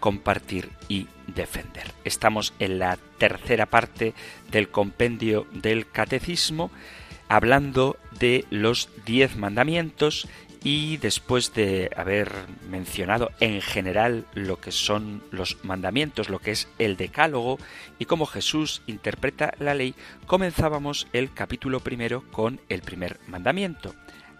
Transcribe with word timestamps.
compartir 0.00 0.70
y 0.88 1.08
defender. 1.26 1.92
Estamos 2.04 2.54
en 2.58 2.78
la 2.78 2.98
tercera 3.18 3.66
parte 3.66 4.14
del 4.50 4.68
compendio 4.68 5.46
del 5.52 5.90
catecismo 5.90 6.70
hablando 7.28 7.96
de 8.18 8.46
los 8.50 8.88
diez 9.04 9.36
mandamientos 9.36 10.26
y 10.64 10.96
después 10.96 11.54
de 11.54 11.90
haber 11.96 12.32
mencionado 12.68 13.30
en 13.40 13.60
general 13.60 14.26
lo 14.34 14.60
que 14.60 14.72
son 14.72 15.22
los 15.30 15.62
mandamientos, 15.62 16.30
lo 16.30 16.40
que 16.40 16.50
es 16.50 16.68
el 16.78 16.96
decálogo 16.96 17.58
y 17.98 18.06
cómo 18.06 18.26
Jesús 18.26 18.82
interpreta 18.86 19.54
la 19.58 19.74
ley, 19.74 19.94
comenzábamos 20.26 21.06
el 21.12 21.32
capítulo 21.32 21.80
primero 21.80 22.24
con 22.32 22.60
el 22.68 22.82
primer 22.82 23.18
mandamiento. 23.28 23.94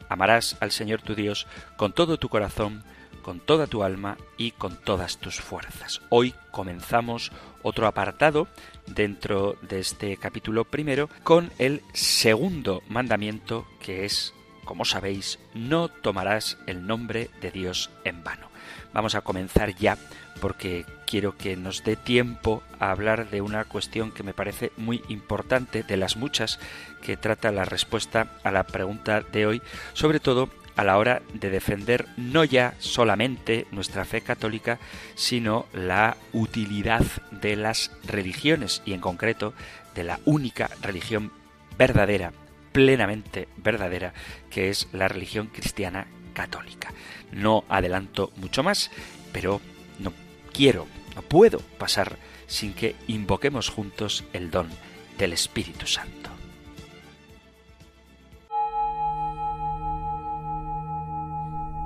Amarás 0.09 0.57
al 0.61 0.73
Señor 0.73 1.03
tu 1.03 1.15
Dios 1.15 1.47
con 1.77 1.93
todo 1.93 2.17
tu 2.17 2.29
corazón, 2.29 2.83
con 3.19 3.41
toda 3.41 3.67
tu 3.67 3.83
alma 3.83 4.17
y 4.37 4.53
con 4.53 4.77
todas 4.77 5.19
tus 5.19 5.41
fuerzas. 5.41 6.01
Hoy 6.09 6.35
comenzamos 6.51 7.33
otro 7.63 7.87
apartado 7.87 8.49
dentro 8.87 9.57
de 9.63 9.81
este 9.81 10.17
capítulo 10.17 10.65
primero 10.65 11.09
con 11.23 11.51
el 11.59 11.83
segundo 11.93 12.83
mandamiento 12.89 13.67
que 13.81 14.05
es, 14.05 14.35
como 14.65 14.85
sabéis, 14.85 15.39
no 15.55 15.89
tomarás 15.89 16.59
el 16.67 16.87
nombre 16.87 17.31
de 17.41 17.51
Dios 17.51 17.91
en 18.05 18.25
vano. 18.25 18.49
Vamos 18.93 19.15
a 19.15 19.21
comenzar 19.21 19.75
ya 19.75 19.99
porque 20.41 20.87
quiero 21.07 21.37
que 21.37 21.57
nos 21.57 21.85
dé 21.85 21.97
tiempo 21.97 22.63
a 22.79 22.91
hablar 22.91 23.31
de 23.31 23.41
una 23.41 23.65
cuestión 23.65 24.13
que 24.13 24.23
me 24.23 24.35
parece 24.35 24.73
muy 24.77 25.03
importante, 25.09 25.83
de 25.83 25.97
las 25.97 26.17
muchas 26.17 26.59
que 27.03 27.17
trata 27.17 27.53
la 27.53 27.65
respuesta 27.65 28.29
a 28.45 28.51
la 28.51 28.65
pregunta 28.65 29.21
de 29.21 29.47
hoy, 29.47 29.63
sobre 29.95 30.21
todo 30.21 30.49
a 30.79 30.85
la 30.85 30.97
hora 30.97 31.23
de 31.35 31.51
defender 31.51 32.07
no 32.17 32.45
ya 32.45 32.75
solamente 32.79 33.67
nuestra 33.73 34.05
fe 34.05 34.21
católica, 34.21 34.79
sino 35.17 35.67
la 35.73 36.17
utilidad 36.33 37.03
de 37.33 37.57
las 37.57 37.91
religiones 38.05 38.81
y 38.87 38.93
en 38.93 39.01
concreto 39.01 39.55
de 39.97 40.05
la 40.05 40.21
única 40.25 40.71
religión 40.81 41.33
verdadera, 41.77 42.33
plenamente 42.71 43.49
verdadera, 43.57 44.15
que 44.51 44.71
es 44.71 44.87
la 44.93 45.09
religión 45.09 45.49
cristiana 45.49 46.07
católica. 46.33 46.93
No 47.33 47.65
adelanto 47.69 48.31
mucho 48.37 48.63
más, 48.63 48.93
pero 49.33 49.61
no 49.99 50.13
quiero, 50.53 50.87
no 51.17 51.23
puedo 51.23 51.59
pasar 51.59 52.19
sin 52.47 52.73
que 52.73 52.95
invoquemos 53.09 53.69
juntos 53.69 54.23
el 54.33 54.53
don 54.53 54.69
del 55.19 55.33
Espíritu 55.33 55.89
Santo. 55.89 56.28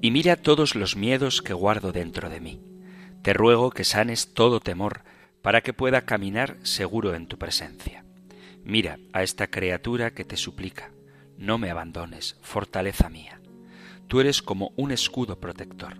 y 0.00 0.10
mira 0.10 0.36
todos 0.36 0.74
los 0.74 0.96
miedos 0.96 1.42
que 1.42 1.52
guardo 1.52 1.92
dentro 1.92 2.30
de 2.30 2.40
mí. 2.40 2.60
Te 3.22 3.32
ruego 3.32 3.70
que 3.70 3.84
sanes 3.84 4.32
todo 4.32 4.60
temor, 4.60 5.02
para 5.42 5.62
que 5.62 5.72
pueda 5.72 6.02
caminar 6.02 6.58
seguro 6.62 7.14
en 7.14 7.26
tu 7.26 7.38
presencia. 7.38 8.04
Mira 8.64 8.98
a 9.12 9.22
esta 9.22 9.46
criatura 9.46 10.12
que 10.12 10.24
te 10.24 10.36
suplica, 10.36 10.90
no 11.38 11.56
me 11.56 11.70
abandones, 11.70 12.36
fortaleza 12.42 13.08
mía. 13.08 13.40
Tú 14.06 14.20
eres 14.20 14.42
como 14.42 14.72
un 14.76 14.90
escudo 14.92 15.40
protector, 15.40 15.98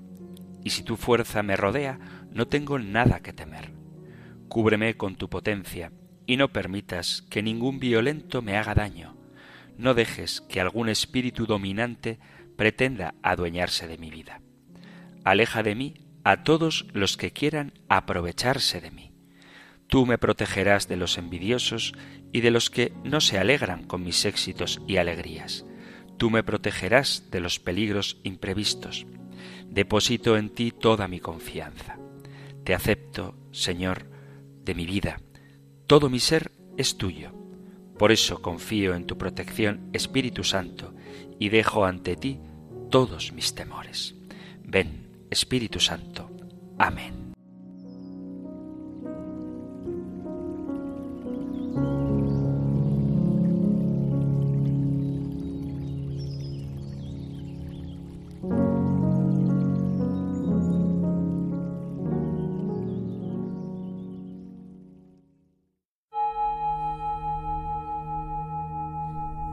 y 0.62 0.70
si 0.70 0.82
tu 0.82 0.96
fuerza 0.96 1.42
me 1.42 1.56
rodea, 1.56 1.98
no 2.30 2.48
tengo 2.48 2.78
nada 2.78 3.20
que 3.20 3.32
temer. 3.32 3.72
Cúbreme 4.48 4.96
con 4.96 5.16
tu 5.16 5.30
potencia, 5.30 5.92
y 6.26 6.36
no 6.36 6.52
permitas 6.52 7.22
que 7.30 7.42
ningún 7.42 7.78
violento 7.80 8.42
me 8.42 8.56
haga 8.56 8.74
daño. 8.74 9.16
No 9.78 9.94
dejes 9.94 10.42
que 10.42 10.60
algún 10.60 10.90
espíritu 10.90 11.46
dominante 11.46 12.18
pretenda 12.60 13.14
adueñarse 13.22 13.88
de 13.88 13.96
mi 13.96 14.10
vida. 14.10 14.42
Aleja 15.24 15.62
de 15.62 15.74
mí 15.74 15.94
a 16.24 16.44
todos 16.44 16.84
los 16.92 17.16
que 17.16 17.30
quieran 17.30 17.72
aprovecharse 17.88 18.82
de 18.82 18.90
mí. 18.90 19.14
Tú 19.86 20.04
me 20.04 20.18
protegerás 20.18 20.86
de 20.86 20.98
los 20.98 21.16
envidiosos 21.16 21.94
y 22.34 22.42
de 22.42 22.50
los 22.50 22.68
que 22.68 22.92
no 23.02 23.22
se 23.22 23.38
alegran 23.38 23.84
con 23.84 24.04
mis 24.04 24.26
éxitos 24.26 24.82
y 24.86 24.98
alegrías. 24.98 25.64
Tú 26.18 26.28
me 26.28 26.42
protegerás 26.42 27.30
de 27.30 27.40
los 27.40 27.58
peligros 27.60 28.18
imprevistos. 28.24 29.06
Deposito 29.70 30.36
en 30.36 30.50
ti 30.50 30.70
toda 30.70 31.08
mi 31.08 31.18
confianza. 31.18 31.96
Te 32.62 32.74
acepto, 32.74 33.38
Señor, 33.52 34.04
de 34.64 34.74
mi 34.74 34.84
vida. 34.84 35.22
Todo 35.86 36.10
mi 36.10 36.20
ser 36.20 36.52
es 36.76 36.98
tuyo. 36.98 37.32
Por 37.98 38.12
eso 38.12 38.42
confío 38.42 38.94
en 38.94 39.06
tu 39.06 39.16
protección, 39.16 39.88
Espíritu 39.94 40.44
Santo, 40.44 40.92
y 41.38 41.48
dejo 41.48 41.86
ante 41.86 42.16
ti 42.16 42.38
todos 42.90 43.32
mis 43.32 43.54
temores. 43.54 44.14
Ven, 44.64 45.26
Espíritu 45.30 45.80
Santo. 45.80 46.28
Amén. 46.76 47.30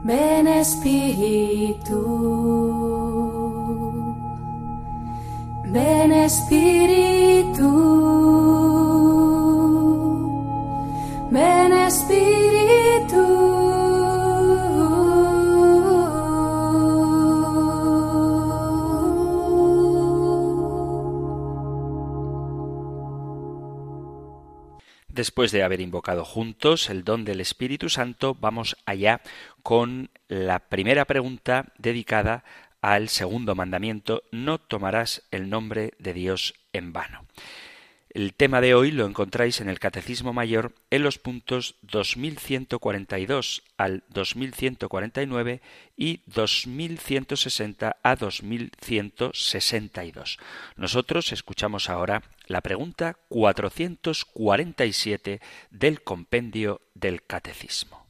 Ven 0.04 0.46
Espíritu, 0.46 1.98
ven 5.70 6.12
Espíritu, 6.12 7.68
ven 11.30 11.72
Espíritu. 11.72 13.48
Después 25.08 25.50
de 25.50 25.64
haber 25.64 25.80
invocado 25.80 26.24
juntos 26.24 26.88
el 26.90 27.02
don 27.02 27.24
del 27.24 27.40
Espíritu 27.40 27.88
Santo, 27.88 28.36
vamos 28.40 28.76
allá 28.86 29.20
con 29.64 30.10
la 30.28 30.60
primera 30.60 31.06
pregunta 31.06 31.72
dedicada 31.76 32.44
al 32.80 33.08
segundo 33.08 33.54
mandamiento, 33.54 34.22
no 34.30 34.58
tomarás 34.58 35.22
el 35.30 35.50
nombre 35.50 35.94
de 35.98 36.14
Dios 36.14 36.54
en 36.72 36.92
vano. 36.92 37.26
El 38.10 38.34
tema 38.34 38.60
de 38.62 38.74
hoy 38.74 38.90
lo 38.90 39.04
encontráis 39.04 39.60
en 39.60 39.68
el 39.68 39.78
Catecismo 39.78 40.32
Mayor 40.32 40.74
en 40.90 41.02
los 41.02 41.18
puntos 41.18 41.74
2142 41.82 43.64
al 43.76 44.02
2149 44.08 45.60
y 45.94 46.22
2160 46.24 47.98
a 48.02 48.16
2162. 48.16 50.38
Nosotros 50.76 51.32
escuchamos 51.32 51.90
ahora 51.90 52.22
la 52.46 52.62
pregunta 52.62 53.18
447 53.28 55.42
del 55.70 56.02
compendio 56.02 56.80
del 56.94 57.22
Catecismo. 57.22 58.06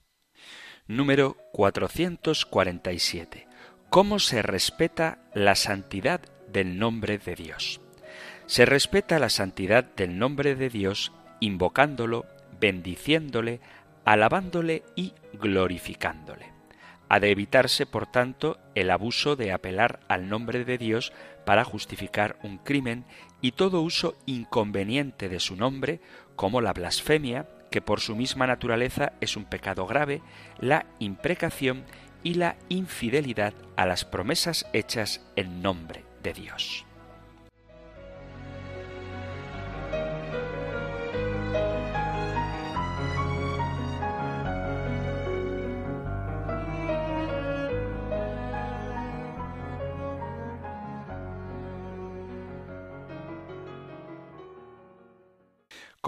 Número 0.86 1.36
447. 1.52 3.47
¿Cómo 3.90 4.18
se 4.18 4.42
respeta 4.42 5.16
la 5.32 5.54
santidad 5.54 6.20
del 6.52 6.78
nombre 6.78 7.16
de 7.16 7.34
Dios? 7.34 7.80
Se 8.44 8.66
respeta 8.66 9.18
la 9.18 9.30
santidad 9.30 9.82
del 9.82 10.18
nombre 10.18 10.56
de 10.56 10.68
Dios 10.68 11.10
invocándolo, 11.40 12.26
bendiciéndole, 12.60 13.60
alabándole 14.04 14.82
y 14.94 15.14
glorificándole. 15.32 16.52
Ha 17.08 17.18
de 17.18 17.30
evitarse, 17.30 17.86
por 17.86 18.06
tanto, 18.06 18.58
el 18.74 18.90
abuso 18.90 19.36
de 19.36 19.52
apelar 19.52 20.00
al 20.08 20.28
nombre 20.28 20.66
de 20.66 20.76
Dios 20.76 21.14
para 21.46 21.64
justificar 21.64 22.38
un 22.42 22.58
crimen 22.58 23.06
y 23.40 23.52
todo 23.52 23.80
uso 23.80 24.18
inconveniente 24.26 25.30
de 25.30 25.40
su 25.40 25.56
nombre, 25.56 26.02
como 26.36 26.60
la 26.60 26.74
blasfemia, 26.74 27.48
que 27.70 27.80
por 27.80 28.00
su 28.00 28.16
misma 28.16 28.46
naturaleza 28.46 29.12
es 29.22 29.34
un 29.34 29.46
pecado 29.46 29.86
grave, 29.86 30.20
la 30.58 30.84
imprecación 30.98 31.84
y 32.22 32.34
la 32.34 32.56
infidelidad 32.68 33.54
a 33.76 33.86
las 33.86 34.04
promesas 34.04 34.66
hechas 34.72 35.20
en 35.36 35.62
nombre 35.62 36.04
de 36.22 36.32
Dios. 36.32 36.87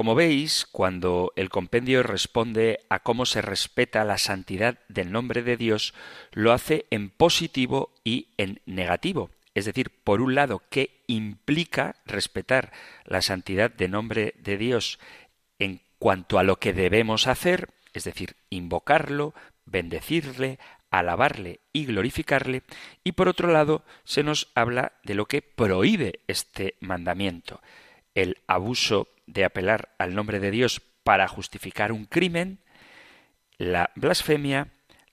Como 0.01 0.15
veis, 0.15 0.67
cuando 0.73 1.31
el 1.37 1.51
compendio 1.51 2.03
responde 2.03 2.81
a 2.89 3.01
cómo 3.01 3.27
se 3.27 3.43
respeta 3.43 4.03
la 4.03 4.17
santidad 4.17 4.79
del 4.89 5.13
nombre 5.13 5.43
de 5.43 5.59
Dios, 5.59 5.93
lo 6.33 6.53
hace 6.53 6.87
en 6.89 7.11
positivo 7.11 7.93
y 8.03 8.29
en 8.39 8.63
negativo. 8.65 9.29
Es 9.53 9.67
decir, 9.67 9.91
por 9.91 10.23
un 10.23 10.35
lado, 10.35 10.63
¿qué 10.71 11.03
implica 11.07 11.97
respetar 12.07 12.73
la 13.05 13.21
santidad 13.21 13.71
del 13.71 13.91
nombre 13.91 14.33
de 14.39 14.57
Dios 14.57 14.99
en 15.59 15.83
cuanto 15.99 16.39
a 16.39 16.45
lo 16.45 16.57
que 16.57 16.73
debemos 16.73 17.27
hacer, 17.27 17.69
es 17.93 18.05
decir, 18.05 18.37
invocarlo, 18.49 19.35
bendecirle, 19.67 20.59
alabarle 20.91 21.61
y 21.75 21.85
glorificarle, 21.85 22.63
y 23.05 23.13
por 23.13 23.29
otro 23.29 23.53
lado 23.53 23.85
se 24.05 24.23
nos 24.23 24.49
habla 24.55 24.93
de 25.05 25.13
lo 25.13 25.27
que 25.27 25.43
prohíbe 25.43 26.21
este 26.27 26.77
mandamiento, 26.81 27.61
el 28.15 28.39
abuso 28.47 29.09
de 29.27 29.45
apelar 29.45 29.95
al 29.99 30.15
nombre 30.15 30.41
de 30.41 30.51
Dios 30.51 30.83
para 31.05 31.29
justificar 31.29 31.93
un 31.93 32.05
crimen, 32.05 32.59
la 33.59 33.91
blasfemia, 33.95 34.69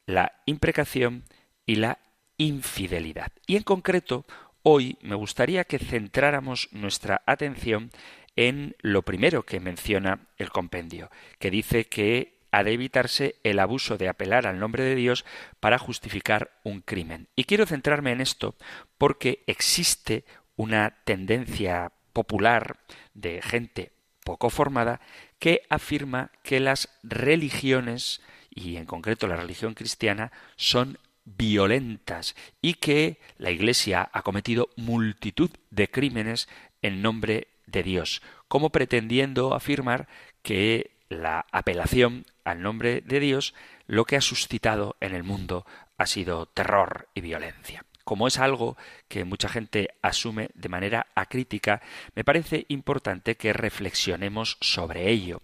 la 0.06 0.34
imprecación 0.46 1.24
y 1.66 1.76
la 1.76 2.00
infidelidad. 2.38 3.32
Y 3.46 3.56
en 3.58 3.64
concreto, 3.64 4.26
hoy 4.64 4.98
me 5.02 5.16
gustaría 5.16 5.64
que 5.64 5.80
centráramos 5.80 6.70
nuestra 6.72 7.22
atención 7.26 7.92
en 8.36 8.76
lo 8.82 9.02
primero 9.02 9.44
que 9.44 9.60
menciona 9.60 10.28
el 10.38 10.50
compendio, 10.50 11.10
que 11.40 11.52
dice 11.52 11.86
que 11.86 12.38
ha 12.52 12.64
de 12.64 12.72
evitarse 12.72 13.36
el 13.44 13.60
abuso 13.60 13.98
de 13.98 14.08
apelar 14.08 14.48
al 14.48 14.60
nombre 14.60 14.84
de 14.84 14.96
Dios 14.96 15.26
para 15.60 15.78
justificar 15.78 16.52
un 16.64 16.82
crimen. 16.82 17.28
Y 17.36 17.44
quiero 17.44 17.66
centrarme 17.66 18.12
en 18.12 18.22
esto 18.22 18.56
porque 18.98 19.44
existe 19.48 20.24
una 20.56 20.98
tendencia 21.04 21.92
popular 22.18 22.80
de 23.14 23.44
gente 23.44 23.92
poco 24.24 24.50
formada 24.50 25.02
que 25.38 25.62
afirma 25.70 26.32
que 26.42 26.60
las 26.60 26.90
religiones, 27.04 28.22
y 28.50 28.78
en 28.78 28.86
concreto 28.86 29.28
la 29.28 29.36
religión 29.36 29.76
cristiana, 29.76 30.32
son 30.56 30.98
violentas 31.26 32.36
y 32.60 32.74
que 32.74 33.20
la 33.38 33.52
Iglesia 33.52 34.10
ha 34.12 34.24
cometido 34.24 34.70
multitud 34.76 35.52
de 35.70 35.92
crímenes 35.92 36.50
en 36.82 37.04
nombre 37.04 37.50
de 37.68 37.84
Dios, 37.84 38.24
como 38.48 38.72
pretendiendo 38.72 39.54
afirmar 39.54 40.08
que 40.42 40.98
la 41.10 41.46
apelación 41.52 42.26
al 42.44 42.64
nombre 42.64 43.02
de 43.02 43.20
Dios 43.20 43.54
lo 43.86 44.06
que 44.06 44.16
ha 44.16 44.22
suscitado 44.22 44.96
en 45.02 45.14
el 45.14 45.24
mundo 45.24 45.68
ha 46.00 46.08
sido 46.08 46.48
terror 46.48 47.10
y 47.14 47.22
violencia 47.22 47.86
como 48.08 48.26
es 48.30 48.40
algo 48.40 48.78
que 49.10 49.26
mucha 49.26 49.50
gente 49.50 49.90
asume 50.02 50.50
de 50.54 50.70
manera 50.70 51.08
acrítica, 51.14 51.82
me 52.16 52.24
parece 52.24 52.66
importante 52.70 53.36
que 53.36 53.52
reflexionemos 53.52 54.58
sobre 54.62 55.10
ello. 55.10 55.42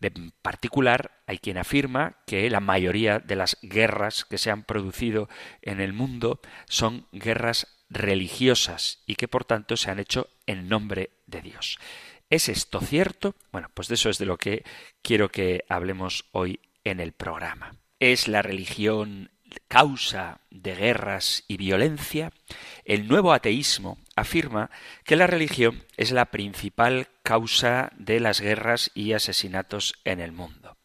En 0.00 0.32
particular, 0.40 1.20
hay 1.26 1.36
quien 1.36 1.58
afirma 1.58 2.16
que 2.26 2.48
la 2.48 2.60
mayoría 2.60 3.18
de 3.18 3.36
las 3.36 3.58
guerras 3.60 4.24
que 4.24 4.38
se 4.38 4.50
han 4.50 4.64
producido 4.64 5.28
en 5.60 5.78
el 5.78 5.92
mundo 5.92 6.40
son 6.70 7.06
guerras 7.12 7.66
religiosas 7.90 9.02
y 9.04 9.16
que 9.16 9.28
por 9.28 9.44
tanto 9.44 9.76
se 9.76 9.90
han 9.90 9.98
hecho 9.98 10.30
en 10.46 10.70
nombre 10.70 11.10
de 11.26 11.42
Dios. 11.42 11.78
¿Es 12.30 12.48
esto 12.48 12.80
cierto? 12.80 13.34
Bueno, 13.52 13.68
pues 13.74 13.88
de 13.88 13.96
eso 13.96 14.08
es 14.08 14.16
de 14.16 14.24
lo 14.24 14.38
que 14.38 14.64
quiero 15.02 15.28
que 15.28 15.66
hablemos 15.68 16.24
hoy 16.32 16.60
en 16.82 16.98
el 16.98 17.12
programa. 17.12 17.74
¿Es 17.98 18.26
la 18.26 18.40
religión 18.40 19.30
causa 19.68 20.40
de 20.50 20.74
guerras 20.74 21.44
y 21.48 21.56
violencia, 21.56 22.32
el 22.84 23.08
nuevo 23.08 23.32
ateísmo 23.32 23.98
afirma 24.16 24.70
que 25.04 25.16
la 25.16 25.26
religión 25.26 25.84
es 25.96 26.12
la 26.12 26.26
principal 26.26 27.08
causa 27.22 27.90
de 27.96 28.20
las 28.20 28.40
guerras 28.40 28.90
y 28.94 29.12
asesinatos 29.12 29.94
en 30.04 30.20
el 30.20 30.32
mundo. 30.32 30.76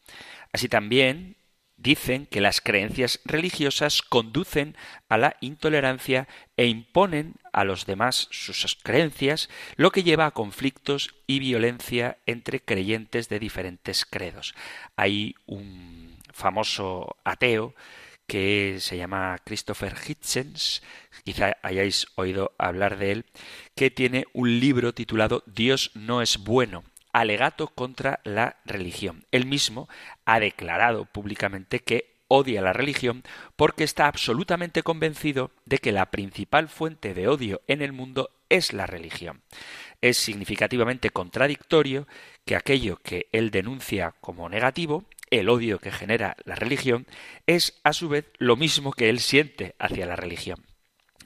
Así 0.52 0.70
también 0.70 1.38
dicen 1.78 2.26
que 2.26 2.42
las 2.42 2.62
creencias 2.62 3.20
religiosas 3.26 4.02
conducen 4.02 4.78
a 5.10 5.18
la 5.18 5.36
intolerancia 5.42 6.28
e 6.58 6.68
imponen 6.68 7.36
a 7.52 7.64
los 7.64 7.86
demás 7.86 8.28
sus 8.32 8.76
creencias, 8.82 9.50
lo 9.76 9.92
que 9.92 10.04
lleva 10.04 10.26
a 10.26 10.32
conflictos 10.32 11.16
y 11.28 11.40
violencia 11.40 12.18
entre 12.26 12.62
creyentes 12.62 13.30
de 13.30 13.40
diferentes 13.40 14.06
credos. 14.06 14.56
Hay 14.96 15.36
un 15.46 16.18
famoso 16.34 17.18
ateo 17.24 17.76
que 18.28 18.78
se 18.80 18.98
llama 18.98 19.38
Christopher 19.44 19.96
Hitchens, 20.08 20.82
quizá 21.24 21.58
hayáis 21.62 22.08
oído 22.16 22.54
hablar 22.58 22.98
de 22.98 23.12
él, 23.12 23.26
que 23.76 23.92
tiene 23.92 24.26
un 24.34 24.60
libro 24.60 24.94
titulado 24.94 25.44
Dios 25.46 25.92
no 25.94 26.22
es 26.22 26.38
bueno, 26.38 26.84
alegato 27.14 27.68
contra 27.68 28.20
la 28.24 28.58
religión. 28.66 29.26
Él 29.32 29.46
mismo 29.46 29.88
ha 30.26 30.40
declarado 30.40 31.06
públicamente 31.06 31.80
que 31.80 32.16
odia 32.28 32.62
la 32.62 32.74
religión 32.74 33.24
porque 33.56 33.84
está 33.84 34.08
absolutamente 34.08 34.84
convencido 34.84 35.52
de 35.66 35.78
que 35.78 35.92
la 35.92 36.12
principal 36.12 36.70
fuente 36.70 37.14
de 37.14 37.28
odio 37.28 37.62
en 37.68 37.82
el 37.82 37.94
mundo 37.94 38.32
es 38.50 38.74
la 38.74 38.86
religión. 38.86 39.42
Es 40.02 40.18
significativamente 40.18 41.10
contradictorio 41.10 42.08
que 42.46 42.56
aquello 42.56 42.98
que 42.98 43.28
él 43.32 43.52
denuncia 43.52 44.14
como 44.22 44.50
negativo 44.50 45.06
el 45.30 45.50
odio 45.50 45.80
que 45.80 45.92
genera 45.92 46.38
la 46.46 46.56
religión, 46.56 47.08
es 47.48 47.80
a 47.84 47.94
su 47.94 48.10
vez 48.10 48.26
lo 48.38 48.56
mismo 48.56 48.92
que 48.92 49.10
él 49.10 49.20
siente 49.20 49.76
hacia 49.80 50.06
la 50.06 50.16
religión. 50.16 50.66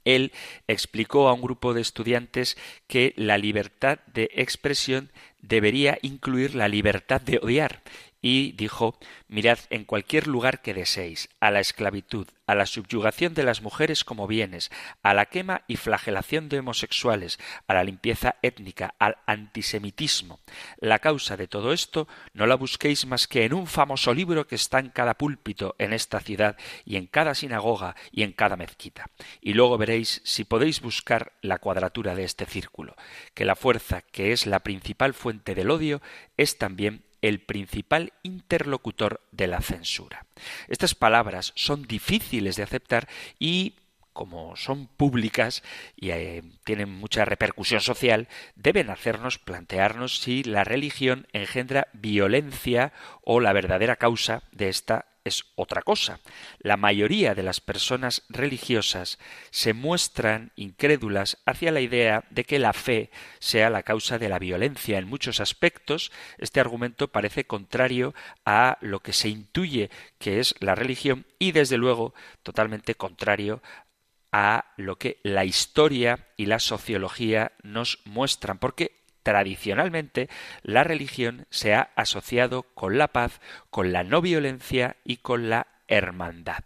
Él 0.06 0.32
explicó 0.68 1.28
a 1.28 1.34
un 1.34 1.42
grupo 1.42 1.74
de 1.74 1.82
estudiantes 1.82 2.58
que 2.88 3.14
la 3.18 3.38
libertad 3.38 4.00
de 4.08 4.30
expresión 4.34 5.12
debería 5.42 5.98
incluir 6.02 6.56
la 6.56 6.68
libertad 6.68 7.22
de 7.22 7.40
odiar 7.42 7.84
y 8.22 8.54
dijo 8.54 8.98
Mirad 9.28 9.60
en 9.70 9.86
cualquier 9.86 10.28
lugar 10.28 10.62
que 10.62 10.74
deseéis, 10.74 11.30
a 11.40 11.52
la 11.52 11.60
esclavitud, 11.60 12.28
a 12.48 12.56
la 12.56 12.66
subyugación 12.66 13.34
de 13.36 13.44
las 13.44 13.62
mujeres 13.62 14.04
como 14.04 14.26
bienes, 14.26 14.72
a 15.04 15.14
la 15.14 15.28
quema 15.28 15.62
y 15.68 15.76
flagelación 15.76 16.50
de 16.50 16.60
homosexuales, 16.60 17.40
a 17.68 17.76
la 17.76 17.84
limpieza 17.84 18.38
étnica, 18.42 18.96
al 18.98 19.18
antisemitismo. 19.28 20.40
La 20.80 21.00
causa 21.00 21.38
de 21.38 21.48
todo 21.48 21.74
esto 21.74 22.08
no 22.34 22.48
la 22.48 22.56
busquéis 22.56 23.06
más 23.06 23.28
que 23.28 23.46
en 23.46 23.54
un 23.54 23.68
famoso 23.68 24.14
libro 24.14 24.48
que 24.48 24.56
está 24.56 24.80
en 24.80 24.90
cada 24.90 25.14
púlpito 25.14 25.76
en 25.78 25.94
esta 25.94 26.20
ciudad 26.20 26.58
y 26.86 26.96
en 26.96 27.06
cada 27.06 27.36
sinagoga 27.36 27.96
y 28.12 28.24
en 28.24 28.34
cada 28.34 28.56
mezquita. 28.56 29.12
Y 29.42 29.54
luego 29.54 29.78
veréis 29.78 30.22
si 30.26 30.44
podéis 30.44 30.82
buscar 30.82 31.34
la 31.42 31.60
cuadratura 31.60 32.16
de 32.16 32.24
este 32.24 32.46
círculo, 32.46 32.96
que 33.36 33.46
la 33.46 33.56
fuerza 33.56 34.02
que 34.02 34.32
es 34.32 34.48
la 34.48 34.62
principal 34.62 35.14
fuente 35.14 35.54
del 35.54 35.70
odio 35.70 36.02
es 36.36 36.58
también 36.58 37.04
el 37.22 37.40
principal 37.42 38.14
interlocutor 38.24 39.22
de 39.32 39.48
la 39.48 39.62
censura. 39.62 40.26
Estas 40.68 40.96
palabras 40.96 41.54
son 41.56 41.84
difíciles 41.84 42.56
de 42.56 42.64
aceptar 42.64 43.08
y 43.40 43.76
como 44.14 44.56
son 44.58 44.88
públicas 44.88 45.64
y 45.96 46.10
eh, 46.10 46.44
tienen 46.66 46.90
mucha 46.90 47.24
repercusión 47.24 47.80
social, 47.80 48.28
deben 48.56 48.90
hacernos 48.90 49.38
plantearnos 49.38 50.20
si 50.20 50.44
la 50.44 50.66
religión 50.66 51.28
engendra 51.32 51.88
violencia 51.94 52.92
o 53.22 53.40
la 53.40 53.54
verdadera 53.54 53.96
causa 53.96 54.44
de 54.52 54.68
esta 54.68 55.06
es 55.30 55.46
otra 55.56 55.82
cosa. 55.82 56.20
La 56.60 56.76
mayoría 56.76 57.34
de 57.34 57.44
las 57.44 57.62
personas 57.62 58.24
religiosas 58.28 59.18
se 59.50 59.74
muestran 59.74 60.52
incrédulas 60.58 61.38
hacia 61.46 61.72
la 61.72 61.80
idea 61.80 62.26
de 62.30 62.44
que 62.44 62.60
la 62.60 62.74
fe 62.74 63.10
sea 63.40 63.70
la 63.70 63.84
causa 63.84 64.20
de 64.20 64.28
la 64.28 64.40
violencia. 64.40 64.98
En 64.98 65.08
muchos 65.08 65.40
aspectos, 65.40 66.12
este 66.38 66.60
argumento 66.60 67.08
parece 67.08 67.46
contrario 67.46 68.14
a 68.46 68.78
lo 68.82 69.00
que 69.00 69.14
se 69.14 69.30
intuye 69.30 69.90
que 70.18 70.40
es 70.40 70.56
la 70.60 70.76
religión 70.76 71.26
y, 71.40 71.54
desde 71.54 71.78
luego, 71.78 72.14
totalmente 72.44 72.96
contrario 72.96 73.62
a 74.32 74.74
lo 74.78 74.98
que 74.98 75.20
la 75.24 75.46
historia 75.46 76.28
y 76.38 76.46
la 76.46 76.60
sociología 76.60 77.54
nos 77.64 78.00
muestran, 78.06 78.60
porque 78.60 78.99
tradicionalmente 79.30 80.28
la 80.64 80.84
religión 80.84 81.46
se 81.52 81.76
ha 81.76 81.92
asociado 81.96 82.64
con 82.64 82.98
la 82.98 83.10
paz, 83.10 83.42
con 83.70 83.92
la 83.92 84.04
no 84.04 84.22
violencia 84.22 84.96
y 85.04 85.18
con 85.18 85.52
la 85.52 85.68
hermandad. 85.88 86.64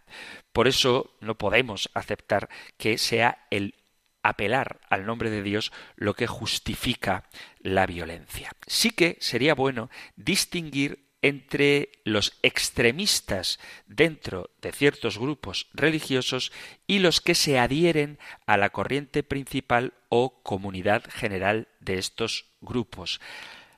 Por 0.50 0.66
eso 0.66 1.14
no 1.20 1.36
podemos 1.36 1.90
aceptar 1.92 2.48
que 2.78 2.96
sea 2.96 3.46
el 3.50 3.74
apelar 4.22 4.80
al 4.88 5.04
nombre 5.04 5.28
de 5.28 5.42
Dios 5.42 5.72
lo 5.94 6.14
que 6.14 6.26
justifica 6.26 7.24
la 7.58 7.84
violencia. 7.84 8.50
Sí 8.66 8.92
que 8.92 9.18
sería 9.20 9.54
bueno 9.54 9.90
distinguir 10.16 11.10
entre 11.24 11.88
los 12.04 12.34
extremistas 12.42 13.58
dentro 13.86 14.50
de 14.60 14.72
ciertos 14.72 15.16
grupos 15.16 15.68
religiosos 15.72 16.52
y 16.86 16.98
los 16.98 17.22
que 17.22 17.34
se 17.34 17.58
adhieren 17.58 18.18
a 18.44 18.58
la 18.58 18.68
corriente 18.68 19.22
principal 19.22 19.94
o 20.10 20.42
comunidad 20.42 21.02
general 21.08 21.68
de 21.80 21.96
estos 21.96 22.50
grupos. 22.60 23.22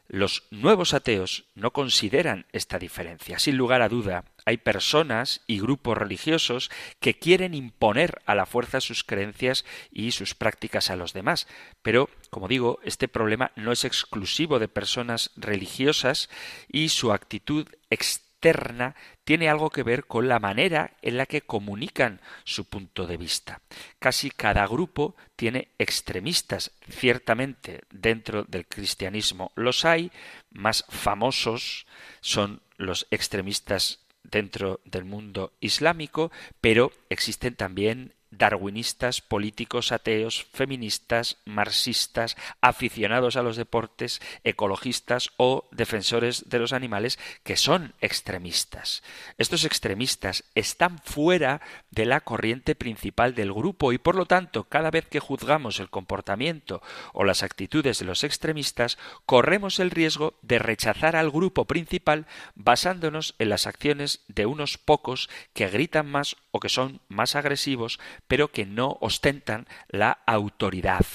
Los 0.09 0.43
nuevos 0.51 0.93
ateos 0.93 1.45
no 1.55 1.73
consideran 1.73 2.47
esta 2.51 2.81
diferencia. 2.81 3.39
Sin 3.39 3.57
lugar 3.57 3.81
a 3.81 3.89
duda, 3.89 4.25
hay 4.45 4.57
personas 4.57 5.43
y 5.47 5.61
grupos 5.61 5.99
religiosos 5.99 6.71
que 6.99 7.19
quieren 7.19 7.55
imponer 7.55 8.23
a 8.27 8.35
la 8.35 8.47
fuerza 8.47 8.81
sus 8.81 9.05
creencias 9.05 9.65
y 9.93 10.13
sus 10.13 10.35
prácticas 10.35 10.91
a 10.91 10.97
los 10.97 11.13
demás. 11.13 11.47
Pero, 11.83 12.09
como 12.31 12.49
digo, 12.49 12.81
este 12.85 13.09
problema 13.09 13.53
no 13.57 13.73
es 13.73 13.85
exclusivo 13.85 14.59
de 14.59 14.69
personas 14.69 15.31
religiosas 15.37 16.29
y 16.69 16.89
su 16.89 17.13
actitud 17.13 17.67
externa 17.91 18.95
tiene 19.25 19.49
algo 19.49 19.71
que 19.71 19.83
ver 19.83 20.07
con 20.07 20.29
la 20.29 20.39
manera 20.39 20.93
en 21.03 21.17
la 21.17 21.27
que 21.27 21.41
comunican 21.41 22.21
su 22.45 22.65
punto 22.67 23.07
de 23.07 23.17
vista. 23.17 23.61
Casi 23.99 24.31
cada 24.31 24.67
grupo 24.67 25.17
tiene 25.35 25.69
extremistas, 25.79 26.73
ciertamente 26.89 27.83
dentro 27.91 28.45
del 28.45 28.67
cristianismo 28.67 29.53
los 29.57 29.85
hay, 29.85 30.13
más 30.51 30.85
famosos 30.89 31.87
son 32.21 32.63
los 32.77 33.07
extremistas 33.11 34.07
dentro 34.23 34.81
del 34.85 35.05
mundo 35.05 35.53
islámico, 35.61 36.31
pero 36.61 36.93
existen 37.09 37.55
también 37.55 38.15
darwinistas, 38.39 39.21
políticos, 39.21 39.93
ateos, 39.93 40.47
feministas, 40.53 41.39
marxistas, 41.45 42.37
aficionados 42.61 43.37
a 43.37 43.43
los 43.43 43.57
deportes, 43.57 44.21
ecologistas 44.45 45.31
o 45.37 45.69
defensores 45.71 46.49
de 46.49 46.59
los 46.59 46.73
animales 46.73 47.19
que 47.43 47.57
son 47.57 47.95
extremistas. 48.01 49.03
Estos 49.39 49.65
extremistas 49.65 50.45
están 50.55 50.99
fuera 50.99 51.61
de 51.91 52.07
la 52.07 52.21
corriente 52.21 52.75
principal 52.75 53.35
del 53.35 53.53
grupo 53.53 53.93
y 53.93 53.99
por 53.99 54.17
lo 54.17 54.27
tanto 54.27 54.65
cada 54.65 54.91
vez 54.91 55.07
que 55.07 55.21
juzgamos 55.21 55.81
el 55.81 55.91
comportamiento 55.91 56.83
o 57.13 57.25
las 57.25 57.43
actitudes 57.43 57.99
de 57.99 58.05
los 58.05 58.25
extremistas 58.25 58.99
corremos 59.25 59.79
el 59.81 59.91
riesgo 59.91 60.35
de 60.43 60.59
rechazar 60.59 61.17
al 61.17 61.31
grupo 61.31 61.65
principal 61.65 62.27
basándonos 62.55 63.35
en 63.39 63.49
las 63.49 63.67
acciones 63.67 64.21
de 64.29 64.47
unos 64.47 64.79
pocos 64.79 65.29
que 65.53 65.69
gritan 65.69 66.07
más 66.11 66.37
o 66.51 66.61
que 66.61 66.69
son 66.69 67.01
más 67.09 67.37
agresivos 67.37 67.99
pero 68.29 68.49
que 68.49 68.67
no 68.67 68.99
ostentan 69.01 69.67
la 69.89 70.19
autoridad. 70.27 71.07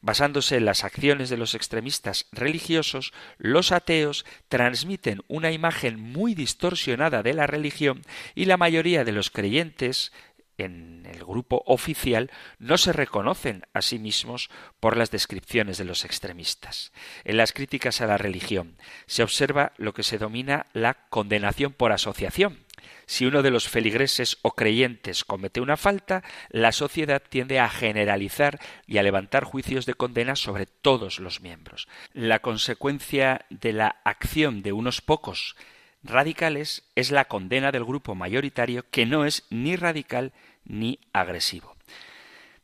Basándose 0.00 0.56
en 0.56 0.64
las 0.64 0.84
acciones 0.84 1.30
de 1.30 1.36
los 1.36 1.54
extremistas 1.54 2.26
religiosos, 2.32 3.12
los 3.38 3.72
ateos 3.72 4.24
transmiten 4.48 5.22
una 5.28 5.50
imagen 5.50 5.98
muy 6.00 6.34
distorsionada 6.34 7.22
de 7.22 7.34
la 7.34 7.46
religión 7.46 8.02
y 8.34 8.44
la 8.44 8.56
mayoría 8.56 9.04
de 9.04 9.12
los 9.12 9.30
creyentes 9.30 10.12
en 10.56 11.06
el 11.06 11.24
grupo 11.24 11.62
oficial 11.66 12.30
no 12.58 12.78
se 12.78 12.92
reconocen 12.92 13.64
a 13.72 13.82
sí 13.82 13.98
mismos 13.98 14.50
por 14.78 14.96
las 14.96 15.10
descripciones 15.10 15.78
de 15.78 15.84
los 15.84 16.04
extremistas. 16.04 16.92
En 17.24 17.36
las 17.36 17.52
críticas 17.52 18.00
a 18.00 18.06
la 18.06 18.18
religión 18.18 18.76
se 19.06 19.22
observa 19.22 19.72
lo 19.76 19.94
que 19.94 20.04
se 20.04 20.18
domina 20.18 20.66
la 20.72 20.94
condenación 21.08 21.72
por 21.72 21.92
asociación, 21.92 22.63
si 23.06 23.26
uno 23.26 23.42
de 23.42 23.50
los 23.50 23.68
feligreses 23.68 24.38
o 24.42 24.52
creyentes 24.52 25.24
comete 25.24 25.60
una 25.60 25.76
falta, 25.76 26.22
la 26.50 26.72
sociedad 26.72 27.22
tiende 27.28 27.60
a 27.60 27.68
generalizar 27.68 28.60
y 28.86 28.98
a 28.98 29.02
levantar 29.02 29.44
juicios 29.44 29.86
de 29.86 29.94
condena 29.94 30.36
sobre 30.36 30.66
todos 30.66 31.18
los 31.18 31.40
miembros. 31.40 31.88
La 32.12 32.40
consecuencia 32.40 33.44
de 33.50 33.72
la 33.72 33.96
acción 34.04 34.62
de 34.62 34.72
unos 34.72 35.00
pocos 35.00 35.56
radicales 36.02 36.84
es 36.94 37.10
la 37.10 37.24
condena 37.26 37.72
del 37.72 37.84
grupo 37.84 38.14
mayoritario 38.14 38.84
que 38.90 39.06
no 39.06 39.24
es 39.24 39.44
ni 39.50 39.76
radical 39.76 40.32
ni 40.64 41.00
agresivo. 41.12 41.73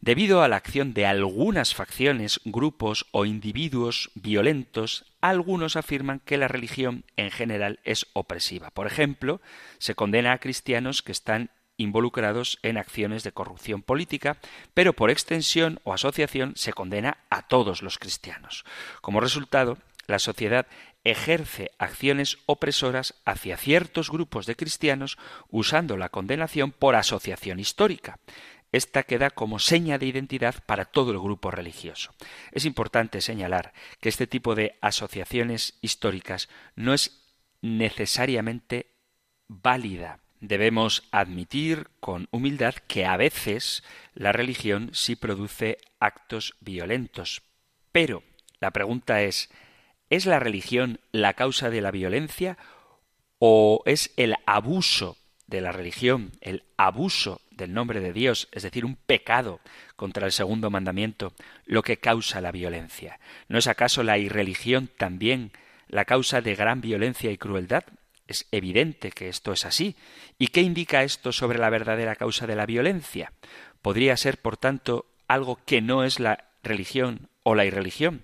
Debido 0.02 0.42
a 0.42 0.48
la 0.48 0.56
acción 0.56 0.94
de 0.94 1.04
algunas 1.04 1.74
facciones, 1.74 2.40
grupos 2.46 3.06
o 3.10 3.26
individuos 3.26 4.10
violentos, 4.14 5.04
algunos 5.20 5.76
afirman 5.76 6.20
que 6.20 6.38
la 6.38 6.48
religión 6.48 7.04
en 7.18 7.30
general 7.30 7.80
es 7.84 8.06
opresiva. 8.14 8.70
Por 8.70 8.86
ejemplo, 8.86 9.42
se 9.78 9.94
condena 9.94 10.32
a 10.32 10.38
cristianos 10.38 11.02
que 11.02 11.12
están 11.12 11.50
involucrados 11.76 12.58
en 12.62 12.78
acciones 12.78 13.24
de 13.24 13.32
corrupción 13.32 13.82
política, 13.82 14.38
pero 14.72 14.94
por 14.94 15.10
extensión 15.10 15.80
o 15.84 15.92
asociación 15.92 16.54
se 16.56 16.72
condena 16.72 17.18
a 17.28 17.46
todos 17.46 17.82
los 17.82 17.98
cristianos. 17.98 18.64
Como 19.02 19.20
resultado, 19.20 19.76
la 20.06 20.18
sociedad 20.18 20.66
ejerce 21.04 21.70
acciones 21.78 22.38
opresoras 22.46 23.14
hacia 23.24 23.56
ciertos 23.56 24.10
grupos 24.10 24.46
de 24.46 24.56
cristianos 24.56 25.18
usando 25.48 25.96
la 25.96 26.08
condenación 26.08 26.72
por 26.72 26.94
asociación 26.94 27.60
histórica 27.60 28.18
esta 28.72 29.02
queda 29.02 29.30
como 29.30 29.58
seña 29.58 29.98
de 29.98 30.06
identidad 30.06 30.62
para 30.64 30.84
todo 30.84 31.10
el 31.10 31.18
grupo 31.18 31.50
religioso. 31.50 32.14
Es 32.52 32.64
importante 32.64 33.20
señalar 33.20 33.72
que 34.00 34.08
este 34.08 34.26
tipo 34.26 34.54
de 34.54 34.78
asociaciones 34.80 35.78
históricas 35.80 36.48
no 36.76 36.94
es 36.94 37.20
necesariamente 37.62 38.94
válida. 39.48 40.20
Debemos 40.40 41.02
admitir 41.10 41.88
con 42.00 42.28
humildad 42.30 42.74
que 42.74 43.04
a 43.04 43.16
veces 43.16 43.82
la 44.14 44.32
religión 44.32 44.90
sí 44.94 45.16
produce 45.16 45.78
actos 45.98 46.56
violentos. 46.60 47.42
Pero 47.92 48.22
la 48.60 48.70
pregunta 48.70 49.22
es, 49.22 49.50
¿es 50.08 50.26
la 50.26 50.38
religión 50.38 51.00
la 51.12 51.34
causa 51.34 51.68
de 51.68 51.80
la 51.80 51.90
violencia 51.90 52.56
o 53.38 53.82
es 53.84 54.12
el 54.16 54.36
abuso 54.46 55.16
de 55.46 55.60
la 55.60 55.72
religión, 55.72 56.30
el 56.40 56.62
abuso 56.76 57.40
del 57.60 57.72
nombre 57.72 58.00
de 58.00 58.12
Dios, 58.12 58.48
es 58.50 58.64
decir, 58.64 58.84
un 58.84 58.96
pecado 58.96 59.60
contra 59.94 60.26
el 60.26 60.32
segundo 60.32 60.70
mandamiento, 60.70 61.32
lo 61.64 61.82
que 61.82 61.98
causa 61.98 62.40
la 62.40 62.50
violencia. 62.50 63.20
¿No 63.48 63.58
es 63.58 63.68
acaso 63.68 64.02
la 64.02 64.18
irreligión 64.18 64.88
también 64.88 65.52
la 65.88 66.04
causa 66.04 66.40
de 66.40 66.56
gran 66.56 66.80
violencia 66.80 67.30
y 67.30 67.38
crueldad? 67.38 67.84
Es 68.26 68.46
evidente 68.50 69.10
que 69.12 69.28
esto 69.28 69.52
es 69.52 69.64
así. 69.64 69.96
¿Y 70.38 70.48
qué 70.48 70.62
indica 70.62 71.04
esto 71.04 71.30
sobre 71.32 71.58
la 71.58 71.70
verdadera 71.70 72.16
causa 72.16 72.46
de 72.46 72.56
la 72.56 72.66
violencia? 72.66 73.32
¿Podría 73.82 74.16
ser, 74.16 74.38
por 74.38 74.56
tanto, 74.56 75.06
algo 75.28 75.58
que 75.64 75.80
no 75.80 76.02
es 76.02 76.18
la 76.18 76.46
religión 76.62 77.28
o 77.42 77.54
la 77.54 77.64
irreligión? 77.64 78.22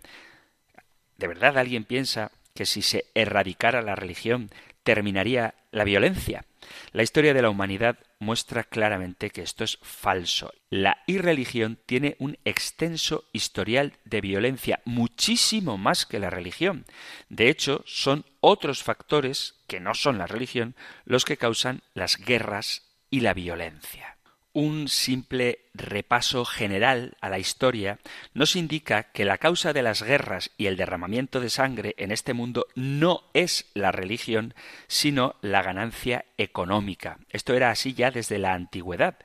¿De 1.18 1.28
verdad 1.28 1.58
alguien 1.58 1.84
piensa 1.84 2.32
que 2.54 2.66
si 2.66 2.82
se 2.82 3.04
erradicara 3.14 3.82
la 3.82 3.94
religión 3.94 4.50
terminaría 4.82 5.54
la 5.70 5.84
violencia? 5.84 6.44
La 6.92 7.02
historia 7.02 7.34
de 7.34 7.42
la 7.42 7.50
humanidad 7.50 7.98
muestra 8.18 8.64
claramente 8.64 9.30
que 9.30 9.42
esto 9.42 9.64
es 9.64 9.78
falso. 9.82 10.52
La 10.70 10.98
irreligión 11.06 11.78
tiene 11.86 12.16
un 12.18 12.38
extenso 12.44 13.24
historial 13.32 13.94
de 14.04 14.20
violencia, 14.20 14.80
muchísimo 14.84 15.78
más 15.78 16.06
que 16.06 16.18
la 16.18 16.30
religión. 16.30 16.86
De 17.28 17.48
hecho, 17.48 17.82
son 17.86 18.24
otros 18.40 18.82
factores, 18.82 19.54
que 19.66 19.80
no 19.80 19.94
son 19.94 20.18
la 20.18 20.26
religión, 20.26 20.74
los 21.04 21.24
que 21.24 21.36
causan 21.36 21.82
las 21.94 22.16
guerras 22.16 22.82
y 23.10 23.20
la 23.20 23.34
violencia 23.34 24.15
un 24.56 24.88
simple 24.88 25.58
repaso 25.74 26.46
general 26.46 27.18
a 27.20 27.28
la 27.28 27.38
historia 27.38 27.98
nos 28.32 28.56
indica 28.56 29.02
que 29.02 29.26
la 29.26 29.36
causa 29.36 29.74
de 29.74 29.82
las 29.82 30.02
guerras 30.02 30.50
y 30.56 30.64
el 30.64 30.78
derramamiento 30.78 31.40
de 31.40 31.50
sangre 31.50 31.94
en 31.98 32.10
este 32.10 32.32
mundo 32.32 32.66
no 32.74 33.24
es 33.34 33.66
la 33.74 33.92
religión, 33.92 34.54
sino 34.86 35.34
la 35.42 35.60
ganancia 35.60 36.24
económica. 36.38 37.18
Esto 37.28 37.52
era 37.52 37.70
así 37.70 37.92
ya 37.92 38.10
desde 38.10 38.38
la 38.38 38.54
antigüedad. 38.54 39.18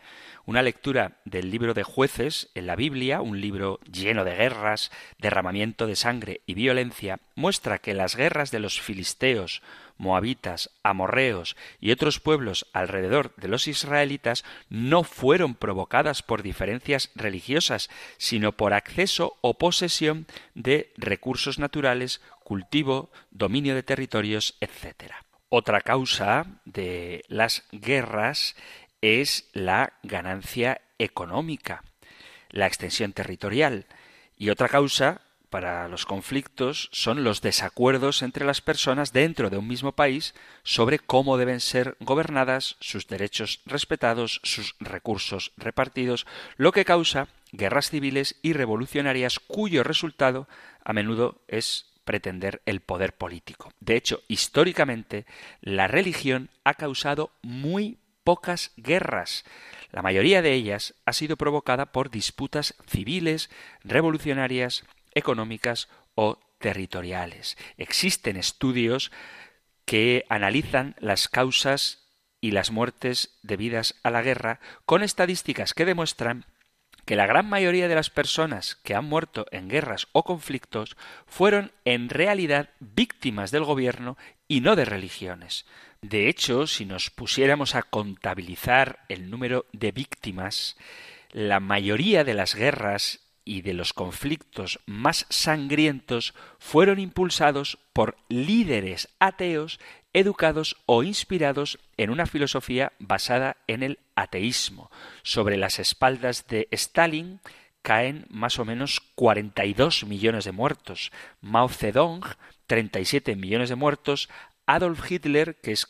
Una 0.46 0.64
lectura 0.64 1.22
del 1.24 1.50
libro 1.50 1.74
de 1.74 1.84
jueces 1.84 2.50
en 2.54 2.68
la 2.68 2.76
Biblia, 2.76 3.22
un 3.22 3.40
libro 3.40 3.80
lleno 3.90 4.26
de 4.26 4.36
guerras, 4.36 4.92
derramamiento 5.18 5.88
de 5.88 5.96
sangre 5.96 6.42
y 6.46 6.56
violencia, 6.56 7.20
muestra 7.36 7.78
que 7.78 7.94
las 7.94 8.18
guerras 8.18 8.52
de 8.52 8.60
los 8.60 8.82
filisteos, 8.82 9.62
moabitas, 10.02 10.72
amorreos 10.82 11.56
y 11.80 11.92
otros 11.92 12.20
pueblos 12.20 12.66
alrededor 12.74 13.36
de 13.36 13.48
los 13.48 13.68
israelitas 13.68 14.44
no 14.68 15.04
fueron 15.04 15.54
provocadas 15.54 16.24
por 16.24 16.42
diferencias 16.42 17.12
religiosas, 17.16 17.90
sino 18.18 18.52
por 18.52 18.74
acceso 18.74 19.38
o 19.42 19.60
posesión 19.60 20.26
de 20.56 20.92
recursos 20.98 21.60
naturales, 21.60 22.20
cultivo, 22.44 23.12
dominio 23.30 23.76
de 23.76 23.84
territorios, 23.84 24.58
etc. 24.60 25.14
Otra 25.50 25.82
causa 25.82 26.48
de 26.66 27.24
las 27.28 27.64
guerras 27.72 28.56
es 29.02 29.50
la 29.54 29.94
ganancia 30.02 30.82
económica, 30.98 31.84
la 32.50 32.66
extensión 32.66 33.14
territorial. 33.14 33.86
Y 34.36 34.50
otra 34.50 34.68
causa 34.68 35.22
para 35.52 35.88
los 35.90 36.06
conflictos 36.06 36.90
son 36.92 37.24
los 37.24 37.42
desacuerdos 37.42 38.24
entre 38.24 38.46
las 38.46 38.62
personas 38.62 39.14
dentro 39.14 39.52
de 39.52 39.58
un 39.58 39.68
mismo 39.68 39.92
país 39.92 40.34
sobre 40.64 40.98
cómo 40.98 41.38
deben 41.38 41.60
ser 41.60 41.98
gobernadas, 42.00 42.78
sus 42.80 43.06
derechos 43.06 43.62
respetados, 43.66 44.40
sus 44.44 44.76
recursos 44.80 45.52
repartidos, 45.58 46.26
lo 46.56 46.72
que 46.72 46.86
causa 46.86 47.28
guerras 47.52 47.90
civiles 47.90 48.40
y 48.42 48.54
revolucionarias 48.54 49.40
cuyo 49.40 49.84
resultado 49.84 50.48
a 50.86 50.94
menudo 50.94 51.42
es 51.50 51.92
pretender 52.06 52.62
el 52.66 52.80
poder 52.80 53.14
político. 53.14 53.72
De 53.82 53.98
hecho, 53.98 54.22
históricamente, 54.30 55.26
la 55.60 55.88
religión 55.88 56.50
ha 56.64 56.76
causado 56.76 57.32
muy 57.42 58.00
pocas 58.24 58.72
guerras. 58.78 59.44
La 59.92 60.02
mayoría 60.02 60.42
de 60.42 60.54
ellas 60.54 60.96
ha 61.06 61.12
sido 61.12 61.36
provocada 61.36 61.92
por 61.92 62.10
disputas 62.10 62.76
civiles, 62.88 63.50
revolucionarias, 63.84 64.86
económicas 65.14 65.90
o 66.16 66.40
territoriales. 66.60 67.58
Existen 67.78 68.38
estudios 68.38 69.12
que 69.86 70.26
analizan 70.30 70.96
las 71.00 71.28
causas 71.28 72.08
y 72.40 72.52
las 72.52 72.72
muertes 72.72 73.38
debidas 73.44 73.96
a 74.04 74.10
la 74.10 74.22
guerra 74.22 74.60
con 74.86 75.04
estadísticas 75.04 75.74
que 75.74 75.86
demuestran 75.86 76.46
que 77.06 77.16
la 77.16 77.26
gran 77.26 77.50
mayoría 77.50 77.88
de 77.88 77.96
las 77.96 78.10
personas 78.10 78.76
que 78.84 78.96
han 78.96 79.06
muerto 79.06 79.46
en 79.52 79.70
guerras 79.70 80.08
o 80.12 80.24
conflictos 80.24 80.96
fueron 81.26 81.72
en 81.84 82.10
realidad 82.10 82.70
víctimas 82.80 83.52
del 83.52 83.64
gobierno 83.64 84.18
y 84.48 84.62
no 84.62 84.76
de 84.76 84.86
religiones. 84.86 85.66
De 86.02 86.30
hecho, 86.30 86.68
si 86.68 86.86
nos 86.86 87.10
pusiéramos 87.10 87.76
a 87.76 87.84
contabilizar 87.84 89.00
el 89.10 89.30
número 89.30 89.66
de 89.72 89.92
víctimas, 89.92 90.78
la 91.32 91.60
mayoría 91.60 92.24
de 92.24 92.34
las 92.34 92.56
guerras 92.56 93.21
y 93.46 93.62
de 93.62 93.74
los 93.74 93.94
conflictos 93.94 94.80
más 94.86 95.26
sangrientos 95.30 96.34
fueron 96.60 97.00
impulsados 97.00 97.78
por 97.94 98.18
líderes 98.30 99.10
ateos 99.20 99.80
educados 100.14 100.78
o 100.86 101.04
inspirados 101.04 101.80
en 101.98 102.10
una 102.10 102.26
filosofía 102.26 102.92
basada 103.00 103.58
en 103.68 103.84
el 103.84 104.00
ateísmo. 104.16 104.92
Sobre 105.24 105.58
las 105.58 105.80
espaldas 105.80 106.48
de 106.48 106.68
Stalin 106.72 107.40
caen 107.82 108.26
más 108.30 108.60
o 108.60 108.66
menos 108.66 109.02
42 109.16 110.06
millones 110.06 110.46
de 110.46 110.52
muertos, 110.52 111.12
Mao 111.42 111.70
Zedong 111.70 112.24
37 112.68 113.36
millones 113.36 113.70
de 113.70 113.76
muertos, 113.76 114.30
Adolf 114.66 115.10
Hitler, 115.10 115.56
que 115.60 115.74
es 115.74 115.88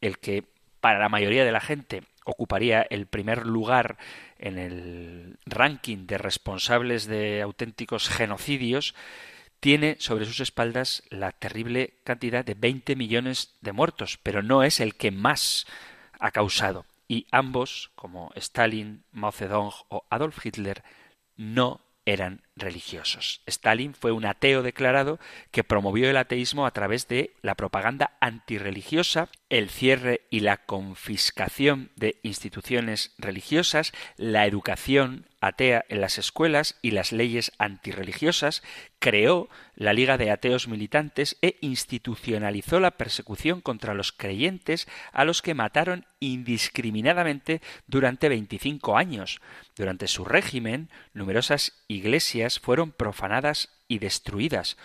el 0.00 0.18
que 0.18 0.44
para 0.80 0.98
la 0.98 1.08
mayoría 1.08 1.44
de 1.44 1.52
la 1.52 1.60
gente 1.60 2.04
ocuparía 2.24 2.82
el 2.82 3.06
primer 3.06 3.46
lugar 3.46 3.98
en 4.38 4.58
el 4.58 5.38
ranking 5.46 6.06
de 6.06 6.18
responsables 6.18 7.06
de 7.06 7.42
auténticos 7.42 8.08
genocidios, 8.08 8.94
tiene 9.60 9.96
sobre 10.00 10.24
sus 10.24 10.40
espaldas 10.40 11.04
la 11.08 11.30
terrible 11.30 12.00
cantidad 12.04 12.44
de 12.44 12.54
20 12.54 12.96
millones 12.96 13.54
de 13.60 13.72
muertos, 13.72 14.18
pero 14.22 14.42
no 14.42 14.64
es 14.64 14.80
el 14.80 14.96
que 14.96 15.12
más 15.12 15.66
ha 16.18 16.32
causado. 16.32 16.84
Y 17.06 17.26
ambos, 17.30 17.92
como 17.94 18.32
Stalin, 18.34 19.04
Mao 19.12 19.30
Zedong 19.30 19.72
o 19.88 20.04
Adolf 20.10 20.44
Hitler, 20.44 20.82
no 21.36 21.80
eran 22.04 22.42
religiosos. 22.56 23.42
Stalin 23.46 23.94
fue 23.94 24.12
un 24.12 24.26
ateo 24.26 24.62
declarado 24.62 25.18
que 25.50 25.64
promovió 25.64 26.10
el 26.10 26.16
ateísmo 26.16 26.66
a 26.66 26.70
través 26.72 27.08
de 27.08 27.34
la 27.42 27.54
propaganda 27.54 28.16
antirreligiosa, 28.20 29.28
el 29.48 29.70
cierre 29.70 30.22
y 30.30 30.40
la 30.40 30.58
confiscación 30.58 31.90
de 31.96 32.18
instituciones 32.22 33.14
religiosas, 33.18 33.92
la 34.16 34.46
educación 34.46 35.26
atea 35.40 35.84
en 35.88 36.00
las 36.00 36.18
escuelas 36.18 36.78
y 36.82 36.92
las 36.92 37.10
leyes 37.10 37.52
antirreligiosas, 37.58 38.62
creó 39.00 39.48
la 39.74 39.92
Liga 39.92 40.16
de 40.16 40.30
Ateos 40.30 40.68
Militantes 40.68 41.36
e 41.42 41.58
institucionalizó 41.60 42.78
la 42.78 42.92
persecución 42.92 43.60
contra 43.60 43.94
los 43.94 44.12
creyentes 44.12 44.86
a 45.12 45.24
los 45.24 45.42
que 45.42 45.54
mataron 45.54 46.06
indiscriminadamente 46.20 47.60
durante 47.88 48.28
25 48.28 48.96
años. 48.96 49.40
Durante 49.74 50.06
su 50.06 50.24
régimen, 50.24 50.88
numerosas 51.12 51.82
iglesias 51.88 52.41
fueron 52.50 52.92
profanadas 52.92 53.68
y 53.88 53.98
destruidas. 53.98 54.76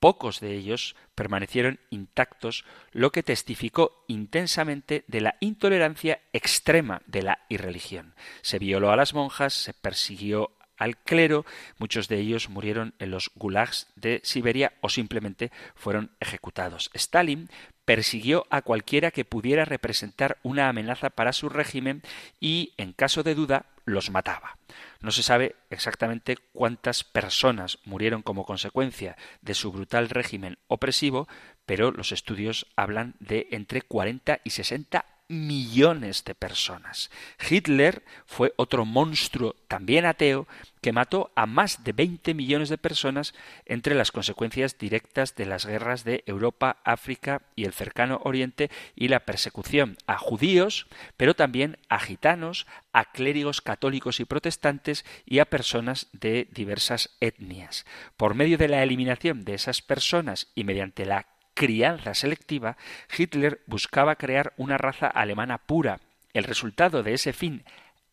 Pocos 0.00 0.40
de 0.40 0.54
ellos 0.54 0.96
permanecieron 1.14 1.80
intactos, 1.88 2.64
lo 2.92 3.10
que 3.10 3.22
testificó 3.22 4.04
intensamente 4.06 5.04
de 5.06 5.22
la 5.22 5.36
intolerancia 5.40 6.20
extrema 6.32 7.00
de 7.06 7.22
la 7.22 7.38
irreligión. 7.48 8.14
Se 8.42 8.58
violó 8.58 8.90
a 8.90 8.96
las 8.96 9.14
monjas, 9.14 9.54
se 9.54 9.72
persiguió 9.72 10.50
al 10.76 10.96
clero, 10.98 11.46
muchos 11.78 12.08
de 12.08 12.18
ellos 12.18 12.48
murieron 12.48 12.94
en 12.98 13.10
los 13.10 13.30
gulags 13.34 13.86
de 13.96 14.20
Siberia 14.24 14.74
o 14.80 14.88
simplemente 14.88 15.52
fueron 15.74 16.10
ejecutados. 16.20 16.90
Stalin 16.94 17.48
persiguió 17.84 18.46
a 18.50 18.62
cualquiera 18.62 19.10
que 19.10 19.24
pudiera 19.24 19.64
representar 19.64 20.38
una 20.42 20.68
amenaza 20.68 21.10
para 21.10 21.32
su 21.32 21.48
régimen 21.48 22.02
y, 22.40 22.74
en 22.76 22.92
caso 22.92 23.22
de 23.22 23.34
duda, 23.34 23.66
los 23.84 24.10
mataba. 24.10 24.58
No 25.04 25.10
se 25.10 25.22
sabe 25.22 25.54
exactamente 25.68 26.38
cuántas 26.54 27.04
personas 27.04 27.78
murieron 27.84 28.22
como 28.22 28.46
consecuencia 28.46 29.18
de 29.42 29.52
su 29.52 29.70
brutal 29.70 30.08
régimen 30.08 30.56
opresivo, 30.66 31.28
pero 31.66 31.90
los 31.90 32.10
estudios 32.10 32.66
hablan 32.74 33.14
de 33.20 33.48
entre 33.50 33.82
40 33.82 34.40
y 34.44 34.48
60 34.48 35.04
millones 35.28 36.24
de 36.24 36.34
personas. 36.34 37.10
Hitler 37.48 38.02
fue 38.26 38.52
otro 38.56 38.84
monstruo 38.84 39.56
también 39.68 40.04
ateo 40.04 40.46
que 40.82 40.92
mató 40.92 41.32
a 41.34 41.46
más 41.46 41.82
de 41.82 41.92
20 41.92 42.34
millones 42.34 42.68
de 42.68 42.76
personas 42.76 43.34
entre 43.64 43.94
las 43.94 44.12
consecuencias 44.12 44.76
directas 44.76 45.34
de 45.34 45.46
las 45.46 45.64
guerras 45.64 46.04
de 46.04 46.22
Europa, 46.26 46.76
África 46.84 47.40
y 47.56 47.64
el 47.64 47.72
cercano 47.72 48.20
Oriente 48.24 48.70
y 48.94 49.08
la 49.08 49.20
persecución 49.20 49.96
a 50.06 50.18
judíos, 50.18 50.86
pero 51.16 51.34
también 51.34 51.78
a 51.88 52.00
gitanos, 52.00 52.66
a 52.92 53.06
clérigos 53.06 53.62
católicos 53.62 54.20
y 54.20 54.26
protestantes 54.26 55.06
y 55.24 55.38
a 55.38 55.46
personas 55.46 56.08
de 56.12 56.48
diversas 56.52 57.16
etnias. 57.20 57.86
Por 58.18 58.34
medio 58.34 58.58
de 58.58 58.68
la 58.68 58.82
eliminación 58.82 59.44
de 59.44 59.54
esas 59.54 59.80
personas 59.80 60.48
y 60.54 60.64
mediante 60.64 61.06
la 61.06 61.33
crianza 61.54 62.14
selectiva, 62.14 62.76
Hitler 63.16 63.62
buscaba 63.66 64.16
crear 64.16 64.52
una 64.56 64.78
raza 64.78 65.06
alemana 65.06 65.58
pura. 65.58 66.00
El 66.32 66.44
resultado 66.44 67.02
de 67.02 67.14
ese 67.14 67.32
fin 67.32 67.64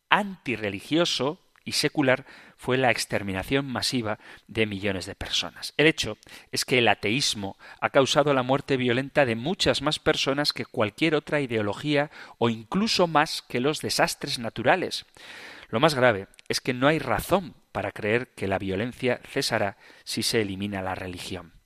antirreligioso 0.09 1.39
y 1.63 1.73
secular 1.73 2.25
fue 2.57 2.77
la 2.77 2.91
exterminación 2.91 3.65
masiva 3.65 4.19
de 4.47 4.65
millones 4.65 5.05
de 5.05 5.15
personas. 5.15 5.73
El 5.77 5.87
hecho 5.87 6.17
es 6.51 6.65
que 6.65 6.79
el 6.79 6.87
ateísmo 6.87 7.57
ha 7.79 7.89
causado 7.89 8.33
la 8.33 8.43
muerte 8.43 8.77
violenta 8.77 9.25
de 9.25 9.35
muchas 9.35 9.81
más 9.81 9.99
personas 9.99 10.53
que 10.53 10.65
cualquier 10.65 11.15
otra 11.15 11.41
ideología 11.41 12.11
o 12.37 12.49
incluso 12.49 13.07
más 13.07 13.41
que 13.41 13.59
los 13.59 13.81
desastres 13.81 14.39
naturales. 14.39 15.05
Lo 15.69 15.79
más 15.79 15.95
grave 15.95 16.27
es 16.49 16.61
que 16.61 16.73
no 16.73 16.87
hay 16.87 16.99
razón 16.99 17.55
para 17.71 17.91
creer 17.91 18.27
que 18.35 18.47
la 18.47 18.59
violencia 18.59 19.21
cesará 19.27 19.77
si 20.03 20.23
se 20.23 20.41
elimina 20.41 20.81
la 20.81 20.95
religión. 20.95 21.60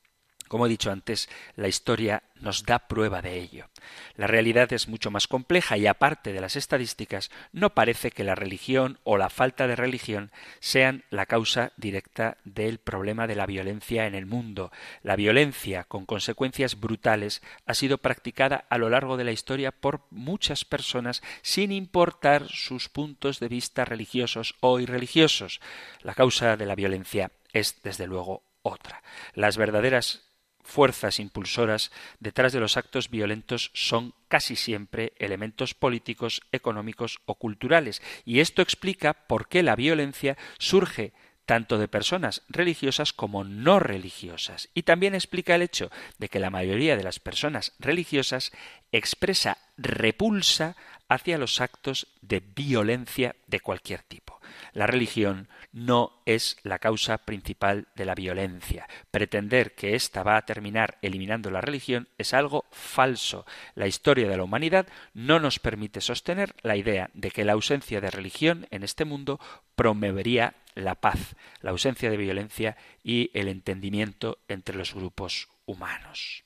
Como 0.56 0.68
he 0.68 0.70
dicho 0.70 0.89
antes, 0.89 1.28
la 1.58 1.68
historia 1.68 2.24
nos 2.39 2.63
da 2.63 2.88
prueba 2.88 3.22
de 3.22 3.38
ello. 3.41 3.68
La 4.15 4.26
realidad 4.26 4.72
es 4.72 4.88
mucho 4.88 5.12
más 5.12 5.28
compleja 5.28 5.76
y 5.76 5.86
aparte 5.86 6.32
de 6.32 6.39
las 6.39 6.56
estadísticas, 6.56 7.30
no 7.52 7.72
parece 7.72 8.10
que 8.10 8.24
la 8.24 8.36
religión 8.36 8.98
o 9.04 9.18
la 9.18 9.30
falta 9.30 9.68
de 9.68 9.76
religión 9.76 10.32
sean 10.62 11.04
la 11.10 11.26
causa 11.26 11.74
directa 11.76 12.38
del 12.46 12.78
problema 12.78 13.28
de 13.28 13.36
la 13.36 13.46
violencia 13.46 14.08
en 14.08 14.15
el 14.15 14.28
mundo. 14.28 14.72
La 15.04 15.18
violencia, 15.18 15.84
con 15.84 16.06
consecuencias 16.06 16.80
brutales, 16.80 17.41
ha 17.65 17.74
sido 17.74 17.98
practicada 17.98 18.63
a 18.70 18.78
lo 18.78 18.89
largo 18.89 19.18
de 19.18 19.26
la 19.26 19.34
historia 19.34 19.74
por 19.74 20.04
muchas 20.10 20.63
personas 20.63 21.22
sin 21.41 21.74
importar 21.74 22.48
sus 22.48 22.88
puntos 22.88 23.41
de 23.41 23.50
vista 23.50 23.84
religiosos 23.84 24.56
o 24.62 24.80
irreligiosos. 24.80 25.60
La 26.00 26.13
causa 26.13 26.56
de 26.56 26.65
la 26.65 26.76
violencia 26.76 27.34
es, 27.52 27.82
desde 27.84 28.08
luego, 28.08 28.44
otra. 28.62 29.04
Las 29.34 29.58
verdaderas 29.58 30.25
fuerzas 30.65 31.19
impulsoras 31.19 31.91
detrás 32.19 32.51
de 32.51 32.60
los 32.60 32.75
actos 32.75 33.10
violentos 33.10 33.71
son 33.73 34.13
casi 34.28 34.56
siempre 34.56 35.13
elementos 35.17 35.73
políticos, 35.73 36.41
económicos 36.51 37.21
o 37.25 37.36
culturales. 37.36 38.01
Y 38.25 38.39
esto 38.39 38.62
explica 38.62 39.13
por 39.13 39.47
qué 39.47 39.63
la 39.63 39.75
violencia 39.75 40.38
surge 40.58 41.13
tanto 41.45 41.78
de 41.78 41.88
personas 41.88 42.41
religiosas 42.49 43.13
como 43.13 43.43
no 43.43 43.80
religiosas. 43.80 44.69
Y 44.73 44.84
también 44.84 45.13
explica 45.13 45.56
el 45.56 45.62
hecho 45.62 45.91
de 46.17 46.28
que 46.28 46.39
la 46.39 46.49
mayoría 46.49 46.97
de 46.97 47.04
las 47.04 47.19
personas 47.19 47.73
religiosas 47.80 48.51
expresa 48.91 49.60
repulsa 49.78 50.75
hacia 51.08 51.38
los 51.38 51.62
actos 51.62 52.08
de 52.22 52.39
violencia 52.39 53.36
de 53.48 53.60
cualquier 53.60 54.02
tipo. 54.04 54.39
La 54.74 54.88
religión 54.88 55.48
no 55.72 56.22
es 56.26 56.58
la 56.63 56.80
causa 56.80 57.18
principal 57.20 57.88
de 57.96 58.06
la 58.06 58.15
violencia. 58.15 58.88
Pretender 59.12 59.76
que 59.76 59.96
ésta 59.96 60.24
va 60.24 60.38
a 60.38 60.46
terminar 60.46 60.98
eliminando 61.02 61.52
la 61.52 61.62
religión 61.62 62.08
es 62.18 62.34
algo 62.34 62.65
falso. 62.72 63.46
La 63.76 63.88
historia 63.88 64.28
de 64.28 64.38
la 64.38 64.44
humanidad 64.44 64.88
no 65.13 65.39
nos 65.39 65.60
permite 65.60 66.02
sostener 66.02 66.56
la 66.62 66.76
idea 66.76 67.10
de 67.13 67.32
que 67.32 67.46
la 67.46 67.54
ausencia 67.54 68.02
de 68.02 68.12
religión 68.12 68.68
en 68.72 68.84
este 68.84 69.06
mundo 69.06 69.39
promovería 69.76 70.56
la 70.76 70.96
paz, 70.96 71.36
la 71.62 71.72
ausencia 71.72 72.10
de 72.10 72.18
violencia 72.18 72.78
y 73.04 73.32
el 73.34 73.48
entendimiento 73.48 74.39
entre 74.48 74.78
los 74.78 74.94
grupos 74.94 75.50
humanos. 75.65 76.44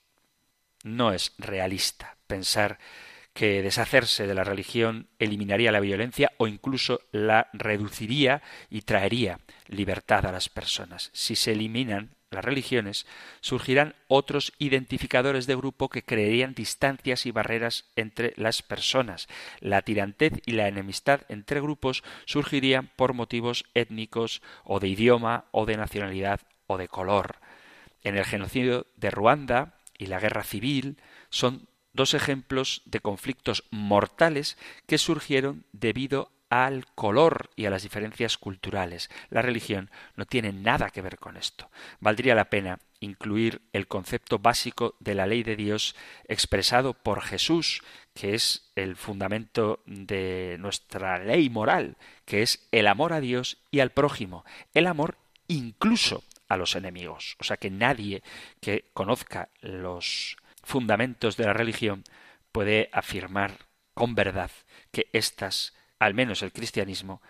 No 0.83 1.11
es 1.11 1.33
realista 1.37 2.17
pensar 2.27 2.79
que 3.33 3.61
deshacerse 3.61 4.27
de 4.27 4.33
la 4.33 4.43
religión 4.43 5.07
eliminaría 5.19 5.71
la 5.71 5.79
violencia 5.79 6.31
o 6.37 6.47
incluso 6.47 7.01
la 7.11 7.49
reduciría 7.53 8.41
y 8.69 8.81
traería 8.81 9.39
libertad 9.67 10.25
a 10.25 10.31
las 10.31 10.49
personas. 10.49 11.09
Si 11.13 11.35
se 11.35 11.53
eliminan 11.53 12.15
las 12.31 12.45
religiones, 12.45 13.07
surgirán 13.41 13.95
otros 14.07 14.53
identificadores 14.59 15.47
de 15.47 15.55
grupo 15.55 15.89
que 15.89 16.03
crearían 16.03 16.53
distancias 16.53 17.25
y 17.25 17.31
barreras 17.31 17.85
entre 17.95 18.33
las 18.35 18.61
personas. 18.61 19.27
La 19.61 19.81
tirantez 19.81 20.33
y 20.45 20.51
la 20.51 20.67
enemistad 20.67 21.21
entre 21.27 21.59
grupos 21.59 22.03
surgirían 22.25 22.91
por 22.95 23.13
motivos 23.13 23.65
étnicos 23.73 24.41
o 24.63 24.79
de 24.79 24.89
idioma 24.89 25.45
o 25.51 25.65
de 25.65 25.77
nacionalidad 25.77 26.41
o 26.67 26.77
de 26.77 26.87
color. 26.87 27.37
En 28.03 28.15
el 28.15 28.25
genocidio 28.25 28.85
de 28.95 29.09
Ruanda 29.09 29.73
y 29.97 30.05
la 30.05 30.19
guerra 30.19 30.43
civil 30.43 30.97
son 31.29 31.67
dos 31.99 32.13
ejemplos 32.13 32.81
de 32.85 33.01
conflictos 33.01 33.65
mortales 33.71 34.57
que 34.87 34.97
surgieron 34.97 35.65
debido 35.73 36.31
al 36.49 36.85
color 36.95 37.49
y 37.57 37.65
a 37.65 37.69
las 37.69 37.83
diferencias 37.83 38.37
culturales. 38.37 39.09
La 39.29 39.41
religión 39.41 39.91
no 40.15 40.25
tiene 40.25 40.53
nada 40.53 40.91
que 40.91 41.01
ver 41.01 41.19
con 41.19 41.35
esto. 41.35 41.69
Valdría 41.99 42.35
la 42.35 42.49
pena 42.49 42.79
incluir 43.01 43.61
el 43.73 43.87
concepto 43.87 44.39
básico 44.39 44.95
de 45.01 45.13
la 45.13 45.27
ley 45.27 45.43
de 45.43 45.57
Dios 45.57 45.93
expresado 46.23 46.93
por 46.93 47.21
Jesús, 47.21 47.81
que 48.13 48.33
es 48.33 48.71
el 48.75 48.95
fundamento 48.95 49.83
de 49.85 50.55
nuestra 50.57 51.19
ley 51.19 51.49
moral, 51.49 51.97
que 52.23 52.43
es 52.43 52.65
el 52.71 52.87
amor 52.87 53.11
a 53.11 53.19
Dios 53.19 53.57
y 53.71 53.81
al 53.81 53.91
prójimo, 53.91 54.45
el 54.73 54.87
amor 54.87 55.17
incluso 55.49 56.23
a 56.47 56.55
los 56.55 56.77
enemigos. 56.77 57.35
O 57.39 57.43
sea 57.43 57.57
que 57.57 57.69
nadie 57.69 58.23
que 58.61 58.85
conozca 58.93 59.49
los 59.59 60.37
fundamentos 60.69 61.35
de 61.35 61.45
la 61.45 61.53
religión 61.53 62.03
puede 62.51 62.89
afirmar 62.93 63.65
con 63.93 64.15
verdad 64.15 64.51
que 64.91 65.09
éstas, 65.11 65.73
al 65.97 66.13
menos 66.13 66.41
el 66.43 66.53
cristianismo, 66.53 67.21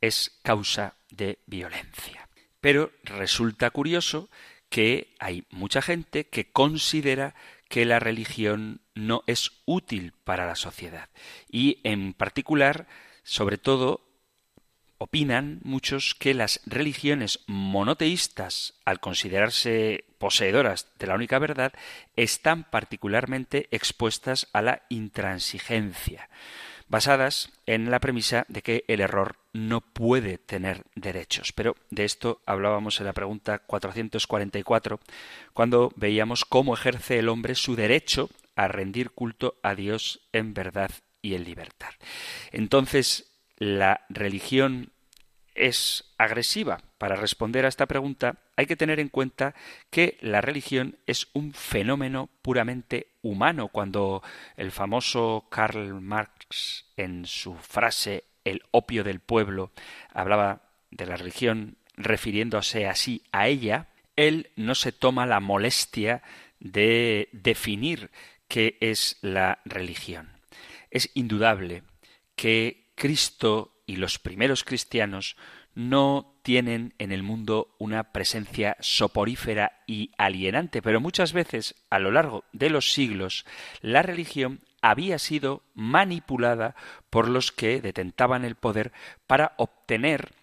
es 0.00 0.38
causa 0.42 0.94
de 1.10 1.40
violencia. 1.46 2.28
Pero 2.60 2.92
resulta 3.02 3.70
curioso 3.70 4.30
que 4.68 5.14
hay 5.18 5.44
mucha 5.50 5.82
gente 5.82 6.28
que 6.28 6.50
considera 6.50 7.34
que 7.68 7.84
la 7.84 7.98
religión 7.98 8.80
no 8.94 9.24
es 9.26 9.50
útil 9.66 10.12
para 10.24 10.46
la 10.46 10.54
sociedad. 10.54 11.10
Y 11.50 11.80
en 11.82 12.14
particular, 12.14 12.86
sobre 13.24 13.58
todo, 13.58 14.03
opinan 15.04 15.60
muchos 15.64 16.14
que 16.14 16.32
las 16.32 16.62
religiones 16.64 17.40
monoteístas, 17.46 18.72
al 18.86 19.00
considerarse 19.00 20.06
poseedoras 20.16 20.88
de 20.98 21.06
la 21.06 21.14
única 21.14 21.38
verdad, 21.38 21.74
están 22.16 22.64
particularmente 22.64 23.68
expuestas 23.70 24.48
a 24.54 24.62
la 24.62 24.82
intransigencia, 24.88 26.30
basadas 26.88 27.52
en 27.66 27.90
la 27.90 28.00
premisa 28.00 28.46
de 28.48 28.62
que 28.62 28.84
el 28.88 29.02
error 29.02 29.36
no 29.52 29.82
puede 29.82 30.38
tener 30.38 30.84
derechos. 30.94 31.52
Pero 31.52 31.76
de 31.90 32.06
esto 32.06 32.40
hablábamos 32.46 32.98
en 32.98 33.04
la 33.04 33.12
pregunta 33.12 33.58
444, 33.58 35.00
cuando 35.52 35.92
veíamos 35.96 36.46
cómo 36.46 36.72
ejerce 36.72 37.18
el 37.18 37.28
hombre 37.28 37.56
su 37.56 37.76
derecho 37.76 38.30
a 38.56 38.68
rendir 38.68 39.10
culto 39.10 39.56
a 39.62 39.74
Dios 39.74 40.22
en 40.32 40.54
verdad 40.54 40.90
y 41.20 41.34
en 41.34 41.44
libertad. 41.44 41.90
Entonces, 42.52 43.30
la 43.58 44.06
religión 44.08 44.93
es 45.54 46.04
agresiva. 46.18 46.80
Para 46.98 47.16
responder 47.16 47.64
a 47.64 47.68
esta 47.68 47.86
pregunta 47.86 48.36
hay 48.56 48.66
que 48.66 48.76
tener 48.76 49.00
en 49.00 49.08
cuenta 49.08 49.54
que 49.90 50.18
la 50.20 50.40
religión 50.40 50.98
es 51.06 51.28
un 51.32 51.52
fenómeno 51.52 52.30
puramente 52.42 53.08
humano. 53.22 53.68
Cuando 53.68 54.22
el 54.56 54.72
famoso 54.72 55.46
Karl 55.50 56.00
Marx 56.00 56.86
en 56.96 57.26
su 57.26 57.54
frase 57.54 58.24
El 58.44 58.62
opio 58.70 59.04
del 59.04 59.20
pueblo 59.20 59.72
hablaba 60.12 60.62
de 60.90 61.06
la 61.06 61.16
religión 61.16 61.78
refiriéndose 61.96 62.86
así 62.86 63.22
a 63.32 63.48
ella, 63.48 63.88
él 64.16 64.50
no 64.56 64.74
se 64.74 64.92
toma 64.92 65.26
la 65.26 65.40
molestia 65.40 66.22
de 66.60 67.28
definir 67.32 68.10
qué 68.48 68.76
es 68.80 69.18
la 69.22 69.60
religión. 69.64 70.30
Es 70.90 71.10
indudable 71.14 71.82
que 72.36 72.92
Cristo 72.94 73.73
y 73.86 73.96
los 73.96 74.18
primeros 74.18 74.64
cristianos 74.64 75.36
no 75.74 76.38
tienen 76.42 76.94
en 76.98 77.12
el 77.12 77.22
mundo 77.22 77.74
una 77.78 78.12
presencia 78.12 78.76
soporífera 78.80 79.82
y 79.86 80.10
alienante, 80.18 80.82
pero 80.82 81.00
muchas 81.00 81.32
veces 81.32 81.74
a 81.90 81.98
lo 81.98 82.10
largo 82.10 82.44
de 82.52 82.70
los 82.70 82.92
siglos 82.92 83.44
la 83.80 84.02
religión 84.02 84.60
había 84.82 85.18
sido 85.18 85.62
manipulada 85.74 86.74
por 87.10 87.28
los 87.28 87.52
que 87.52 87.80
detentaban 87.80 88.44
el 88.44 88.54
poder 88.54 88.92
para 89.26 89.54
obtener 89.56 90.34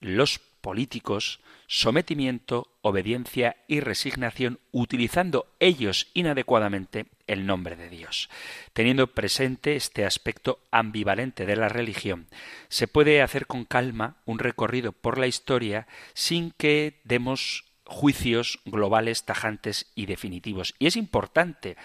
los 0.00 0.40
políticos 0.62 1.40
sometimiento, 1.66 2.68
obediencia 2.82 3.56
y 3.66 3.80
resignación 3.80 4.60
utilizando 4.72 5.46
ellos 5.58 6.08
inadecuadamente 6.12 7.06
el 7.26 7.46
nombre 7.46 7.76
de 7.76 7.88
Dios. 7.88 8.28
Teniendo 8.72 9.06
presente 9.06 9.74
este 9.74 10.04
aspecto 10.04 10.60
ambivalente 10.70 11.46
de 11.46 11.56
la 11.56 11.68
religión, 11.68 12.26
se 12.68 12.88
puede 12.88 13.22
hacer 13.22 13.46
con 13.46 13.64
calma 13.64 14.16
un 14.26 14.38
recorrido 14.38 14.92
por 14.92 15.18
la 15.18 15.26
historia 15.26 15.86
sin 16.12 16.50
que 16.50 17.00
demos 17.04 17.64
juicios 17.84 18.60
globales 18.64 19.24
tajantes 19.24 19.90
y 19.94 20.06
definitivos. 20.06 20.74
Y 20.78 20.86
es 20.86 20.96
importante 20.96 21.76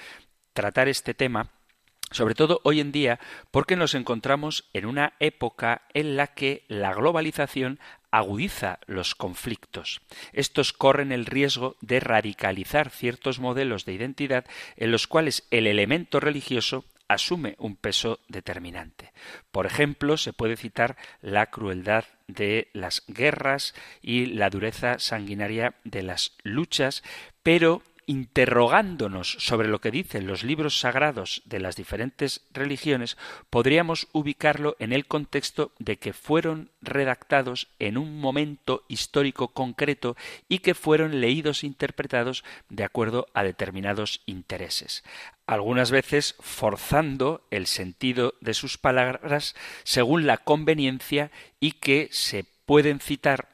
tratar 0.54 0.88
este 0.88 1.14
tema 1.14 1.52
sobre 2.12 2.36
todo 2.36 2.62
hoy 2.64 2.80
en 2.80 2.92
día 2.92 3.20
porque 3.52 3.76
nos 3.76 3.94
encontramos 3.94 4.70
en 4.74 4.86
una 4.86 5.14
época 5.20 5.82
en 5.94 6.16
la 6.16 6.28
que 6.28 6.64
la 6.70 6.94
globalización 6.94 7.80
agudiza 8.18 8.80
los 8.88 9.16
conflictos. 9.16 10.02
Estos 10.34 10.74
corren 10.74 11.12
el 11.12 11.26
riesgo 11.26 11.76
de 11.82 12.00
radicalizar 12.00 12.90
ciertos 12.90 13.40
modelos 13.40 13.86
de 13.86 13.94
identidad 13.94 14.46
en 14.76 14.92
los 14.92 15.08
cuales 15.08 15.48
el 15.52 15.68
elemento 15.68 16.20
religioso 16.20 16.86
asume 17.08 17.56
un 17.58 17.76
peso 17.76 18.20
determinante. 18.28 19.14
Por 19.52 19.66
ejemplo, 19.66 20.18
se 20.18 20.34
puede 20.34 20.58
citar 20.58 20.98
la 21.22 21.48
crueldad 21.48 22.06
de 22.28 22.70
las 22.74 23.04
guerras 23.08 23.74
y 24.02 24.26
la 24.26 24.50
dureza 24.50 25.00
sanguinaria 25.00 25.76
de 25.84 26.04
las 26.04 26.36
luchas, 26.44 27.04
pero 27.44 27.82
interrogándonos 28.08 29.36
sobre 29.40 29.68
lo 29.68 29.80
que 29.80 29.92
dicen 29.92 30.28
los 30.28 30.44
libros 30.44 30.80
sagrados 30.80 31.42
de 31.46 31.60
las 31.60 31.76
diferentes 31.76 32.42
religiones, 32.52 33.18
podríamos 33.50 34.08
ubicarlo 34.14 34.78
en 34.80 34.94
el 34.94 35.06
contexto 35.06 35.74
de 35.78 35.98
que 35.98 36.14
fueron 36.14 36.72
redactados 36.82 37.68
en 37.80 37.98
un 37.98 38.20
momento 38.20 38.86
histórico 38.88 39.50
concreto 39.50 40.16
y 40.48 40.60
que 40.60 40.74
fueron 40.74 41.20
leídos 41.20 41.64
e 41.64 41.68
interpretados 41.68 42.46
de 42.70 42.86
acuerdo 42.86 43.28
a 43.34 43.44
determinados 43.44 44.22
intereses. 44.26 45.04
Algunas 45.46 45.92
veces 45.92 46.36
forzando 46.40 47.46
el 47.52 47.68
sentido 47.68 48.36
de 48.40 48.54
sus 48.54 48.78
palabras 48.78 49.54
según 49.84 50.26
la 50.26 50.38
conveniencia 50.38 51.30
y 51.60 51.74
que 51.74 52.08
se 52.12 52.46
pueden 52.66 53.02
citar 53.02 53.50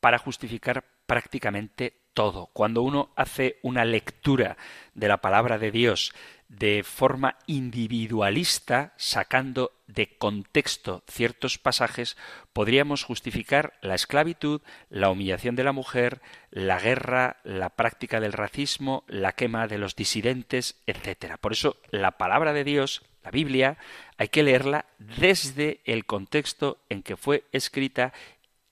para 0.00 0.18
justificar 0.18 0.84
prácticamente 1.06 2.03
todo. 2.14 2.48
Cuando 2.52 2.82
uno 2.82 3.10
hace 3.16 3.58
una 3.62 3.84
lectura 3.84 4.56
de 4.94 5.08
la 5.08 5.18
palabra 5.18 5.58
de 5.58 5.70
Dios 5.70 6.14
de 6.48 6.84
forma 6.84 7.36
individualista, 7.46 8.94
sacando 8.96 9.72
de 9.86 10.16
contexto 10.16 11.02
ciertos 11.10 11.58
pasajes, 11.58 12.16
podríamos 12.52 13.02
justificar 13.02 13.74
la 13.82 13.94
esclavitud, 13.94 14.60
la 14.88 15.10
humillación 15.10 15.56
de 15.56 15.64
la 15.64 15.72
mujer, 15.72 16.20
la 16.50 16.78
guerra, 16.78 17.38
la 17.44 17.70
práctica 17.70 18.20
del 18.20 18.32
racismo, 18.32 19.04
la 19.08 19.32
quema 19.32 19.66
de 19.66 19.78
los 19.78 19.96
disidentes, 19.96 20.80
etc. 20.86 21.36
Por 21.40 21.52
eso 21.52 21.76
la 21.90 22.12
palabra 22.12 22.52
de 22.52 22.64
Dios, 22.64 23.02
la 23.24 23.30
Biblia, 23.30 23.78
hay 24.16 24.28
que 24.28 24.42
leerla 24.42 24.86
desde 24.98 25.80
el 25.84 26.04
contexto 26.06 26.78
en 26.88 27.02
que 27.02 27.16
fue 27.16 27.44
escrita 27.52 28.12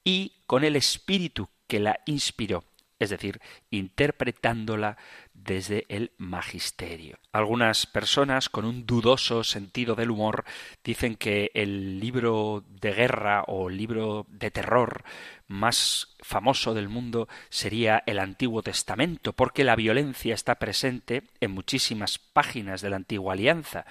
y 0.04 0.32
con 0.46 0.62
el 0.62 0.76
espíritu 0.76 1.48
que 1.66 1.80
la 1.80 2.00
inspiró 2.06 2.64
es 3.02 3.10
decir, 3.10 3.40
interpretándola 3.70 4.96
desde 5.44 5.86
el 5.88 6.12
magisterio. 6.18 7.18
Algunas 7.32 7.86
personas 7.86 8.48
con 8.48 8.64
un 8.64 8.86
dudoso 8.86 9.44
sentido 9.44 9.94
del 9.94 10.10
humor 10.10 10.44
dicen 10.84 11.16
que 11.16 11.50
el 11.54 12.00
libro 12.00 12.64
de 12.68 12.92
guerra 12.92 13.44
o 13.46 13.68
libro 13.68 14.26
de 14.28 14.50
terror 14.50 15.04
más 15.52 16.08
famoso 16.22 16.72
del 16.72 16.88
mundo 16.88 17.28
sería 17.50 18.02
el 18.06 18.18
Antiguo 18.18 18.62
Testamento, 18.62 19.32
porque 19.32 19.64
la 19.64 19.76
violencia 19.76 20.34
está 20.34 20.54
presente 20.54 21.24
en 21.40 21.50
muchísimas 21.50 22.18
páginas 22.18 22.80
de 22.80 22.90
la 22.90 22.96
Antigua 22.96 23.34
Alianza. 23.34 23.84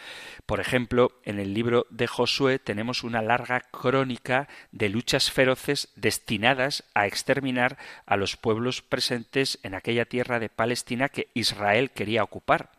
Por 0.45 0.59
ejemplo, 0.59 1.19
en 1.23 1.39
el 1.39 1.53
libro 1.53 1.85
de 1.89 2.07
Josué 2.07 2.57
tenemos 2.57 3.03
una 3.03 3.21
larga 3.21 3.61
crónica 3.61 4.47
de 4.71 4.89
luchas 4.89 5.29
feroces 5.29 5.89
destinadas 5.95 6.83
a 6.95 7.05
exterminar 7.05 7.77
a 8.05 8.17
los 8.17 8.37
pueblos 8.37 8.81
presentes 8.81 9.59
en 9.61 9.75
aquella 9.75 10.05
tierra 10.05 10.39
de 10.39 10.49
Palestina 10.49 11.09
que 11.09 11.29
Israel 11.41 11.91
quería 11.91 12.23
ocupar. 12.23 12.71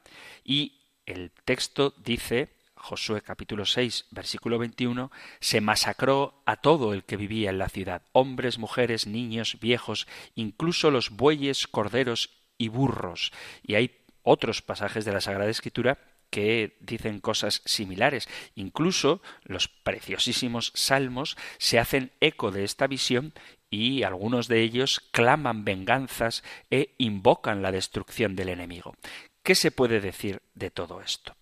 Y 0.44 0.80
el 1.06 1.30
texto 1.44 1.94
dice 1.98 2.54
Josué 2.74 3.22
capítulo 3.22 3.64
6, 3.64 4.06
versículo 4.10 4.58
21, 4.58 5.12
se 5.38 5.60
masacró 5.60 6.42
a 6.46 6.56
todo 6.56 6.94
el 6.94 7.04
que 7.04 7.16
vivía 7.16 7.50
en 7.50 7.58
la 7.58 7.68
ciudad, 7.68 8.02
hombres, 8.10 8.58
mujeres, 8.58 9.06
niños, 9.06 9.58
viejos, 9.60 10.08
incluso 10.34 10.90
los 10.90 11.10
bueyes, 11.10 11.68
corderos 11.68 12.30
y 12.58 12.68
burros. 12.68 13.32
Y 13.62 13.76
hay 13.76 14.00
otros 14.24 14.62
pasajes 14.62 15.04
de 15.04 15.12
la 15.12 15.20
Sagrada 15.20 15.50
Escritura 15.50 15.98
que 16.32 16.78
dicen 16.80 17.20
cosas 17.20 17.60
similares. 17.66 18.26
Incluso 18.54 19.20
los 19.44 19.68
preciosísimos 19.68 20.72
salmos 20.74 21.36
se 21.58 21.78
hacen 21.78 22.10
eco 22.20 22.50
de 22.50 22.64
esta 22.64 22.86
visión 22.86 23.34
y 23.68 24.02
algunos 24.02 24.48
de 24.48 24.62
ellos 24.62 25.00
claman 25.12 25.66
venganzas 25.66 26.42
e 26.70 26.94
invocan 26.96 27.60
la 27.60 27.70
destrucción 27.70 28.34
del 28.34 28.48
enemigo. 28.48 28.96
¿Qué 29.42 29.54
se 29.54 29.70
puede 29.70 30.00
decir 30.00 30.40
de 30.54 30.70
todo 30.70 31.02
esto? 31.02 31.36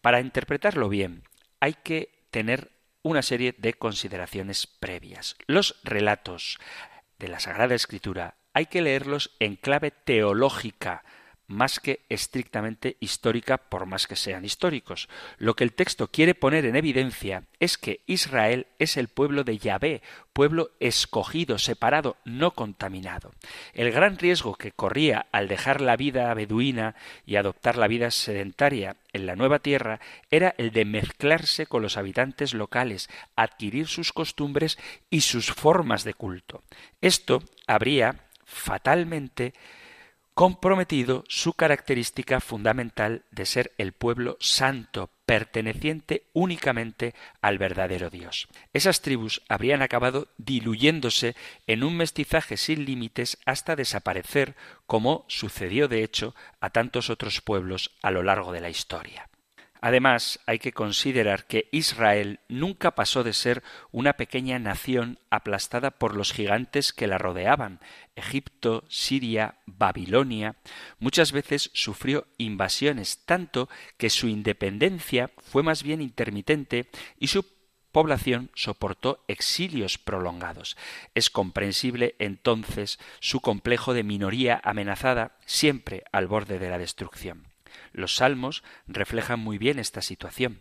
Para 0.00 0.20
interpretarlo 0.20 0.88
bien, 0.88 1.24
hay 1.60 1.74
que 1.74 2.24
tener 2.30 2.70
una 3.02 3.20
serie 3.20 3.54
de 3.58 3.74
consideraciones 3.74 4.66
previas. 4.66 5.36
Los 5.48 5.76
relatos 5.84 6.58
de 7.18 7.28
la 7.28 7.40
Sagrada 7.40 7.74
Escritura 7.74 8.36
hay 8.54 8.66
que 8.66 8.80
leerlos 8.80 9.32
en 9.38 9.56
clave 9.56 9.90
teológica, 9.90 11.04
más 11.50 11.80
que 11.80 12.00
estrictamente 12.08 12.96
histórica 13.00 13.58
por 13.58 13.84
más 13.84 14.06
que 14.06 14.16
sean 14.16 14.44
históricos. 14.44 15.08
Lo 15.36 15.54
que 15.54 15.64
el 15.64 15.72
texto 15.72 16.08
quiere 16.08 16.34
poner 16.34 16.64
en 16.64 16.76
evidencia 16.76 17.42
es 17.58 17.76
que 17.76 18.00
Israel 18.06 18.68
es 18.78 18.96
el 18.96 19.08
pueblo 19.08 19.42
de 19.42 19.58
Yahvé, 19.58 20.00
pueblo 20.32 20.70
escogido, 20.78 21.58
separado, 21.58 22.16
no 22.24 22.52
contaminado. 22.52 23.32
El 23.74 23.90
gran 23.90 24.16
riesgo 24.16 24.54
que 24.54 24.70
corría 24.70 25.26
al 25.32 25.48
dejar 25.48 25.80
la 25.80 25.96
vida 25.96 26.32
beduina 26.34 26.94
y 27.26 27.34
adoptar 27.34 27.76
la 27.76 27.88
vida 27.88 28.12
sedentaria 28.12 28.96
en 29.12 29.26
la 29.26 29.34
nueva 29.34 29.58
tierra 29.58 30.00
era 30.30 30.54
el 30.56 30.70
de 30.70 30.84
mezclarse 30.84 31.66
con 31.66 31.82
los 31.82 31.96
habitantes 31.96 32.54
locales, 32.54 33.10
adquirir 33.34 33.88
sus 33.88 34.12
costumbres 34.12 34.78
y 35.10 35.22
sus 35.22 35.52
formas 35.52 36.04
de 36.04 36.14
culto. 36.14 36.62
Esto 37.00 37.42
habría 37.66 38.20
fatalmente 38.44 39.52
comprometido 40.40 41.22
su 41.28 41.52
característica 41.52 42.40
fundamental 42.40 43.26
de 43.30 43.44
ser 43.44 43.74
el 43.76 43.92
pueblo 43.92 44.38
santo, 44.40 45.10
perteneciente 45.26 46.30
únicamente 46.32 47.14
al 47.42 47.58
verdadero 47.58 48.08
Dios. 48.08 48.48
Esas 48.72 49.02
tribus 49.02 49.42
habrían 49.50 49.82
acabado 49.82 50.28
diluyéndose 50.38 51.36
en 51.66 51.84
un 51.84 51.94
mestizaje 51.94 52.56
sin 52.56 52.86
límites 52.86 53.36
hasta 53.44 53.76
desaparecer, 53.76 54.56
como 54.86 55.26
sucedió 55.28 55.88
de 55.88 56.02
hecho 56.02 56.34
a 56.58 56.70
tantos 56.70 57.10
otros 57.10 57.42
pueblos 57.42 57.90
a 58.00 58.10
lo 58.10 58.22
largo 58.22 58.50
de 58.50 58.62
la 58.62 58.70
historia. 58.70 59.29
Además, 59.80 60.40
hay 60.46 60.58
que 60.58 60.72
considerar 60.72 61.46
que 61.46 61.68
Israel 61.72 62.40
nunca 62.48 62.94
pasó 62.94 63.24
de 63.24 63.32
ser 63.32 63.62
una 63.92 64.14
pequeña 64.14 64.58
nación 64.58 65.18
aplastada 65.30 65.90
por 65.90 66.14
los 66.14 66.32
gigantes 66.32 66.92
que 66.92 67.06
la 67.06 67.18
rodeaban. 67.18 67.80
Egipto, 68.14 68.84
Siria, 68.88 69.56
Babilonia, 69.66 70.56
muchas 70.98 71.32
veces 71.32 71.70
sufrió 71.72 72.26
invasiones, 72.36 73.24
tanto 73.24 73.68
que 73.96 74.10
su 74.10 74.28
independencia 74.28 75.30
fue 75.38 75.62
más 75.62 75.82
bien 75.82 76.02
intermitente 76.02 76.90
y 77.18 77.28
su 77.28 77.46
población 77.90 78.50
soportó 78.54 79.24
exilios 79.28 79.98
prolongados. 79.98 80.76
Es 81.14 81.30
comprensible 81.30 82.14
entonces 82.18 82.98
su 83.20 83.40
complejo 83.40 83.94
de 83.94 84.04
minoría 84.04 84.60
amenazada 84.62 85.38
siempre 85.46 86.04
al 86.12 86.26
borde 86.26 86.58
de 86.58 86.70
la 86.70 86.78
destrucción. 86.78 87.49
Los 87.92 88.16
salmos 88.16 88.62
reflejan 88.86 89.40
muy 89.40 89.58
bien 89.58 89.78
esta 89.78 90.02
situación. 90.02 90.60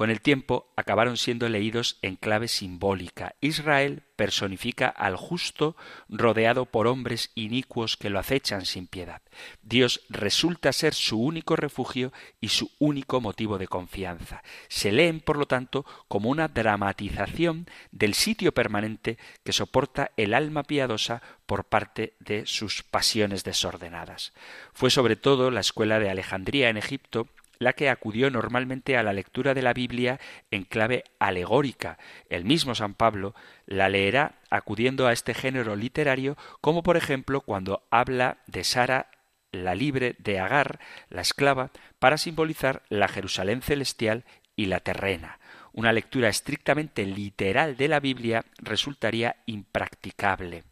Con 0.00 0.08
el 0.08 0.22
tiempo 0.22 0.72
acabaron 0.76 1.18
siendo 1.18 1.46
leídos 1.50 1.98
en 2.00 2.16
clave 2.16 2.48
simbólica. 2.48 3.34
Israel 3.42 4.02
personifica 4.16 4.88
al 4.88 5.16
justo 5.16 5.76
rodeado 6.08 6.64
por 6.64 6.86
hombres 6.86 7.32
inicuos 7.34 7.98
que 7.98 8.08
lo 8.08 8.18
acechan 8.18 8.64
sin 8.64 8.86
piedad. 8.86 9.20
Dios 9.60 10.00
resulta 10.08 10.72
ser 10.72 10.94
su 10.94 11.20
único 11.20 11.54
refugio 11.54 12.14
y 12.40 12.48
su 12.48 12.70
único 12.78 13.20
motivo 13.20 13.58
de 13.58 13.68
confianza. 13.68 14.42
Se 14.68 14.90
leen, 14.90 15.20
por 15.20 15.36
lo 15.36 15.44
tanto, 15.44 15.84
como 16.08 16.30
una 16.30 16.48
dramatización 16.48 17.66
del 17.90 18.14
sitio 18.14 18.52
permanente 18.52 19.18
que 19.44 19.52
soporta 19.52 20.12
el 20.16 20.32
alma 20.32 20.62
piadosa 20.62 21.20
por 21.44 21.64
parte 21.64 22.14
de 22.20 22.46
sus 22.46 22.82
pasiones 22.82 23.44
desordenadas. 23.44 24.32
Fue 24.72 24.88
sobre 24.88 25.16
todo 25.16 25.50
la 25.50 25.60
escuela 25.60 25.98
de 25.98 26.08
Alejandría 26.08 26.70
en 26.70 26.78
Egipto 26.78 27.28
la 27.60 27.74
que 27.74 27.90
acudió 27.90 28.30
normalmente 28.30 28.96
a 28.96 29.02
la 29.04 29.12
lectura 29.12 29.54
de 29.54 29.62
la 29.62 29.74
Biblia 29.74 30.18
en 30.50 30.64
clave 30.64 31.04
alegórica. 31.20 31.98
El 32.28 32.44
mismo 32.44 32.74
San 32.74 32.94
Pablo 32.94 33.34
la 33.66 33.88
leerá 33.88 34.40
acudiendo 34.48 35.06
a 35.06 35.12
este 35.12 35.34
género 35.34 35.76
literario, 35.76 36.36
como 36.60 36.82
por 36.82 36.96
ejemplo 36.96 37.42
cuando 37.42 37.86
habla 37.90 38.38
de 38.46 38.64
Sara 38.64 39.10
la 39.52 39.74
libre 39.74 40.16
de 40.18 40.38
Agar, 40.38 40.80
la 41.10 41.20
esclava, 41.20 41.70
para 41.98 42.18
simbolizar 42.18 42.82
la 42.88 43.08
Jerusalén 43.08 43.62
celestial 43.62 44.24
y 44.56 44.66
la 44.66 44.80
terrena. 44.80 45.38
Una 45.72 45.92
lectura 45.92 46.28
estrictamente 46.28 47.04
literal 47.04 47.76
de 47.76 47.88
la 47.88 48.00
Biblia 48.00 48.44
resultaría 48.58 49.36
impracticable. 49.46 50.64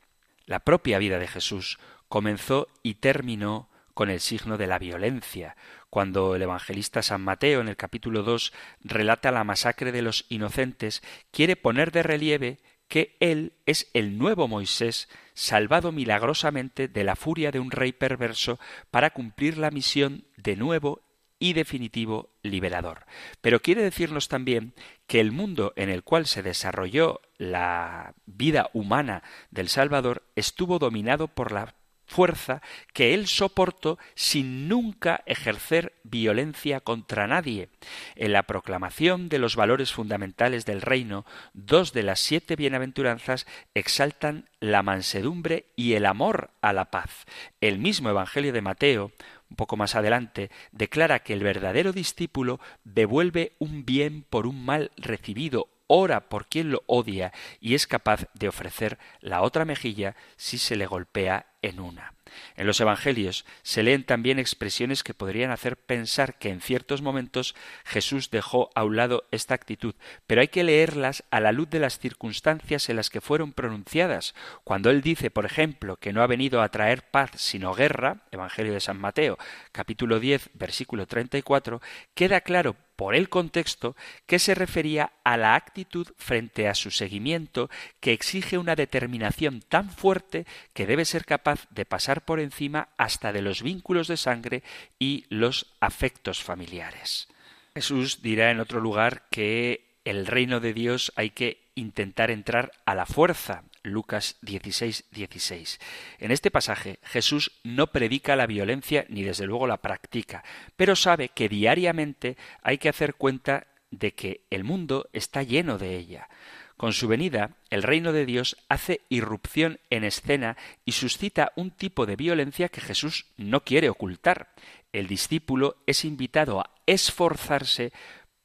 La 0.47 0.61
propia 0.61 0.99
vida 0.99 1.19
de 1.19 1.27
Jesús 1.27 1.79
comenzó 2.09 2.69
y 2.83 2.95
terminó 2.95 3.69
con 3.99 4.11
el 4.11 4.21
signo 4.21 4.57
de 4.59 4.69
la 4.69 4.79
violencia, 4.79 5.57
cuando 5.91 6.35
el 6.35 6.43
evangelista 6.43 7.03
San 7.03 7.23
Mateo 7.23 7.61
en 7.61 7.69
el 7.69 7.77
capítulo 7.77 8.23
2 8.23 8.53
relata 8.81 9.31
la 9.31 9.45
masacre 9.45 9.93
de 9.93 10.03
los 10.03 10.27
inocentes, 10.29 11.03
quiere 11.31 11.57
poner 11.57 11.93
de 11.93 12.03
relieve 12.03 12.59
que 12.89 13.17
él 13.21 13.53
es 13.67 13.91
el 13.93 14.19
nuevo 14.19 14.49
Moisés, 14.49 15.09
salvado 15.35 15.93
milagrosamente 15.93 16.89
de 16.89 17.05
la 17.05 17.17
furia 17.17 17.51
de 17.51 17.61
un 17.61 17.71
rey 17.71 17.93
perverso 17.93 18.59
para 18.91 19.11
cumplir 19.11 19.59
la 19.59 19.71
misión 19.71 20.25
de 20.37 20.57
nuevo 20.57 21.03
y 21.39 21.53
definitivo 21.53 22.31
liberador. 22.43 23.07
Pero 23.41 23.61
quiere 23.61 23.83
decirnos 23.83 24.29
también 24.29 24.75
que 25.07 25.21
el 25.21 25.33
mundo 25.33 25.73
en 25.77 25.89
el 25.89 26.03
cual 26.03 26.27
se 26.27 26.43
desarrolló 26.43 27.21
la 27.37 28.15
vida 28.27 28.71
humana 28.73 29.23
del 29.51 29.69
Salvador 29.69 30.25
estuvo 30.35 30.79
dominado 30.79 31.29
por 31.29 31.53
la 31.53 31.75
fuerza 32.09 32.63
que 32.93 33.15
él 33.15 33.29
soportó 33.29 33.99
sin 34.15 34.67
nunca 34.67 35.23
ejercer 35.27 35.93
violencia 36.03 36.81
contra 36.81 37.27
nadie. 37.27 37.69
En 38.17 38.33
la 38.33 38.43
proclamación 38.43 39.29
de 39.29 39.39
los 39.39 39.55
valores 39.55 39.93
fundamentales 39.93 40.65
del 40.65 40.81
reino, 40.81 41.25
dos 41.53 41.93
de 41.93 42.03
las 42.03 42.19
siete 42.19 42.57
bienaventuranzas 42.57 43.47
exaltan 43.75 44.49
la 44.59 44.83
mansedumbre 44.83 45.67
y 45.77 45.93
el 45.93 46.07
amor 46.07 46.51
a 46.63 46.73
la 46.73 46.91
paz. 46.91 47.27
El 47.61 47.79
mismo 47.79 48.09
Evangelio 48.11 48.53
de 48.53 48.63
Mateo, 48.63 49.13
un 49.51 49.57
poco 49.57 49.77
más 49.77 49.95
adelante, 49.95 50.51
declara 50.73 51.21
que 51.21 51.35
el 51.35 51.45
verdadero 51.45 51.93
discípulo 51.93 52.59
devuelve 52.85 53.53
un 53.59 53.85
bien 53.85 54.25
por 54.29 54.47
un 54.47 54.65
mal 54.65 54.91
recibido 54.97 55.69
ora 55.89 56.29
por 56.29 56.47
quien 56.47 56.71
lo 56.71 56.85
odia 56.87 57.33
y 57.61 57.75
es 57.75 57.87
capaz 57.87 58.27
de 58.35 58.49
ofrecer 58.49 58.99
la 59.21 59.43
otra 59.43 59.65
mejilla 59.65 60.15
si 60.37 60.59
se 60.59 60.77
le 60.77 60.87
golpea 60.87 61.47
en 61.63 61.81
una. 61.81 62.15
En 62.57 62.67
los 62.67 62.81
Evangelios 62.81 63.45
se 63.63 63.83
leen 63.83 64.05
también 64.05 64.39
expresiones 64.39 65.03
que 65.03 65.15
podrían 65.15 65.51
hacer 65.51 65.77
pensar 65.77 66.39
que 66.39 66.51
en 66.51 66.61
ciertos 66.61 67.03
momentos 67.03 67.55
Jesús 67.85 68.31
dejó 68.31 68.71
a 68.75 68.85
un 68.85 68.97
lado 68.97 69.25
esta 69.31 69.55
actitud, 69.55 69.95
pero 70.27 70.41
hay 70.41 70.49
que 70.49 70.65
leerlas 70.65 71.25
a 71.31 71.41
la 71.41 71.53
luz 71.53 71.71
de 71.71 71.81
las 71.81 71.99
circunstancias 71.99 72.89
en 72.89 72.97
las 72.97 73.11
que 73.11 73.21
fueron 73.21 73.53
pronunciadas. 73.53 74.35
Cuando 74.65 74.91
él 74.91 75.01
dice, 75.01 75.31
por 75.31 75.47
ejemplo, 75.47 75.97
que 75.97 76.13
no 76.13 76.23
ha 76.23 76.27
venido 76.27 76.63
a 76.63 76.69
traer 76.69 77.03
paz 77.03 77.31
sino 77.37 77.75
guerra, 77.75 78.23
Evangelio 78.31 78.73
de 78.73 78.81
San 78.81 79.01
Mateo, 79.01 79.39
capítulo 79.73 80.21
10, 80.21 80.51
versículo 80.55 81.07
34, 81.07 81.81
queda 82.15 82.41
claro 82.41 82.77
por 82.99 83.15
el 83.15 83.29
contexto 83.29 83.95
que 84.27 84.41
se 84.41 84.57
refería 84.57 85.13
a 85.23 85.37
la 85.37 85.55
actitud 85.55 86.09
frente 86.17 86.67
a 86.67 86.75
su 86.75 86.91
seguimiento 86.91 87.71
que 88.01 88.13
exige 88.13 88.59
una 88.59 88.75
determinación 88.75 89.61
tan 89.61 89.89
fuerte 89.89 90.47
que 90.75 90.85
debe 90.85 91.05
ser 91.05 91.25
capaz 91.25 91.69
de 91.71 91.85
pasar 91.85 92.25
por 92.25 92.41
encima 92.41 92.89
hasta 92.97 93.33
de 93.33 93.41
los 93.41 93.63
vínculos 93.63 94.09
de 94.09 94.17
sangre 94.17 94.65
y 94.99 95.27
los 95.29 95.77
afectos 95.79 96.43
familiares. 96.43 97.29
Jesús 97.73 98.21
dirá 98.21 98.51
en 98.51 98.59
otro 98.59 98.81
lugar 98.81 99.29
que 99.31 100.01
el 100.05 100.27
reino 100.27 100.59
de 100.59 100.75
Dios 100.75 101.13
hay 101.15 101.31
que 101.31 101.71
intentar 101.77 102.33
entrar 102.33 102.73
a 102.85 102.97
la 102.97 103.07
fuerza. 103.07 103.63
Lucas 103.83 104.37
16, 104.43 105.05
16. 105.11 105.81
En 106.19 106.31
este 106.31 106.51
pasaje 106.51 106.99
Jesús 107.03 107.53
no 107.65 107.89
predica 107.89 108.37
la 108.37 108.47
violencia 108.47 109.07
ni 109.09 109.23
desde 109.23 109.47
luego 109.47 109.67
la 109.67 109.79
practica, 109.79 110.45
pero 110.77 110.97
sabe 110.97 111.29
que 111.31 111.49
diariamente 111.49 112.37
hay 112.63 112.79
que 112.79 112.89
hacer 112.89 113.15
cuenta 113.15 113.67
de 113.91 114.13
que 114.13 114.43
el 114.51 114.65
mundo 114.65 115.09
está 115.13 115.43
lleno 115.43 115.79
de 115.79 115.97
ella. 115.97 116.29
Con 116.77 116.93
su 116.93 117.09
venida, 117.09 117.57
el 117.71 117.83
reino 117.83 118.13
de 118.13 118.25
Dios 118.25 118.57
hace 118.69 119.01
irrupción 119.09 119.81
en 119.91 120.05
escena 120.05 120.57
y 120.85 120.93
suscita 120.93 121.53
un 121.57 121.73
tipo 121.73 122.07
de 122.07 122.15
violencia 122.15 122.69
que 122.69 122.81
Jesús 122.81 123.27
no 123.37 123.65
quiere 123.65 123.89
ocultar. 123.89 124.51
El 124.93 125.09
discípulo 125.09 125.77
es 125.87 126.05
invitado 126.05 126.61
a 126.61 126.71
esforzarse 126.87 127.93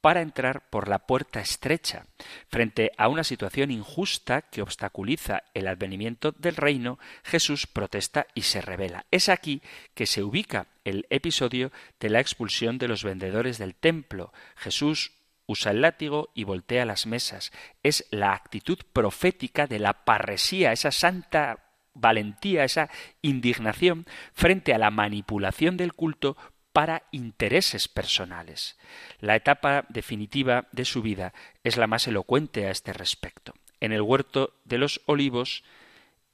para 0.04 0.20
entrar 0.20 0.68
por 0.68 0.88
la 0.88 0.98
puerta 0.98 1.40
estrecha. 1.40 2.04
Frente 2.50 2.92
a 2.98 3.08
una 3.08 3.24
situación 3.24 3.70
injusta 3.70 4.42
que 4.42 4.60
obstaculiza 4.60 5.44
el 5.54 5.66
advenimiento 5.66 6.32
del 6.32 6.56
reino, 6.56 6.98
Jesús 7.22 7.66
protesta 7.66 8.26
y 8.34 8.42
se 8.42 8.60
revela. 8.60 9.06
Es 9.10 9.30
aquí 9.30 9.62
que 9.94 10.04
se 10.04 10.22
ubica 10.22 10.66
el 10.84 11.06
episodio 11.08 11.72
de 12.00 12.10
la 12.10 12.20
expulsión 12.20 12.76
de 12.76 12.86
los 12.86 13.02
vendedores 13.02 13.56
del 13.56 13.74
templo. 13.74 14.34
Jesús 14.56 15.12
usa 15.46 15.72
el 15.72 15.80
látigo 15.80 16.28
y 16.34 16.44
voltea 16.44 16.84
las 16.84 17.06
mesas. 17.06 17.50
Es 17.82 18.06
la 18.10 18.34
actitud 18.34 18.80
profética 18.92 19.66
de 19.66 19.78
la 19.78 20.04
parresía, 20.04 20.72
esa 20.72 20.90
santa 20.90 21.60
valentía, 21.94 22.64
esa 22.64 22.90
indignación 23.22 24.04
frente 24.34 24.74
a 24.74 24.78
la 24.78 24.90
manipulación 24.90 25.78
del 25.78 25.94
culto 25.94 26.36
para 26.74 27.04
intereses 27.12 27.86
personales. 27.86 28.76
La 29.20 29.36
etapa 29.36 29.86
definitiva 29.88 30.66
de 30.72 30.84
su 30.84 31.02
vida 31.02 31.32
es 31.62 31.76
la 31.76 31.86
más 31.86 32.08
elocuente 32.08 32.66
a 32.66 32.72
este 32.72 32.92
respecto. 32.92 33.54
En 33.78 33.92
el 33.92 34.02
huerto 34.02 34.54
de 34.64 34.78
los 34.78 35.00
olivos 35.06 35.62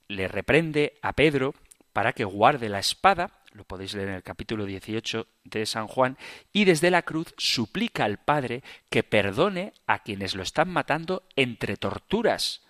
le 0.09 0.29
reprende 0.29 0.99
a 1.03 1.13
Pedro 1.13 1.55
para 1.93 2.15
que 2.15 2.25
guarde 2.25 2.71
la 2.71 2.79
espada, 2.79 3.43
lo 3.53 3.65
podéis 3.65 3.93
leer 3.93 4.09
en 4.09 4.15
el 4.15 4.23
capítulo 4.23 4.65
18 4.65 5.27
de 5.45 5.67
San 5.67 5.87
Juan, 5.87 6.17
y 6.55 6.65
desde 6.65 6.91
la 6.91 7.03
cruz 7.03 7.35
suplica 7.37 8.07
al 8.07 8.17
Padre 8.17 8.63
que 8.89 9.03
perdone 9.03 9.75
a 9.87 9.99
quienes 9.99 10.35
lo 10.35 10.43
están 10.43 10.71
matando 10.71 11.23
entre 11.37 11.77
torturas. 11.77 12.63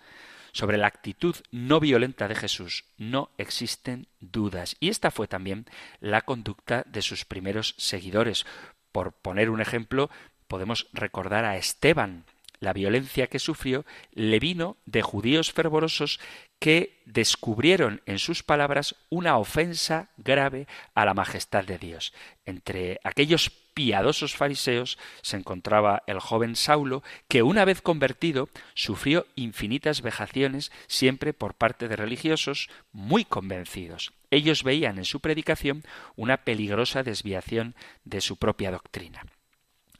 Sobre 0.53 0.79
la 0.79 0.87
actitud 0.87 1.37
no 1.51 1.81
violenta 1.81 2.29
de 2.29 2.35
Jesús 2.35 2.85
no 2.99 3.31
existen 3.39 4.07
dudas. 4.21 4.77
Y 4.81 4.89
esta 4.89 5.11
fue 5.11 5.29
también 5.29 5.67
la 6.01 6.23
conducta 6.23 6.85
de 6.87 7.03
sus 7.03 7.25
primeros 7.25 7.75
seguidores. 7.79 8.47
Por 8.93 9.13
poner 9.13 9.51
un 9.51 9.61
ejemplo, 9.61 10.11
podemos 10.49 10.89
recordar 10.93 11.45
a 11.45 11.57
Esteban, 11.57 12.25
la 12.61 12.73
violencia 12.75 13.27
que 13.27 13.39
sufrió 13.39 13.87
le 14.13 14.39
vino 14.39 14.77
de 14.85 15.03
judíos 15.03 15.51
fervorosos 15.51 16.21
que 16.59 17.01
descubrieron 17.07 18.03
en 18.05 18.19
sus 18.19 18.43
palabras 18.43 18.95
una 19.09 19.39
ofensa 19.39 20.11
grave 20.19 20.67
a 20.95 21.07
la 21.07 21.15
majestad 21.15 21.65
de 21.65 21.79
Dios. 21.79 22.13
Entre 22.45 23.01
aquellos 23.03 23.51
piadosos 23.81 24.37
fariseos 24.37 24.99
se 25.23 25.38
encontraba 25.38 26.03
el 26.07 26.21
joven 26.21 26.55
Saulo, 26.55 27.03
que 27.29 27.43
una 27.43 27.64
vez 27.64 27.81
convertido 27.81 28.51
sufrió 28.75 29.27
infinitas 29.37 30.03
vejaciones 30.03 30.71
siempre 30.87 31.33
por 31.33 31.55
parte 31.55 31.88
de 31.88 31.97
religiosos 31.97 32.69
muy 32.93 33.25
convencidos. 33.25 34.12
Ellos 34.31 34.64
veían 34.64 34.99
en 34.99 35.07
su 35.07 35.21
predicación 35.21 35.83
una 36.14 36.45
peligrosa 36.45 37.03
desviación 37.03 37.75
de 38.05 38.21
su 38.21 38.37
propia 38.37 38.71
doctrina. 38.71 39.25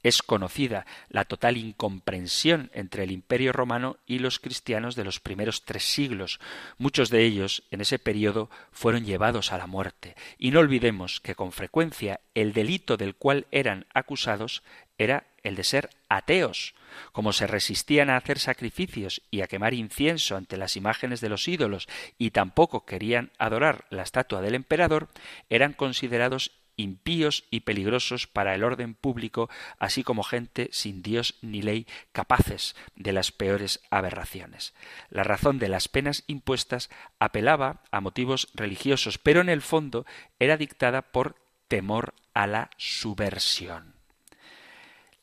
Es 0.03 0.23
conocida 0.23 0.87
la 1.09 1.25
total 1.25 1.57
incomprensión 1.57 2.71
entre 2.73 3.05
el 3.05 3.11
Imperio 3.11 3.53
romano 3.53 3.99
y 4.07 4.19
los 4.19 4.39
cristianos 4.39 4.97
de 4.97 5.05
los 5.05 5.21
primeros 5.21 5.65
tres 5.65 5.85
siglos. 5.85 6.41
Muchos 6.79 7.11
de 7.11 7.25
ellos 7.25 7.65
en 7.71 7.83
ese 7.83 7.99
periodo 7.99 8.51
fueron 8.73 9.05
llevados 9.05 9.53
a 9.53 9.59
la 9.59 9.67
muerte. 9.67 10.17
Y 10.39 10.53
no 10.53 10.61
olvidemos 10.61 11.21
que 11.21 11.35
con 11.35 11.53
frecuencia 11.53 12.21
el 12.35 12.53
delito 12.53 12.97
del 12.97 13.15
cual 13.15 13.47
eran 13.51 13.87
acusados 13.93 14.63
era 14.97 15.27
el 15.43 15.57
de 15.57 15.65
ser 15.65 15.91
ateos. 16.09 16.75
Como 17.13 17.33
se 17.33 17.47
resistían 17.47 18.11
a 18.11 18.17
hacer 18.17 18.39
sacrificios 18.39 19.23
y 19.31 19.41
a 19.41 19.47
quemar 19.47 19.75
incienso 19.75 20.37
ante 20.37 20.57
las 20.57 20.77
imágenes 20.77 21.21
de 21.21 21.29
los 21.29 21.49
ídolos 21.49 21.89
y 22.19 22.31
tampoco 22.31 22.85
querían 22.85 23.31
adorar 23.39 23.87
la 23.91 24.03
estatua 24.03 24.41
del 24.43 24.55
emperador, 24.55 25.09
eran 25.49 25.73
considerados 25.73 26.53
impíos 26.83 27.45
y 27.51 27.61
peligrosos 27.61 28.27
para 28.27 28.55
el 28.55 28.64
orden 28.64 28.95
público, 28.95 29.49
así 29.79 30.03
como 30.03 30.23
gente 30.23 30.69
sin 30.73 31.03
Dios 31.03 31.37
ni 31.43 31.62
ley 31.62 31.87
capaces 32.12 32.75
de 32.97 33.12
las 33.12 33.33
peores 33.33 33.81
aberraciones. 33.90 34.75
La 35.11 35.23
razón 35.23 35.59
de 35.59 35.69
las 35.69 35.88
penas 35.88 36.25
impuestas 36.27 36.90
apelaba 37.19 37.83
a 37.90 38.01
motivos 38.01 38.49
religiosos, 38.55 39.19
pero 39.19 39.40
en 39.40 39.49
el 39.49 39.62
fondo 39.62 40.07
era 40.38 40.57
dictada 40.57 41.03
por 41.03 41.37
temor 41.69 42.14
a 42.35 42.47
la 42.47 42.71
subversión. 42.77 43.95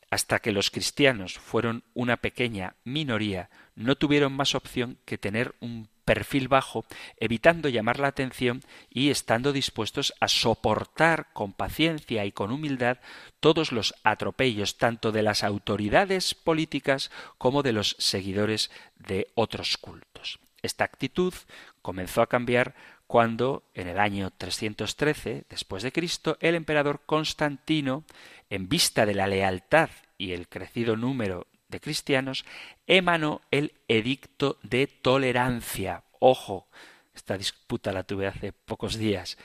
Hasta 0.09 0.39
que 0.39 0.53
los 0.53 0.71
cristianos 0.71 1.37
fueron 1.37 1.83
una 1.93 2.17
pequeña 2.17 2.75
minoría, 2.85 3.49
no 3.75 3.95
tuvieron 3.95 4.31
más 4.31 4.55
opción 4.55 4.97
que 5.05 5.17
tener 5.17 5.55
un 5.59 5.89
perfil 6.07 6.47
bajo, 6.47 6.85
evitando 7.17 7.67
llamar 7.67 7.99
la 7.99 8.07
atención 8.07 8.63
y 8.89 9.09
estando 9.09 9.51
dispuestos 9.51 10.13
a 10.21 10.29
soportar 10.29 11.27
con 11.33 11.51
paciencia 11.51 12.23
y 12.23 12.31
con 12.31 12.49
humildad 12.53 12.99
todos 13.41 13.73
los 13.73 13.93
atropellos 14.05 14.77
tanto 14.77 15.11
de 15.11 15.21
las 15.21 15.43
autoridades 15.43 16.33
políticas 16.33 17.11
como 17.37 17.61
de 17.61 17.73
los 17.73 17.97
seguidores 17.99 18.71
de 18.95 19.27
otros 19.35 19.77
cultos. 19.77 20.39
Esta 20.61 20.85
actitud 20.85 21.33
comenzó 21.81 22.21
a 22.21 22.29
cambiar 22.29 22.73
cuando, 23.05 23.63
en 23.73 23.89
el 23.89 23.99
año 23.99 24.31
313 24.31 25.43
después 25.49 25.83
de 25.83 25.91
Cristo, 25.91 26.37
el 26.39 26.55
emperador 26.55 27.01
Constantino, 27.05 28.05
en 28.49 28.69
vista 28.69 29.05
de 29.05 29.13
la 29.13 29.27
lealtad 29.27 29.89
y 30.17 30.31
el 30.31 30.47
crecido 30.47 30.95
número 30.95 31.47
de 31.69 31.79
cristianos, 31.79 32.45
emanó 32.85 33.41
el 33.51 33.73
edicto 33.87 34.57
de 34.63 34.87
tolerancia. 34.87 36.03
Ojo, 36.19 36.67
esta 37.15 37.37
disputa 37.37 37.91
la 37.91 38.03
tuve 38.03 38.27
hace 38.27 38.53
pocos 38.53 38.97
días. 38.97 39.37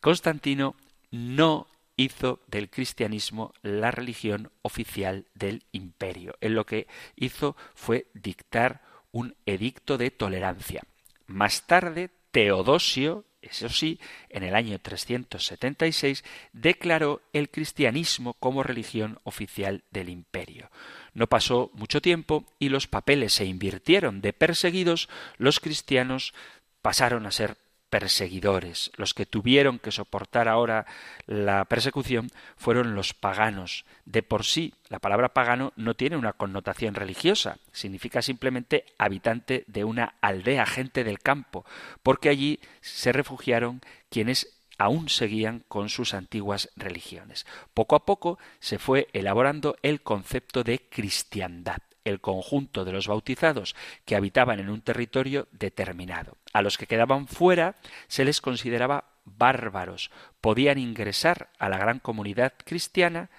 Constantino 0.00 0.76
no 1.10 1.66
hizo 1.96 2.40
del 2.46 2.70
cristianismo 2.70 3.52
la 3.62 3.90
religión 3.90 4.50
oficial 4.62 5.26
del 5.34 5.64
imperio. 5.72 6.34
Él 6.40 6.54
lo 6.54 6.64
que 6.64 6.86
hizo 7.16 7.56
fue 7.74 8.06
dictar 8.14 8.82
un 9.12 9.34
edicto 9.44 9.98
de 9.98 10.10
tolerancia. 10.10 10.82
Más 11.26 11.66
tarde, 11.66 12.10
Teodosio, 12.30 13.24
eso 13.42 13.68
sí, 13.68 13.98
en 14.28 14.42
el 14.42 14.54
año 14.54 14.78
376 14.78 16.24
declaró 16.52 17.22
el 17.32 17.48
cristianismo 17.48 18.34
como 18.34 18.62
religión 18.62 19.18
oficial 19.24 19.82
del 19.90 20.10
imperio. 20.10 20.70
No 21.14 21.26
pasó 21.26 21.70
mucho 21.74 22.02
tiempo 22.02 22.44
y 22.58 22.68
los 22.68 22.86
papeles 22.86 23.32
se 23.32 23.46
invirtieron. 23.46 24.20
De 24.20 24.32
perseguidos, 24.32 25.08
los 25.38 25.58
cristianos 25.58 26.34
pasaron 26.82 27.26
a 27.26 27.30
ser 27.30 27.56
perseguidores. 27.90 28.90
Los 28.96 29.12
que 29.12 29.26
tuvieron 29.26 29.78
que 29.78 29.90
soportar 29.90 30.48
ahora 30.48 30.86
la 31.26 31.64
persecución 31.66 32.30
fueron 32.56 32.94
los 32.94 33.12
paganos. 33.12 33.84
De 34.06 34.22
por 34.22 34.44
sí, 34.44 34.72
la 34.88 35.00
palabra 35.00 35.34
pagano 35.34 35.72
no 35.76 35.94
tiene 35.94 36.16
una 36.16 36.32
connotación 36.32 36.94
religiosa, 36.94 37.58
significa 37.72 38.22
simplemente 38.22 38.86
habitante 38.96 39.64
de 39.66 39.84
una 39.84 40.14
aldea, 40.20 40.64
gente 40.66 41.04
del 41.04 41.18
campo, 41.18 41.66
porque 42.02 42.28
allí 42.28 42.60
se 42.80 43.12
refugiaron 43.12 43.80
quienes 44.08 44.56
aún 44.78 45.08
seguían 45.10 45.62
con 45.68 45.90
sus 45.90 46.14
antiguas 46.14 46.70
religiones. 46.76 47.46
Poco 47.74 47.96
a 47.96 48.06
poco 48.06 48.38
se 48.60 48.78
fue 48.78 49.08
elaborando 49.12 49.76
el 49.82 50.00
concepto 50.00 50.64
de 50.64 50.78
cristiandad 50.88 51.82
el 52.10 52.20
conjunto 52.20 52.84
de 52.84 52.92
los 52.92 53.08
bautizados 53.08 53.74
que 54.04 54.16
habitaban 54.16 54.60
en 54.60 54.68
un 54.68 54.82
territorio 54.82 55.48
determinado. 55.52 56.36
A 56.52 56.62
los 56.62 56.76
que 56.76 56.86
quedaban 56.86 57.26
fuera 57.26 57.76
se 58.08 58.24
les 58.24 58.40
consideraba 58.40 59.04
bárbaros 59.24 60.10
podían 60.40 60.78
ingresar 60.78 61.50
a 61.58 61.68
la 61.68 61.78
gran 61.78 61.98
comunidad 61.98 62.52
cristiana 62.64 63.30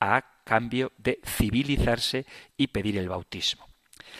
a 0.00 0.24
cambio 0.44 0.92
de 0.98 1.20
civilizarse 1.24 2.26
y 2.56 2.68
pedir 2.68 2.96
el 2.96 3.08
bautismo. 3.08 3.68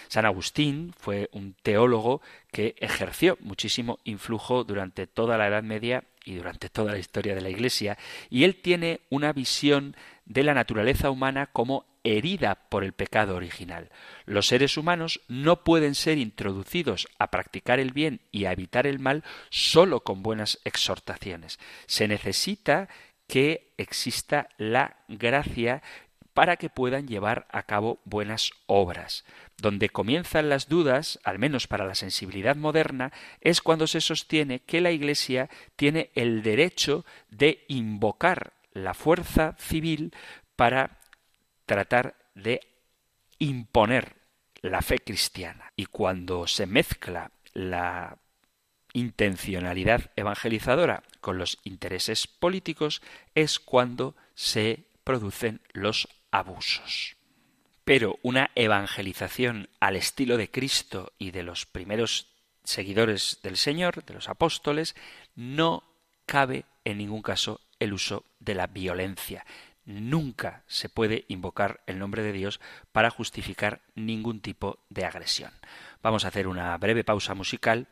San 0.09 0.27
Agustín 0.27 0.95
fue 0.99 1.29
un 1.33 1.55
teólogo 1.63 2.21
que 2.53 2.75
ejerció 2.79 3.39
muchísimo 3.41 3.99
influjo 4.05 4.65
durante 4.65 5.07
toda 5.07 5.39
la 5.39 5.49
Edad 5.49 5.63
Media 5.63 6.05
y 6.25 6.35
durante 6.35 6.69
toda 6.69 6.93
la 6.93 6.99
historia 6.99 7.35
de 7.35 7.41
la 7.41 7.49
Iglesia, 7.49 7.97
y 8.29 8.45
él 8.45 8.57
tiene 8.57 9.01
una 9.09 9.33
visión 9.33 9.97
de 10.27 10.43
la 10.43 10.53
naturaleza 10.53 11.11
humana 11.11 11.47
como 11.47 11.87
herida 12.05 12.67
por 12.69 12.85
el 12.85 12.93
pecado 12.93 13.37
original. 13.37 13.91
Los 14.25 14.47
seres 14.47 14.77
humanos 14.77 15.21
no 15.29 15.65
pueden 15.65 15.95
ser 15.95 16.19
introducidos 16.19 17.09
a 17.19 17.31
practicar 17.31 17.81
el 17.81 17.93
bien 17.93 18.21
y 18.31 18.45
a 18.45 18.53
evitar 18.53 18.87
el 18.87 18.99
mal 18.99 19.25
solo 19.51 20.01
con 20.01 20.23
buenas 20.23 20.61
exhortaciones. 20.65 21.59
Se 21.87 22.09
necesita 22.09 22.89
que 23.27 23.73
exista 23.77 24.49
la 24.57 24.97
gracia 25.09 25.83
para 26.39 26.57
que 26.57 26.71
puedan 26.71 27.09
llevar 27.09 27.49
a 27.51 27.65
cabo 27.65 28.01
buenas 28.05 28.53
obras. 28.67 29.25
Donde 29.57 29.89
comienzan 29.89 30.49
las 30.49 30.69
dudas, 30.69 31.19
al 31.25 31.41
menos 31.41 31.67
para 31.67 31.85
la 31.85 31.97
sensibilidad 31.97 32.55
moderna, 32.55 33.13
es 33.41 33.61
cuando 33.61 33.89
se 33.89 34.01
sostiene 34.01 34.61
que 34.61 34.81
la 34.81 34.93
Iglesia 34.93 35.51
tiene 35.75 36.11
el 36.15 36.45
derecho 36.45 37.05
de 37.29 37.65
invocar 37.67 38.53
la 38.73 38.95
fuerza 38.95 39.57
civil 39.59 40.15
para 40.55 40.98
tratar 41.69 42.17
de 42.35 42.61
imponer 43.39 44.17
la 44.63 44.83
fe 44.83 44.99
cristiana. 44.99 45.73
Y 45.77 45.87
cuando 45.87 46.49
se 46.49 46.67
mezcla 46.67 47.31
la 47.53 48.19
intencionalidad 48.93 50.11
evangelizadora 50.17 51.05
con 51.21 51.39
los 51.39 51.59
intereses 51.63 52.27
políticos, 52.27 53.03
es 53.37 53.61
cuando 53.61 54.17
se 54.35 54.87
producen 55.05 55.61
los 55.73 56.09
abusos. 56.33 57.17
Pero 57.85 58.19
una 58.23 58.51
evangelización 58.55 59.69
al 59.79 59.97
estilo 59.97 60.37
de 60.37 60.51
Cristo 60.51 61.13
y 61.19 61.31
de 61.31 61.43
los 61.43 61.67
primeros 61.67 62.29
seguidores 62.65 63.39
del 63.43 63.57
Señor, 63.57 64.05
de 64.05 64.15
los 64.15 64.29
apóstoles, 64.29 64.97
no 65.37 65.85
cabe 66.27 66.65
en 66.85 66.99
ningún 66.99 67.23
caso 67.23 67.61
el 67.79 67.93
uso 67.93 68.25
de 68.41 68.55
la 68.55 68.67
violencia. 68.67 69.47
Nunca 69.89 70.65
se 70.67 70.91
puede 70.91 71.25
invocar 71.29 71.81
el 71.87 71.99
nombre 71.99 72.23
de 72.23 72.33
Dios 72.33 72.61
para 72.93 73.09
justificar 73.09 73.81
ningún 73.95 74.43
tipo 74.43 74.81
de 74.91 75.07
agresión. 75.07 75.51
Vamos 76.03 76.27
a 76.27 76.29
hacer 76.29 76.47
una 76.47 76.77
breve 76.77 77.05
pausa 77.05 77.33
musical 77.33 77.89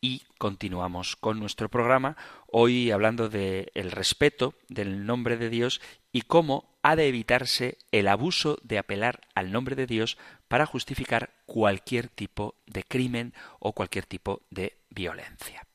y 0.00 0.22
continuamos 0.38 1.16
con 1.16 1.38
nuestro 1.38 1.68
programa, 1.68 2.16
hoy 2.46 2.90
hablando 2.90 3.28
del 3.28 3.70
el 3.74 3.90
respeto 3.90 4.54
del 4.70 5.04
nombre 5.04 5.36
de 5.36 5.50
Dios 5.50 5.82
y 6.12 6.22
cómo 6.22 6.78
ha 6.82 6.96
de 6.96 7.08
evitarse 7.08 7.76
el 7.92 8.08
abuso 8.08 8.56
de 8.62 8.78
apelar 8.78 9.20
al 9.34 9.52
nombre 9.52 9.76
de 9.76 9.86
Dios 9.86 10.16
para 10.48 10.64
justificar 10.64 11.34
cualquier 11.44 12.08
tipo 12.08 12.54
de 12.66 12.84
crimen 12.84 13.34
o 13.58 13.74
cualquier 13.74 14.06
tipo 14.06 14.40
de 14.48 14.78
violencia. 14.88 15.66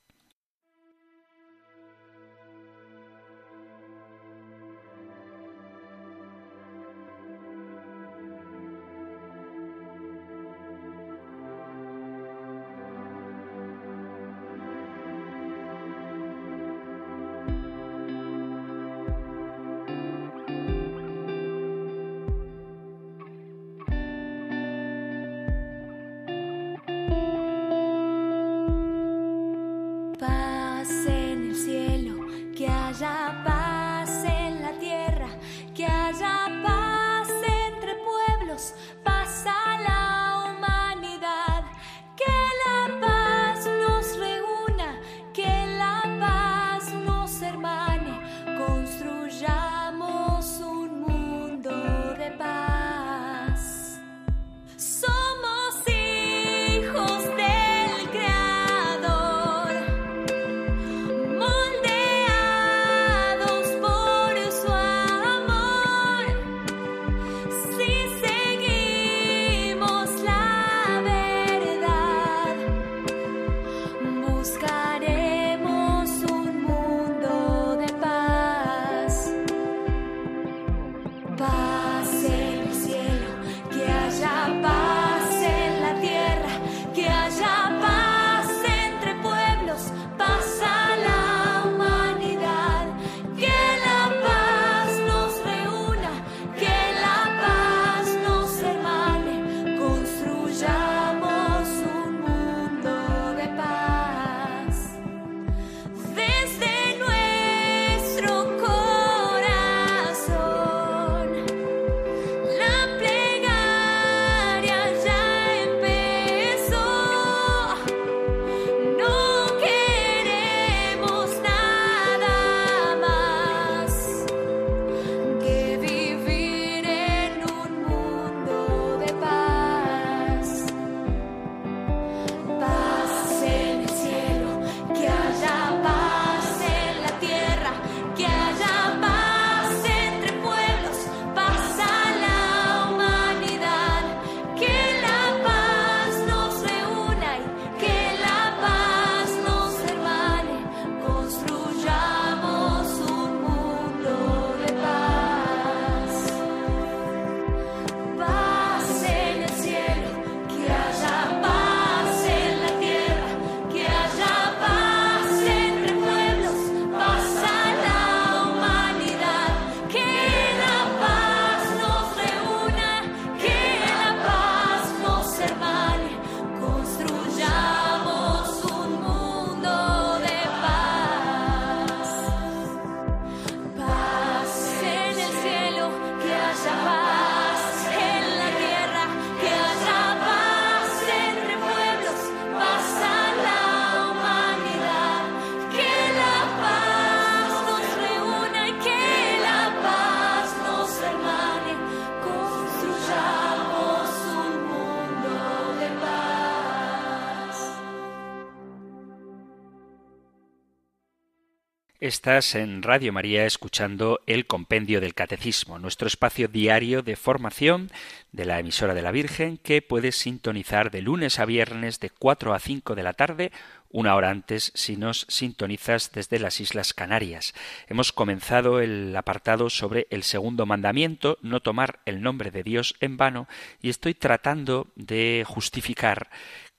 Estás 212.09 212.55
en 212.55 212.81
Radio 212.81 213.13
María 213.13 213.45
escuchando 213.45 214.21
el 214.25 214.47
Compendio 214.47 214.99
del 214.99 215.13
Catecismo, 215.13 215.77
nuestro 215.77 216.07
espacio 216.07 216.47
diario 216.47 217.03
de 217.03 217.15
formación 217.15 217.91
de 218.31 218.45
la 218.45 218.57
emisora 218.57 218.95
de 218.95 219.03
la 219.03 219.11
Virgen 219.11 219.59
que 219.59 219.83
puedes 219.83 220.15
sintonizar 220.15 220.89
de 220.89 221.03
lunes 221.03 221.37
a 221.37 221.45
viernes 221.45 221.99
de 221.99 222.09
4 222.09 222.55
a 222.55 222.59
5 222.59 222.95
de 222.95 223.03
la 223.03 223.13
tarde, 223.13 223.51
una 223.91 224.15
hora 224.15 224.31
antes 224.31 224.71
si 224.73 224.97
nos 224.97 225.27
sintonizas 225.29 226.11
desde 226.11 226.39
las 226.39 226.59
Islas 226.59 226.95
Canarias. 226.95 227.53
Hemos 227.87 228.11
comenzado 228.11 228.79
el 228.79 229.15
apartado 229.15 229.69
sobre 229.69 230.07
el 230.09 230.23
segundo 230.23 230.65
mandamiento, 230.65 231.37
no 231.43 231.59
tomar 231.59 231.99
el 232.07 232.23
nombre 232.23 232.49
de 232.49 232.63
Dios 232.63 232.95
en 233.01 233.17
vano, 233.17 233.47
y 233.83 233.89
estoy 233.89 234.15
tratando 234.15 234.87
de 234.95 235.45
justificar 235.45 236.31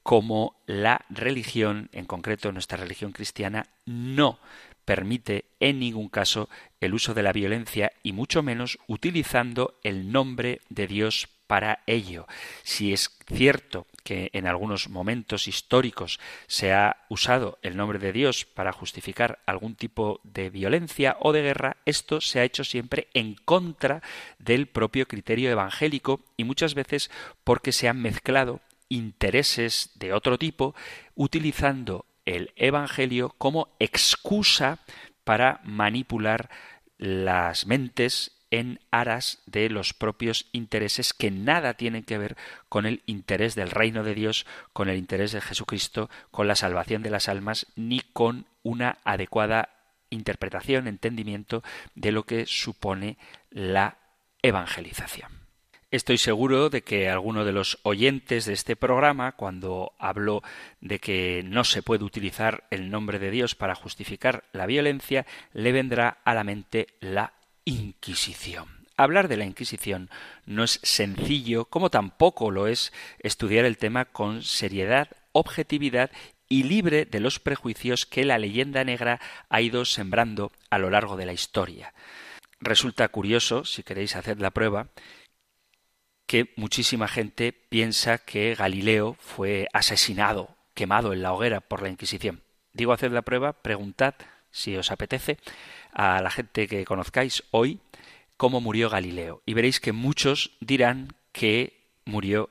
cómo 0.03 0.57
la 0.67 1.05
religión, 1.09 1.89
en 1.93 2.07
concreto 2.07 2.51
nuestra 2.51 2.79
religión 2.79 3.13
cristiana, 3.13 3.67
no 3.85 4.41
permite 4.91 5.45
en 5.61 5.79
ningún 5.79 6.09
caso 6.09 6.49
el 6.81 6.95
uso 6.95 7.15
de 7.15 7.23
la 7.23 7.33
violencia 7.33 7.93
y 8.03 8.11
mucho 8.11 8.43
menos 8.43 8.77
utilizando 8.89 9.79
el 9.85 10.11
nombre 10.11 10.63
de 10.69 10.89
Dios 10.89 11.29
para 11.47 11.85
ello. 11.87 12.27
Si 12.65 12.93
es 12.93 13.17
cierto 13.33 13.87
que 14.03 14.31
en 14.33 14.49
algunos 14.49 14.89
momentos 14.89 15.47
históricos 15.47 16.19
se 16.49 16.73
ha 16.73 17.05
usado 17.09 17.61
el 17.63 17.77
nombre 17.77 18.01
de 18.01 18.13
Dios 18.13 18.47
para 18.47 18.73
justificar 18.73 19.39
algún 19.47 19.77
tipo 19.77 20.19
de 20.25 20.51
violencia 20.51 21.17
o 21.21 21.33
de 21.33 21.43
guerra, 21.43 21.77
esto 21.87 22.21
se 22.21 22.41
ha 22.41 22.45
hecho 22.45 22.65
siempre 22.65 23.07
en 23.15 23.37
contra 23.37 24.03
del 24.41 24.67
propio 24.67 25.07
criterio 25.07 25.53
evangélico 25.53 26.25
y 26.37 26.43
muchas 26.43 26.75
veces 26.75 27.13
porque 27.45 27.71
se 27.71 27.89
han 27.89 28.03
mezclado 28.03 28.61
intereses 28.89 29.93
de 29.95 30.13
otro 30.13 30.37
tipo 30.37 30.75
utilizando 31.15 32.07
el 32.25 32.53
Evangelio 32.57 33.35
como 33.39 33.69
excusa 33.79 34.79
para 35.25 35.61
manipular 35.65 36.51
las 36.99 37.67
mentes 37.67 38.33
en 38.51 38.81
aras 38.91 39.43
de 39.47 39.71
los 39.71 39.95
propios 39.95 40.47
intereses 40.53 41.13
que 41.13 41.31
nada 41.31 41.75
tienen 41.75 42.03
que 42.03 42.19
ver 42.19 42.37
con 42.69 42.85
el 42.85 43.03
interés 43.07 43.55
del 43.55 43.71
reino 43.71 44.03
de 44.03 44.15
Dios, 44.15 44.45
con 44.73 44.89
el 44.89 44.97
interés 44.97 45.33
de 45.33 45.41
Jesucristo, 45.41 46.11
con 46.31 46.49
la 46.49 46.57
salvación 46.57 47.03
de 47.03 47.11
las 47.11 47.29
almas, 47.29 47.67
ni 47.77 48.01
con 48.01 48.47
una 48.63 48.99
adecuada 49.05 49.71
interpretación, 50.11 50.89
entendimiento 50.89 51.63
de 51.95 52.13
lo 52.13 52.25
que 52.25 52.45
supone 52.47 53.19
la 53.51 53.99
evangelización. 54.43 55.40
Estoy 55.91 56.19
seguro 56.19 56.71
de 56.71 56.83
que 56.83 57.09
alguno 57.09 57.45
de 57.45 57.51
los 57.51 57.81
oyentes 57.83 58.45
de 58.45 58.53
este 58.53 58.77
programa, 58.77 59.33
cuando 59.33 59.93
habló 59.99 60.41
de 60.81 61.01
que 61.01 61.43
no 61.45 61.65
se 61.65 61.83
puede 61.83 62.05
utilizar 62.05 62.63
el 62.71 62.91
nombre 62.91 63.19
de 63.19 63.33
Dios 63.33 63.57
para 63.57 63.75
justificar 63.75 64.45
la 64.53 64.67
violencia, 64.67 65.27
le 65.53 65.73
vendrá 65.73 66.19
a 66.25 66.35
la 66.35 66.45
mente 66.45 66.87
la 67.01 67.33
Inquisición. 67.65 68.87
Hablar 68.97 69.27
de 69.27 69.37
la 69.37 69.47
Inquisición 69.47 70.11
no 70.47 70.63
es 70.63 70.79
sencillo, 70.85 71.65
como 71.65 71.91
tampoco 71.91 72.53
lo 72.53 72.69
es 72.69 72.93
estudiar 73.19 73.65
el 73.65 73.77
tema 73.77 74.05
con 74.05 74.45
seriedad, 74.45 75.09
objetividad 75.33 76.13
y 76.49 76.63
libre 76.63 77.05
de 77.05 77.19
los 77.19 77.41
prejuicios 77.41 78.07
que 78.07 78.25
la 78.25 78.39
leyenda 78.39 78.85
negra 78.85 79.21
ha 79.49 79.61
ido 79.61 79.85
sembrando 79.85 80.53
a 80.71 80.79
lo 80.79 80.89
largo 80.89 81.17
de 81.17 81.27
la 81.27 81.33
historia. 81.33 81.93
Resulta 82.61 83.09
curioso, 83.09 83.65
si 83.65 83.83
queréis 83.83 84.17
hacer 84.17 84.41
la 84.41 84.51
prueba, 84.51 84.89
que 86.31 86.53
muchísima 86.55 87.09
gente 87.09 87.53
piensa 87.53 88.19
que 88.19 88.55
Galileo 88.55 89.17
fue 89.19 89.67
asesinado, 89.73 90.55
quemado 90.75 91.13
en 91.13 91.23
la 91.23 91.33
hoguera 91.33 91.61
por 91.61 91.83
la 91.83 91.89
Inquisición. 91.89 92.41
Digo, 92.73 92.93
haced 92.93 93.11
la 93.11 93.23
prueba, 93.23 93.53
preguntad, 93.53 94.15
si 94.53 94.77
os 94.77 94.93
apetece, 94.93 95.39
a 95.93 96.23
la 96.23 96.31
gente 96.31 96.69
que 96.69 96.85
conozcáis 96.85 97.43
hoy 97.51 97.81
cómo 98.37 98.61
murió 98.61 98.89
Galileo. 98.89 99.43
Y 99.45 99.55
veréis 99.55 99.81
que 99.81 99.91
muchos 99.91 100.53
dirán 100.61 101.17
que 101.33 101.83
murió 102.05 102.49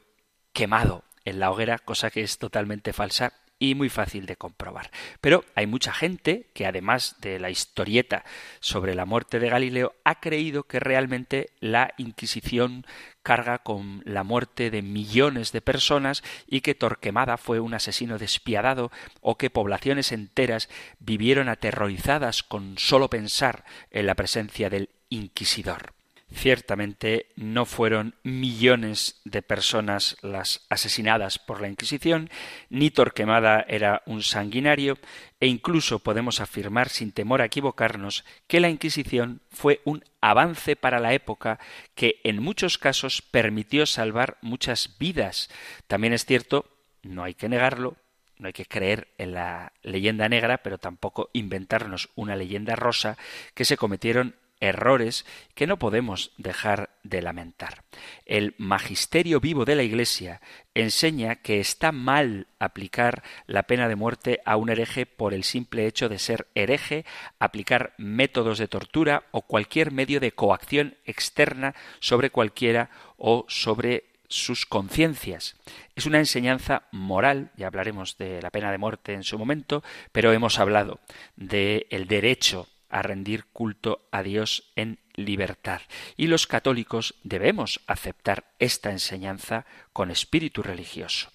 quemado 0.51 1.05
en 1.23 1.39
la 1.39 1.49
hoguera, 1.49 1.80
cosa 1.80 2.11
que 2.11 2.19
es 2.19 2.38
totalmente 2.38 2.91
falsa 2.91 3.32
y 3.60 3.76
muy 3.76 3.89
fácil 3.89 4.26
de 4.26 4.38
comprobar. 4.38 4.89
Pero 5.22 5.43
hay 5.53 5.68
mucha 5.68 5.91
gente 5.91 6.47
que 6.53 6.66
además 6.66 7.18
de 7.20 7.39
la 7.39 7.49
historieta 7.49 8.24
sobre 8.62 8.95
la 8.95 9.05
muerte 9.05 9.39
de 9.39 9.49
Galileo 9.49 9.93
ha 10.05 10.20
creído 10.22 10.64
que 10.64 10.80
realmente 10.80 11.51
la 11.60 11.93
Inquisición 11.97 12.86
carga 13.22 13.60
con 13.60 14.01
la 14.05 14.24
muerte 14.24 14.72
de 14.72 14.82
millones 14.82 15.51
de 15.51 15.62
personas 15.62 16.24
y 16.47 16.62
que 16.62 16.74
Torquemada 16.74 17.38
fue 17.38 17.60
un 17.60 17.74
asesino 17.74 18.18
despiadado 18.18 18.91
o 19.22 19.38
que 19.38 19.49
poblaciones 19.49 20.14
enteras 20.14 20.70
vivieron 20.99 21.49
aterrorizadas 21.49 22.43
con 22.43 22.78
solo 22.78 23.10
pensar 23.10 23.66
en 23.91 24.05
la 24.05 24.16
presencia 24.16 24.70
del 24.70 24.89
inquisidor. 25.10 25.98
Ciertamente 26.32 27.27
no 27.36 27.65
fueron 27.65 28.13
millones 28.23 29.19
de 29.25 29.41
personas 29.41 30.15
las 30.21 30.65
asesinadas 30.69 31.39
por 31.39 31.59
la 31.59 31.69
Inquisición, 31.69 32.30
ni 32.69 32.91
Torquemada 32.91 33.65
era 33.67 34.03
un 34.05 34.21
sanguinario, 34.21 34.99
e 35.39 35.47
incluso 35.47 35.99
podemos 35.99 36.39
afirmar 36.39 36.89
sin 36.89 37.11
temor 37.11 37.41
a 37.41 37.45
equivocarnos 37.45 38.25
que 38.47 38.59
la 38.59 38.69
Inquisición 38.69 39.41
fue 39.49 39.82
un 39.86 40.03
avance 40.21 40.75
para 40.75 40.99
la 40.99 41.13
época 41.13 41.59
que 41.95 42.19
en 42.23 42.41
muchos 42.41 42.77
casos 42.77 43.23
permitió 43.23 43.88
salvar 43.88 44.38
muchas 44.41 44.97
vidas. 44.99 45.49
También 45.88 46.13
es 46.13 46.25
cierto, 46.25 46.69
no 47.01 47.23
hay 47.23 47.34
que 47.34 47.49
negarlo, 47.49 47.95
no 48.38 48.47
hay 48.47 48.53
que 48.53 48.65
creer 48.65 49.07
en 49.17 49.34
la 49.34 49.73
leyenda 49.82 50.30
negra, 50.30 50.59
pero 50.59 50.77
tampoco 50.77 51.30
inventarnos 51.34 52.09
una 52.15 52.36
leyenda 52.36 52.75
rosa, 52.75 53.17
que 53.55 53.65
se 53.65 53.77
cometieron 53.77 54.36
errores 54.60 55.26
que 55.55 55.68
no 55.68 55.78
podemos 55.78 56.32
dejar 56.38 56.89
de 57.03 57.22
lamentar. 57.22 57.84
El 58.26 58.55
magisterio 58.57 59.39
vivo 59.39 59.66
de 59.66 59.76
la 59.76 59.84
Iglesia 59.84 60.41
enseña 60.74 61.36
que 61.36 61.60
está 61.60 61.91
mal 61.91 62.47
aplicar 62.60 63.24
la 63.47 63.64
pena 63.64 63.88
de 63.88 63.95
muerte 63.95 64.41
a 64.45 64.57
un 64.57 64.70
hereje 64.70 65.05
por 65.05 65.34
el 65.34 65.43
simple 65.43 65.88
hecho 65.88 66.10
de 66.10 66.20
ser 66.20 66.47
hereje, 66.55 67.05
aplicar 67.39 67.93
métodos 67.97 68.57
de 68.57 68.68
tortura 68.68 69.24
o 69.32 69.41
cualquier 69.41 69.91
medio 69.91 70.20
de 70.20 70.32
coacción 70.32 70.95
externa 71.05 71.76
sobre 71.99 72.30
cualquiera 72.30 72.89
o 73.18 73.45
sobre 73.47 74.05
sus 74.30 74.66
conciencias. 74.66 75.55
Es 75.95 76.05
una 76.05 76.20
enseñanza 76.20 76.84
moral, 76.91 77.51
ya 77.57 77.68
hablaremos 77.68 78.18
de 78.18 78.41
la 78.41 78.51
pena 78.51 78.72
de 78.72 78.78
muerte 78.78 79.14
en 79.14 79.24
su 79.24 79.38
momento, 79.38 79.84
pero 80.12 80.32
hemos 80.32 80.60
hablado 80.60 80.99
del 81.36 81.88
el 81.89 82.07
derecho 82.07 82.68
a 82.89 83.01
rendir 83.01 83.45
culto 83.45 84.07
a 84.11 84.23
Dios 84.23 84.71
en 84.75 84.99
libertad. 85.15 85.81
Y 86.17 86.27
los 86.27 86.47
católicos 86.47 87.15
debemos 87.23 87.81
aceptar 87.87 88.45
esta 88.59 88.91
enseñanza 88.91 89.65
con 89.93 90.11
espíritu 90.11 90.63
religioso. 90.63 91.29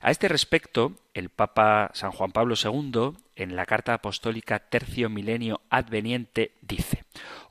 A 0.00 0.10
este 0.10 0.28
respecto, 0.28 0.98
el 1.14 1.30
Papa 1.30 1.90
San 1.94 2.12
Juan 2.12 2.32
Pablo 2.32 2.54
II, 2.62 3.12
en 3.36 3.56
la 3.56 3.66
Carta 3.66 3.94
Apostólica 3.94 4.58
Tercio 4.58 5.08
Milenio 5.08 5.60
Adveniente, 5.70 6.52
dice 6.60 7.04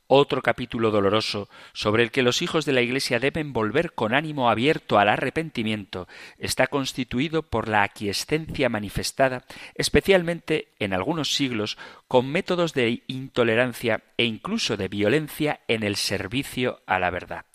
otro 0.08 0.42
capítulo 0.42 0.92
doloroso 0.92 1.50
sobre 1.74 2.04
el 2.04 2.12
que 2.12 2.24
los 2.24 2.42
hijos 2.42 2.66
de 2.66 2.74
la 2.74 2.82
Iglesia 2.82 3.20
deben 3.20 3.54
volver 3.54 3.94
con 3.94 4.14
ánimo 4.14 4.50
abierto 4.50 4.98
al 4.98 5.10
arrepentimiento 5.10 6.08
está 6.38 6.68
constituido 6.68 7.44
por 7.44 7.68
la 7.68 7.84
aquiescencia 7.84 8.70
manifestada, 8.70 9.46
especialmente 9.76 10.70
en 10.80 10.94
algunos 10.94 11.34
siglos, 11.34 11.78
con 12.08 12.32
métodos 12.32 12.74
de 12.74 13.04
intolerancia 13.08 14.04
e 14.18 14.26
incluso 14.26 14.78
de 14.78 14.88
violencia 14.88 15.60
en 15.68 15.84
el 15.84 15.96
servicio 15.96 16.82
a 16.86 17.00
la 17.00 17.10
verdad. 17.10 17.46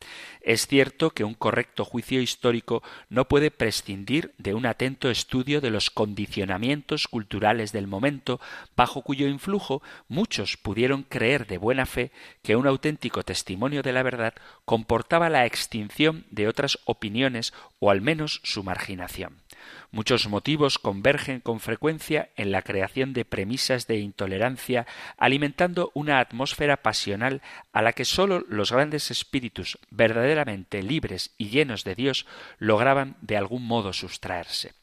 Es 0.44 0.66
cierto 0.66 1.10
que 1.10 1.22
un 1.22 1.34
correcto 1.34 1.84
juicio 1.84 2.20
histórico 2.20 2.82
no 3.08 3.28
puede 3.28 3.52
prescindir 3.52 4.34
de 4.38 4.54
un 4.54 4.66
atento 4.66 5.08
estudio 5.08 5.60
de 5.60 5.70
los 5.70 5.90
condicionamientos 5.90 7.06
culturales 7.06 7.70
del 7.70 7.86
momento, 7.86 8.40
bajo 8.76 9.02
cuyo 9.02 9.28
influjo 9.28 9.82
muchos 10.08 10.56
pudieron 10.56 11.04
creer 11.04 11.46
de 11.46 11.58
buena 11.58 11.86
fe 11.86 12.10
que 12.42 12.56
un 12.56 12.66
auténtico 12.66 13.22
testimonio 13.22 13.82
de 13.82 13.92
la 13.92 14.02
verdad 14.02 14.34
comportaba 14.64 15.30
la 15.30 15.46
extinción 15.46 16.26
de 16.30 16.48
otras 16.48 16.78
opiniones 16.86 17.52
o 17.78 17.90
al 17.90 18.00
menos 18.00 18.40
su 18.42 18.64
marginación. 18.64 19.41
Muchos 19.90 20.28
motivos 20.28 20.78
convergen 20.78 21.40
con 21.40 21.60
frecuencia 21.60 22.30
en 22.36 22.52
la 22.52 22.62
creación 22.62 23.12
de 23.12 23.24
premisas 23.24 23.86
de 23.86 23.98
intolerancia, 23.98 24.86
alimentando 25.16 25.90
una 25.94 26.18
atmósfera 26.18 26.78
pasional 26.78 27.42
a 27.72 27.82
la 27.82 27.92
que 27.92 28.04
sólo 28.04 28.44
los 28.48 28.72
grandes 28.72 29.10
espíritus 29.10 29.78
verdaderamente 29.90 30.82
libres 30.82 31.34
y 31.38 31.48
llenos 31.48 31.84
de 31.84 31.94
Dios 31.94 32.26
lograban 32.58 33.16
de 33.20 33.36
algún 33.36 33.66
modo 33.66 33.92
sustraerse. 33.92 34.81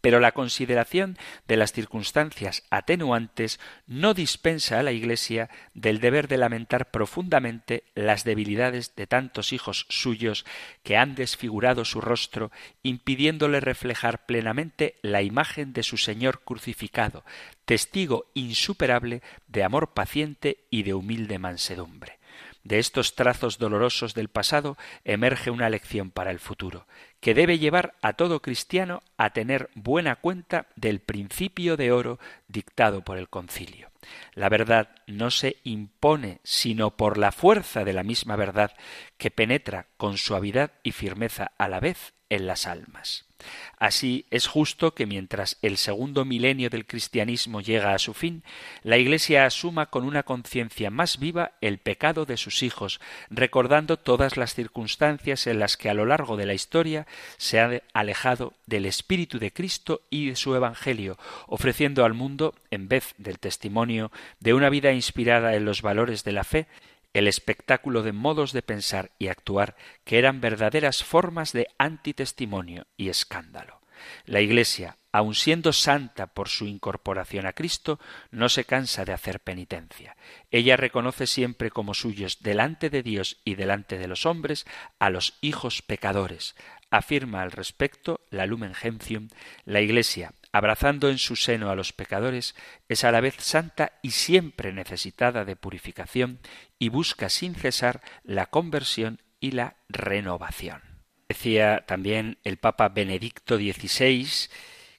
Pero 0.00 0.20
la 0.20 0.32
consideración 0.32 1.18
de 1.46 1.56
las 1.56 1.72
circunstancias 1.72 2.62
atenuantes 2.70 3.60
no 3.86 4.14
dispensa 4.14 4.78
a 4.78 4.82
la 4.82 4.92
Iglesia 4.92 5.50
del 5.74 6.00
deber 6.00 6.28
de 6.28 6.38
lamentar 6.38 6.90
profundamente 6.90 7.84
las 7.94 8.24
debilidades 8.24 8.94
de 8.96 9.06
tantos 9.06 9.52
hijos 9.52 9.86
suyos 9.88 10.46
que 10.82 10.96
han 10.96 11.14
desfigurado 11.14 11.84
su 11.84 12.00
rostro, 12.00 12.50
impidiéndole 12.82 13.60
reflejar 13.60 14.26
plenamente 14.26 14.96
la 15.02 15.22
imagen 15.22 15.72
de 15.72 15.82
su 15.82 15.96
Señor 15.96 16.42
crucificado, 16.44 17.24
testigo 17.64 18.30
insuperable 18.34 19.22
de 19.48 19.64
amor 19.64 19.92
paciente 19.92 20.64
y 20.70 20.82
de 20.82 20.94
humilde 20.94 21.38
mansedumbre. 21.38 22.19
De 22.62 22.78
estos 22.78 23.14
trazos 23.14 23.58
dolorosos 23.58 24.14
del 24.14 24.28
pasado 24.28 24.76
emerge 25.04 25.50
una 25.50 25.70
lección 25.70 26.10
para 26.10 26.30
el 26.30 26.38
futuro, 26.38 26.86
que 27.20 27.34
debe 27.34 27.58
llevar 27.58 27.94
a 28.02 28.12
todo 28.12 28.42
cristiano 28.42 29.02
a 29.16 29.30
tener 29.30 29.70
buena 29.74 30.16
cuenta 30.16 30.66
del 30.76 31.00
principio 31.00 31.76
de 31.76 31.90
oro 31.90 32.18
dictado 32.48 33.02
por 33.02 33.16
el 33.16 33.28
concilio. 33.28 33.90
La 34.34 34.48
verdad 34.48 34.90
no 35.06 35.30
se 35.30 35.56
impone 35.64 36.40
sino 36.42 36.96
por 36.96 37.16
la 37.16 37.32
fuerza 37.32 37.84
de 37.84 37.92
la 37.92 38.02
misma 38.02 38.36
verdad 38.36 38.72
que 39.16 39.30
penetra 39.30 39.86
con 39.96 40.18
suavidad 40.18 40.72
y 40.82 40.92
firmeza 40.92 41.52
a 41.56 41.68
la 41.68 41.80
vez 41.80 42.12
en 42.28 42.46
las 42.46 42.66
almas. 42.66 43.29
Así 43.78 44.26
es 44.30 44.46
justo 44.46 44.94
que 44.94 45.06
mientras 45.06 45.58
el 45.62 45.76
segundo 45.76 46.24
milenio 46.24 46.70
del 46.70 46.86
cristianismo 46.86 47.60
llega 47.60 47.94
a 47.94 47.98
su 47.98 48.14
fin, 48.14 48.42
la 48.82 48.98
Iglesia 48.98 49.46
asuma 49.46 49.86
con 49.86 50.04
una 50.04 50.22
conciencia 50.22 50.90
más 50.90 51.18
viva 51.18 51.52
el 51.60 51.78
pecado 51.78 52.26
de 52.26 52.36
sus 52.36 52.62
hijos, 52.62 53.00
recordando 53.30 53.96
todas 53.96 54.36
las 54.36 54.54
circunstancias 54.54 55.46
en 55.46 55.58
las 55.58 55.76
que 55.76 55.90
a 55.90 55.94
lo 55.94 56.06
largo 56.06 56.36
de 56.36 56.46
la 56.46 56.54
historia 56.54 57.06
se 57.36 57.60
ha 57.60 57.82
alejado 57.92 58.54
del 58.66 58.86
Espíritu 58.86 59.38
de 59.38 59.52
Cristo 59.52 60.02
y 60.10 60.28
de 60.28 60.36
su 60.36 60.54
Evangelio, 60.54 61.18
ofreciendo 61.46 62.04
al 62.04 62.14
mundo, 62.14 62.54
en 62.70 62.88
vez 62.88 63.14
del 63.18 63.38
testimonio 63.38 64.10
de 64.40 64.54
una 64.54 64.70
vida 64.70 64.92
inspirada 64.92 65.54
en 65.54 65.64
los 65.64 65.82
valores 65.82 66.24
de 66.24 66.32
la 66.32 66.44
fe, 66.44 66.66
el 67.12 67.26
espectáculo 67.26 68.02
de 68.02 68.12
modos 68.12 68.52
de 68.52 68.62
pensar 68.62 69.10
y 69.18 69.28
actuar 69.28 69.76
que 70.04 70.18
eran 70.18 70.40
verdaderas 70.40 71.02
formas 71.04 71.52
de 71.52 71.68
antitestimonio 71.78 72.86
y 72.96 73.08
escándalo. 73.08 73.80
La 74.24 74.40
Iglesia, 74.40 74.96
aun 75.12 75.34
siendo 75.34 75.72
santa 75.72 76.28
por 76.28 76.48
su 76.48 76.66
incorporación 76.66 77.46
a 77.46 77.52
Cristo, 77.52 77.98
no 78.30 78.48
se 78.48 78.64
cansa 78.64 79.04
de 79.04 79.12
hacer 79.12 79.40
penitencia. 79.40 80.16
Ella 80.50 80.76
reconoce 80.76 81.26
siempre 81.26 81.70
como 81.70 81.94
suyos 81.94 82.38
delante 82.40 82.90
de 82.90 83.02
Dios 83.02 83.40
y 83.44 83.56
delante 83.56 83.98
de 83.98 84.08
los 84.08 84.26
hombres 84.26 84.66
a 84.98 85.10
los 85.10 85.36
hijos 85.40 85.82
pecadores. 85.82 86.54
Afirma 86.90 87.42
al 87.42 87.52
respecto 87.52 88.20
la 88.30 88.46
Lumen 88.46 88.74
Gentium, 88.74 89.28
la 89.64 89.80
Iglesia, 89.80 90.32
abrazando 90.52 91.08
en 91.08 91.18
su 91.18 91.36
seno 91.36 91.70
a 91.70 91.74
los 91.74 91.92
pecadores, 91.92 92.54
es 92.88 93.04
a 93.04 93.12
la 93.12 93.20
vez 93.20 93.36
santa 93.38 93.92
y 94.02 94.10
siempre 94.10 94.72
necesitada 94.72 95.44
de 95.44 95.56
purificación 95.56 96.40
y 96.78 96.88
busca 96.88 97.28
sin 97.28 97.54
cesar 97.54 98.00
la 98.24 98.46
conversión 98.46 99.20
y 99.38 99.52
la 99.52 99.76
renovación. 99.88 100.82
Decía 101.28 101.84
también 101.86 102.38
el 102.44 102.56
Papa 102.56 102.88
Benedicto 102.88 103.56
XVI 103.56 104.26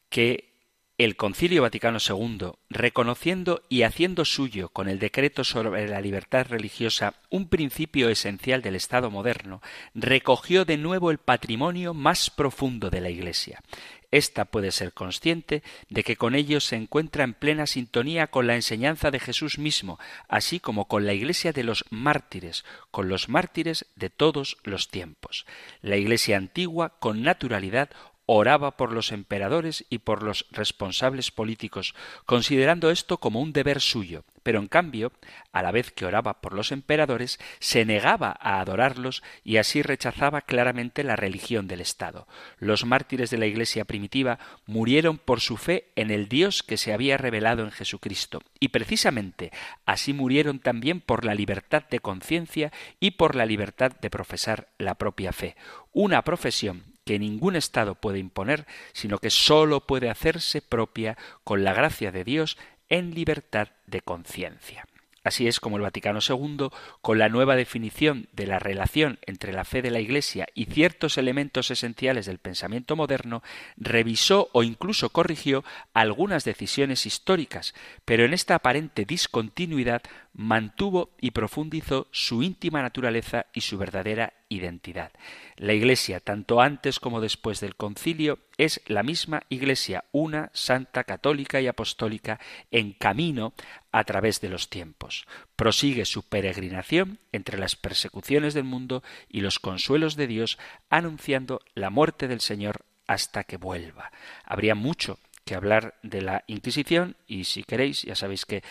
que 0.10 0.52
el 0.98 1.16
Concilio 1.16 1.64
Vaticano 1.64 1.98
II, 1.98 2.52
reconociendo 2.70 3.64
y 3.70 3.82
haciendo 3.82 4.24
suyo 4.24 4.70
con 4.70 4.88
el 4.88 5.00
decreto 5.00 5.44
sobre 5.44 5.88
la 5.88 6.00
libertad 6.00 6.46
religiosa 6.48 7.16
un 7.32 7.50
principio 7.50 8.08
esencial 8.10 8.62
del 8.62 8.76
Estado 8.76 9.10
moderno, 9.10 9.62
recogió 9.96 10.64
de 10.64 10.78
nuevo 10.78 11.10
el 11.10 11.18
patrimonio 11.18 11.96
más 11.96 12.30
profundo 12.30 12.92
de 12.92 13.02
la 13.02 13.10
Iglesia. 13.10 13.64
Esta 14.12 14.44
puede 14.44 14.72
ser 14.72 14.92
consciente 14.92 15.64
de 15.90 16.04
que 16.04 16.18
con 16.18 16.36
ello 16.36 16.60
se 16.60 16.76
encuentra 16.76 17.24
en 17.24 17.34
plena 17.34 17.66
sintonía 17.66 18.28
con 18.28 18.46
la 18.46 18.56
enseñanza 18.56 19.10
de 19.10 19.20
Jesús 19.20 19.58
mismo, 19.58 20.00
así 20.28 20.60
como 20.60 20.86
con 20.86 21.06
la 21.06 21.14
Iglesia 21.14 21.54
de 21.54 21.64
los 21.64 21.86
mártires, 21.90 22.66
con 22.92 23.08
los 23.08 23.30
mártires 23.30 23.86
de 23.96 24.10
todos 24.10 24.58
los 24.64 24.90
tiempos. 24.90 25.46
La 25.82 25.96
Iglesia 25.96 26.36
antigua, 26.36 27.00
con 27.00 27.24
naturalidad, 27.24 27.90
oraba 28.34 28.78
por 28.78 28.94
los 28.94 29.12
emperadores 29.12 29.86
y 29.90 29.98
por 29.98 30.24
los 30.24 30.46
responsables 30.52 31.32
políticos, 31.32 31.94
considerando 32.26 32.90
esto 32.90 33.18
como 33.18 33.42
un 33.42 33.52
deber 33.52 33.82
suyo, 33.82 34.24
pero 34.42 34.60
en 34.60 34.68
cambio, 34.68 35.12
a 35.52 35.62
la 35.62 35.72
vez 35.72 35.92
que 35.92 36.06
oraba 36.06 36.40
por 36.40 36.54
los 36.54 36.72
emperadores, 36.72 37.42
se 37.60 37.84
negaba 37.84 38.38
a 38.40 38.62
adorarlos 38.62 39.22
y 39.44 39.58
así 39.58 39.82
rechazaba 39.82 40.44
claramente 40.44 41.04
la 41.04 41.18
religión 41.18 41.68
del 41.68 41.82
Estado. 41.82 42.26
Los 42.58 42.86
mártires 42.86 43.32
de 43.32 43.38
la 43.38 43.48
Iglesia 43.48 43.84
primitiva 43.84 44.40
murieron 44.66 45.18
por 45.18 45.42
su 45.42 45.58
fe 45.58 45.92
en 45.98 46.10
el 46.10 46.30
Dios 46.30 46.64
que 46.64 46.78
se 46.78 46.94
había 46.94 47.18
revelado 47.18 47.64
en 47.64 47.72
Jesucristo, 47.72 48.42
y 48.62 48.70
precisamente 48.70 49.52
así 49.86 50.14
murieron 50.14 50.60
también 50.60 51.02
por 51.02 51.26
la 51.26 51.36
libertad 51.36 51.84
de 51.90 52.00
conciencia 52.00 52.72
y 53.02 53.12
por 53.12 53.36
la 53.36 53.46
libertad 53.46 53.92
de 54.00 54.10
profesar 54.10 54.70
la 54.78 54.96
propia 54.96 55.34
fe, 55.34 55.58
una 55.92 56.22
profesión 56.24 56.91
que 57.12 57.20
ningún 57.20 57.58
Estado 57.58 57.96
puede 57.96 58.20
imponer, 58.20 58.66
sino 58.94 59.18
que 59.18 59.32
sólo 59.32 59.82
puede 59.82 60.10
hacerse 60.10 60.62
propia 60.62 61.18
con 61.44 61.62
la 61.62 61.74
gracia 61.74 62.10
de 62.10 62.24
Dios 62.24 62.58
en 62.88 63.14
libertad 63.14 63.68
de 63.86 64.00
conciencia. 64.00 64.88
Así 65.26 65.46
es 65.46 65.60
como 65.60 65.76
el 65.76 65.82
Vaticano 65.82 66.20
II, 66.26 66.70
con 67.02 67.20
la 67.20 67.28
nueva 67.28 67.58
definición 67.58 68.30
de 68.32 68.48
la 68.48 68.60
relación 68.60 69.20
entre 69.26 69.52
la 69.52 69.66
fe 69.66 69.82
de 69.82 69.92
la 69.92 70.00
Iglesia 70.00 70.48
y 70.56 70.68
ciertos 70.68 71.18
elementos 71.18 71.70
esenciales 71.70 72.28
del 72.28 72.38
pensamiento 72.38 72.96
moderno, 72.96 73.44
revisó 73.76 74.50
o 74.54 74.64
incluso 74.64 75.10
corrigió 75.10 75.66
algunas 75.94 76.46
decisiones 76.46 77.06
históricas, 77.06 77.76
pero 78.06 78.24
en 78.24 78.34
esta 78.34 78.56
aparente 78.56 79.04
discontinuidad 79.04 80.02
mantuvo 80.32 81.10
y 81.20 81.32
profundizó 81.32 82.08
su 82.12 82.42
íntima 82.42 82.82
naturaleza 82.82 83.48
y 83.52 83.60
su 83.62 83.78
verdadera 83.78 84.32
identidad. 84.52 85.12
La 85.56 85.74
Iglesia, 85.74 86.20
tanto 86.20 86.62
antes 86.62 87.00
como 87.00 87.22
después 87.22 87.60
del 87.60 87.76
concilio, 87.76 88.40
es 88.58 88.82
la 88.86 89.02
misma 89.02 89.44
Iglesia, 89.50 90.04
una 90.12 90.52
santa 90.54 91.04
católica 91.04 91.62
y 91.62 91.68
apostólica 91.68 92.40
en 92.70 92.94
camino 92.94 93.54
a 93.92 94.04
través 94.04 94.42
de 94.42 94.50
los 94.50 94.70
tiempos. 94.70 95.26
Prosigue 95.56 96.06
su 96.06 96.24
peregrinación 96.24 97.20
entre 97.32 97.58
las 97.58 97.76
persecuciones 97.76 98.54
del 98.54 98.66
mundo 98.66 99.04
y 99.30 99.42
los 99.42 99.60
consuelos 99.60 100.16
de 100.16 100.28
Dios, 100.28 100.60
anunciando 100.90 101.62
la 101.74 101.90
muerte 101.90 102.28
del 102.28 102.42
Señor 102.42 102.86
hasta 103.08 103.44
que 103.44 103.58
vuelva. 103.58 104.12
Habría 104.44 104.76
mucho 104.76 105.20
que 105.46 105.56
hablar 105.56 105.96
de 106.04 106.22
la 106.22 106.44
Inquisición 106.48 107.16
y 107.28 107.46
si 107.46 107.64
queréis, 107.64 108.04
ya 108.04 108.16
sabéis 108.16 108.46
que 108.46 108.64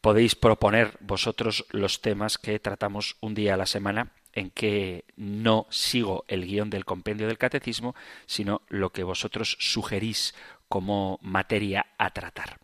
podéis 0.00 0.34
proponer 0.34 0.96
vosotros 1.00 1.66
los 1.70 2.00
temas 2.00 2.38
que 2.38 2.58
tratamos 2.58 3.16
un 3.20 3.34
día 3.34 3.54
a 3.54 3.56
la 3.56 3.66
semana 3.66 4.12
en 4.34 4.50
que 4.50 5.04
no 5.16 5.66
sigo 5.70 6.24
el 6.28 6.46
guion 6.46 6.70
del 6.70 6.84
compendio 6.84 7.26
del 7.26 7.38
catecismo, 7.38 7.94
sino 8.26 8.62
lo 8.68 8.90
que 8.90 9.02
vosotros 9.02 9.56
sugerís 9.60 10.34
como 10.68 11.18
materia 11.22 11.86
a 11.98 12.10
tratar. 12.10 12.60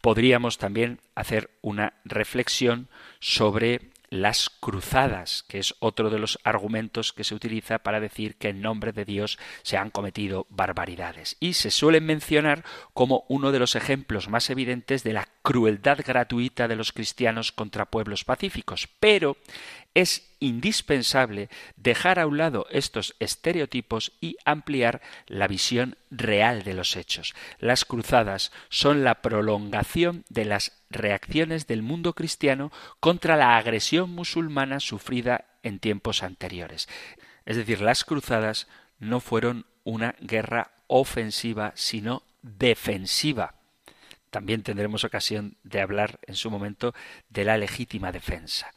Podríamos 0.00 0.56
también 0.56 0.98
hacer 1.14 1.50
una 1.60 1.92
reflexión 2.04 2.88
sobre 3.20 3.90
las 4.10 4.50
cruzadas, 4.50 5.44
que 5.44 5.58
es 5.58 5.74
otro 5.78 6.10
de 6.10 6.18
los 6.18 6.38
argumentos 6.42 7.12
que 7.12 7.22
se 7.22 7.34
utiliza 7.34 7.78
para 7.78 8.00
decir 8.00 8.34
que 8.36 8.48
en 8.48 8.60
nombre 8.60 8.92
de 8.92 9.04
Dios 9.04 9.38
se 9.62 9.76
han 9.76 9.90
cometido 9.90 10.46
barbaridades. 10.50 11.36
Y 11.38 11.52
se 11.52 11.70
suelen 11.70 12.06
mencionar 12.06 12.64
como 12.92 13.24
uno 13.28 13.52
de 13.52 13.60
los 13.60 13.76
ejemplos 13.76 14.28
más 14.28 14.50
evidentes 14.50 15.04
de 15.04 15.12
la 15.12 15.28
crueldad 15.42 16.00
gratuita 16.04 16.66
de 16.66 16.76
los 16.76 16.92
cristianos 16.92 17.52
contra 17.52 17.86
pueblos 17.86 18.24
pacíficos. 18.24 18.88
Pero 18.98 19.36
es 19.94 20.30
indispensable 20.38 21.48
dejar 21.76 22.18
a 22.18 22.26
un 22.26 22.38
lado 22.38 22.66
estos 22.70 23.14
estereotipos 23.18 24.12
y 24.20 24.36
ampliar 24.44 25.00
la 25.26 25.48
visión 25.48 25.96
real 26.10 26.62
de 26.62 26.74
los 26.74 26.96
hechos. 26.96 27.34
Las 27.58 27.84
cruzadas 27.84 28.52
son 28.68 29.04
la 29.04 29.16
prolongación 29.22 30.24
de 30.28 30.44
las 30.44 30.72
reacciones 30.90 31.66
del 31.66 31.82
mundo 31.82 32.14
cristiano 32.14 32.72
contra 33.00 33.36
la 33.36 33.56
agresión 33.56 34.10
musulmana 34.10 34.80
sufrida 34.80 35.44
en 35.62 35.78
tiempos 35.78 36.22
anteriores. 36.22 36.88
Es 37.44 37.56
decir, 37.56 37.80
las 37.80 38.04
cruzadas 38.04 38.68
no 38.98 39.20
fueron 39.20 39.66
una 39.84 40.14
guerra 40.20 40.70
ofensiva, 40.86 41.72
sino 41.74 42.22
defensiva. 42.42 43.54
También 44.30 44.62
tendremos 44.62 45.04
ocasión 45.04 45.56
de 45.64 45.80
hablar 45.80 46.20
en 46.26 46.36
su 46.36 46.50
momento 46.50 46.94
de 47.28 47.44
la 47.44 47.58
legítima 47.58 48.12
defensa. 48.12 48.72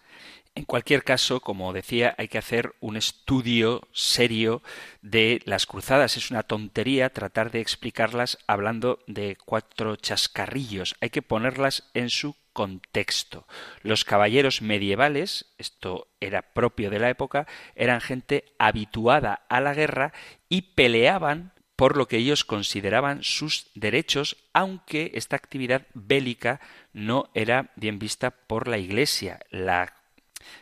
En 0.56 0.66
cualquier 0.66 1.04
caso, 1.04 1.40
como 1.40 1.74
decía, 1.74 2.14
hay 2.20 2.28
que 2.28 2.38
hacer 2.38 2.76
un 2.80 2.96
estudio 2.96 3.88
serio 3.92 4.62
de 5.02 5.42
las 5.46 5.66
cruzadas. 5.66 6.16
Es 6.16 6.30
una 6.30 6.44
tontería 6.44 7.10
tratar 7.10 7.50
de 7.50 7.60
explicarlas 7.60 8.38
hablando 8.46 9.00
de 9.08 9.36
cuatro 9.44 9.96
chascarrillos. 9.96 10.96
Hay 11.02 11.10
que 11.10 11.24
ponerlas 11.24 11.90
en 11.96 12.12
su 12.12 12.36
contexto. 12.54 13.48
Los 13.82 14.06
caballeros 14.06 14.62
medievales, 14.62 15.48
esto 15.58 16.08
era 16.20 16.54
propio 16.54 16.92
de 16.92 17.00
la 17.00 17.10
época, 17.10 17.48
eran 17.76 18.00
gente 18.00 18.46
habituada 18.60 19.46
a 19.50 19.60
la 19.60 19.74
guerra 19.74 20.14
y 20.50 20.74
peleaban 20.76 21.54
por 21.76 21.98
lo 21.98 22.08
que 22.08 22.18
ellos 22.18 22.46
consideraban 22.46 23.24
sus 23.24 23.72
derechos, 23.74 24.38
aunque 24.54 25.12
esta 25.16 25.36
actividad 25.36 25.88
bélica 25.96 26.62
no 26.94 27.32
era 27.34 27.72
bien 27.76 27.98
vista 27.98 28.30
por 28.30 28.68
la 28.68 28.78
Iglesia. 28.78 29.40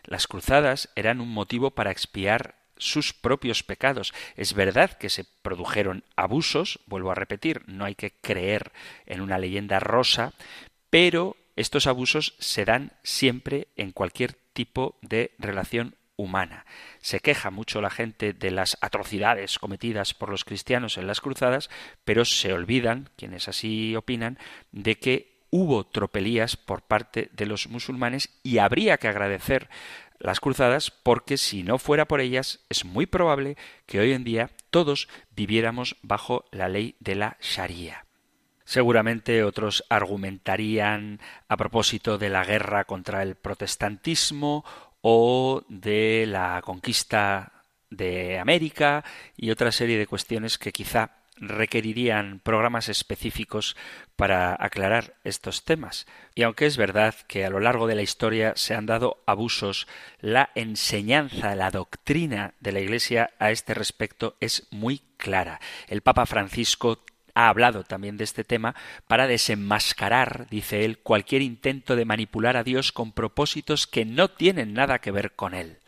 Las 0.03 0.27
cruzadas 0.27 0.89
eran 0.95 1.21
un 1.21 1.29
motivo 1.29 1.71
para 1.71 1.91
expiar 1.91 2.55
sus 2.77 3.13
propios 3.13 3.63
pecados. 3.63 4.13
Es 4.35 4.53
verdad 4.53 4.93
que 4.93 5.09
se 5.09 5.25
produjeron 5.41 6.03
abusos, 6.15 6.79
vuelvo 6.87 7.11
a 7.11 7.15
repetir, 7.15 7.63
no 7.67 7.85
hay 7.85 7.95
que 7.95 8.11
creer 8.11 8.71
en 9.05 9.21
una 9.21 9.37
leyenda 9.37 9.79
rosa, 9.79 10.33
pero 10.89 11.37
estos 11.55 11.87
abusos 11.87 12.35
se 12.39 12.65
dan 12.65 12.93
siempre 13.03 13.67
en 13.75 13.91
cualquier 13.91 14.33
tipo 14.53 14.97
de 15.01 15.31
relación 15.37 15.95
humana. 16.15 16.65
Se 16.99 17.19
queja 17.19 17.51
mucho 17.51 17.81
la 17.81 17.89
gente 17.89 18.33
de 18.33 18.51
las 18.51 18.77
atrocidades 18.81 19.59
cometidas 19.59 20.13
por 20.13 20.29
los 20.29 20.45
cristianos 20.45 20.97
en 20.97 21.07
las 21.07 21.21
cruzadas, 21.21 21.69
pero 22.03 22.25
se 22.25 22.53
olvidan, 22.53 23.09
quienes 23.15 23.47
así 23.47 23.95
opinan, 23.95 24.37
de 24.71 24.97
que 24.97 25.30
hubo 25.51 25.85
tropelías 25.85 26.57
por 26.57 26.81
parte 26.81 27.29
de 27.33 27.45
los 27.45 27.67
musulmanes 27.67 28.29
y 28.41 28.57
habría 28.57 28.97
que 28.97 29.07
agradecer 29.07 29.69
las 30.17 30.39
cruzadas 30.39 30.91
porque 30.91 31.37
si 31.37 31.63
no 31.63 31.77
fuera 31.77 32.07
por 32.07 32.21
ellas 32.21 32.61
es 32.69 32.85
muy 32.85 33.05
probable 33.05 33.57
que 33.85 33.99
hoy 33.99 34.13
en 34.13 34.23
día 34.23 34.49
todos 34.69 35.07
viviéramos 35.35 35.97
bajo 36.01 36.45
la 36.51 36.69
ley 36.69 36.95
de 36.99 37.15
la 37.15 37.37
Sharia. 37.41 38.05
Seguramente 38.63 39.43
otros 39.43 39.83
argumentarían 39.89 41.19
a 41.47 41.57
propósito 41.57 42.17
de 42.17 42.29
la 42.29 42.45
guerra 42.45 42.85
contra 42.85 43.21
el 43.21 43.35
protestantismo 43.35 44.63
o 45.01 45.63
de 45.67 46.25
la 46.27 46.61
conquista 46.63 47.51
de 47.89 48.39
América 48.39 49.03
y 49.35 49.49
otra 49.51 49.71
serie 49.71 49.97
de 49.97 50.07
cuestiones 50.07 50.57
que 50.57 50.71
quizá 50.71 51.20
requerirían 51.41 52.39
programas 52.39 52.87
específicos 52.87 53.75
para 54.15 54.55
aclarar 54.57 55.15
estos 55.23 55.65
temas. 55.65 56.05
Y 56.35 56.43
aunque 56.43 56.67
es 56.67 56.77
verdad 56.77 57.15
que 57.27 57.43
a 57.43 57.49
lo 57.49 57.59
largo 57.59 57.87
de 57.87 57.95
la 57.95 58.03
historia 58.03 58.53
se 58.55 58.75
han 58.75 58.85
dado 58.85 59.21
abusos, 59.25 59.87
la 60.19 60.51
enseñanza, 60.55 61.55
la 61.55 61.71
doctrina 61.71 62.53
de 62.59 62.71
la 62.71 62.79
Iglesia 62.79 63.31
a 63.39 63.51
este 63.51 63.73
respecto 63.73 64.37
es 64.39 64.67
muy 64.71 65.01
clara. 65.17 65.59
El 65.87 66.01
Papa 66.01 66.25
Francisco 66.25 67.03
ha 67.33 67.49
hablado 67.49 67.83
también 67.83 68.17
de 68.17 68.23
este 68.23 68.43
tema 68.43 68.75
para 69.07 69.27
desenmascarar, 69.27 70.47
dice 70.49 70.85
él, 70.85 70.99
cualquier 70.99 71.41
intento 71.41 71.95
de 71.95 72.05
manipular 72.05 72.57
a 72.57 72.63
Dios 72.63 72.91
con 72.91 73.13
propósitos 73.13 73.87
que 73.87 74.05
no 74.05 74.29
tienen 74.29 74.73
nada 74.73 74.99
que 74.99 75.11
ver 75.11 75.33
con 75.33 75.53
él. 75.53 75.79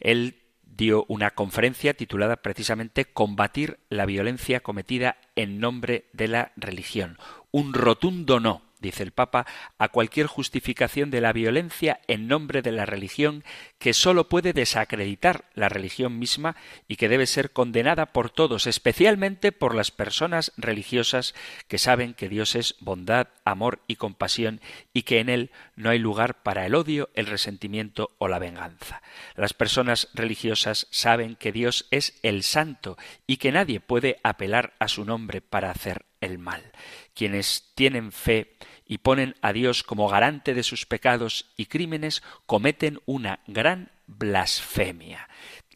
Él 0.00 0.45
dio 0.76 1.04
una 1.08 1.30
conferencia 1.30 1.94
titulada 1.94 2.36
precisamente 2.36 3.06
Combatir 3.06 3.78
la 3.88 4.06
violencia 4.06 4.60
cometida 4.60 5.16
en 5.34 5.60
nombre 5.60 6.06
de 6.12 6.28
la 6.28 6.52
religión. 6.56 7.18
Un 7.50 7.72
rotundo 7.72 8.40
no 8.40 8.65
dice 8.80 9.02
el 9.02 9.12
Papa, 9.12 9.46
a 9.78 9.88
cualquier 9.88 10.26
justificación 10.26 11.10
de 11.10 11.20
la 11.20 11.32
violencia 11.32 12.00
en 12.06 12.28
nombre 12.28 12.62
de 12.62 12.72
la 12.72 12.86
religión 12.86 13.44
que 13.78 13.92
sólo 13.92 14.28
puede 14.28 14.52
desacreditar 14.52 15.44
la 15.54 15.68
religión 15.68 16.18
misma 16.18 16.56
y 16.88 16.96
que 16.96 17.08
debe 17.08 17.26
ser 17.26 17.52
condenada 17.52 18.06
por 18.06 18.30
todos, 18.30 18.66
especialmente 18.66 19.52
por 19.52 19.74
las 19.74 19.90
personas 19.90 20.52
religiosas 20.56 21.34
que 21.68 21.78
saben 21.78 22.14
que 22.14 22.28
Dios 22.28 22.54
es 22.54 22.76
bondad, 22.80 23.28
amor 23.44 23.80
y 23.86 23.96
compasión 23.96 24.60
y 24.92 25.02
que 25.02 25.20
en 25.20 25.28
él 25.28 25.50
no 25.74 25.90
hay 25.90 25.98
lugar 25.98 26.42
para 26.42 26.66
el 26.66 26.74
odio, 26.74 27.10
el 27.14 27.26
resentimiento 27.26 28.10
o 28.18 28.28
la 28.28 28.38
venganza. 28.38 29.02
Las 29.34 29.54
personas 29.54 30.08
religiosas 30.14 30.86
saben 30.90 31.36
que 31.36 31.52
Dios 31.52 31.86
es 31.90 32.18
el 32.22 32.42
santo 32.42 32.96
y 33.26 33.38
que 33.38 33.52
nadie 33.52 33.80
puede 33.80 34.18
apelar 34.22 34.74
a 34.78 34.88
su 34.88 35.04
nombre 35.04 35.40
para 35.40 35.70
hacer 35.70 36.04
el 36.20 36.38
mal. 36.38 36.72
Quienes 37.16 37.72
tienen 37.74 38.12
fe 38.12 38.56
y 38.86 38.98
ponen 38.98 39.34
a 39.40 39.52
Dios 39.52 39.82
como 39.82 40.08
garante 40.08 40.54
de 40.54 40.62
sus 40.62 40.86
pecados 40.86 41.46
y 41.56 41.66
crímenes 41.66 42.22
cometen 42.46 43.00
una 43.06 43.40
gran 43.48 43.90
blasfemia. 44.06 45.28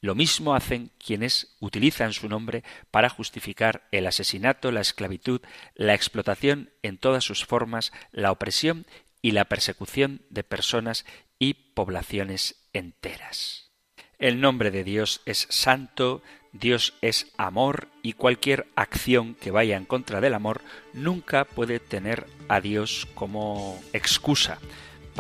Lo 0.03 0.15
mismo 0.15 0.55
hacen 0.55 0.93
quienes 1.05 1.57
utilizan 1.59 2.13
su 2.13 2.29
nombre 2.29 2.63
para 2.91 3.09
justificar 3.09 3.89
el 3.91 4.07
asesinato, 4.07 4.71
la 4.71 4.81
esclavitud, 4.81 5.41
la 5.75 5.95
explotación 5.95 6.71
en 6.83 6.99
todas 6.99 7.25
sus 7.25 7.45
formas, 7.45 7.93
la 8.13 8.33
opresión 8.33 8.87
y 9.21 9.33
la 9.33 9.47
persecución 9.47 10.23
de 10.31 10.45
personas 10.45 11.05
y 11.39 11.55
poblaciones 11.55 12.69
enteras. 12.75 13.71
El 14.19 14.41
nombre 14.41 14.71
de 14.71 14.85
Dios 14.85 15.23
es 15.25 15.47
santo, 15.49 16.23
Dios 16.53 16.95
es 17.01 17.29
amor 17.37 17.89
y 18.03 18.15
cualquier 18.15 18.67
acción 18.75 19.35
que 19.35 19.51
vaya 19.51 19.77
en 19.77 19.85
contra 19.85 20.21
del 20.21 20.35
amor 20.35 20.63
nunca 20.93 21.45
puede 21.45 21.79
tener 21.79 22.27
a 22.49 22.61
Dios 22.61 23.07
como 23.15 23.81
excusa 23.93 24.59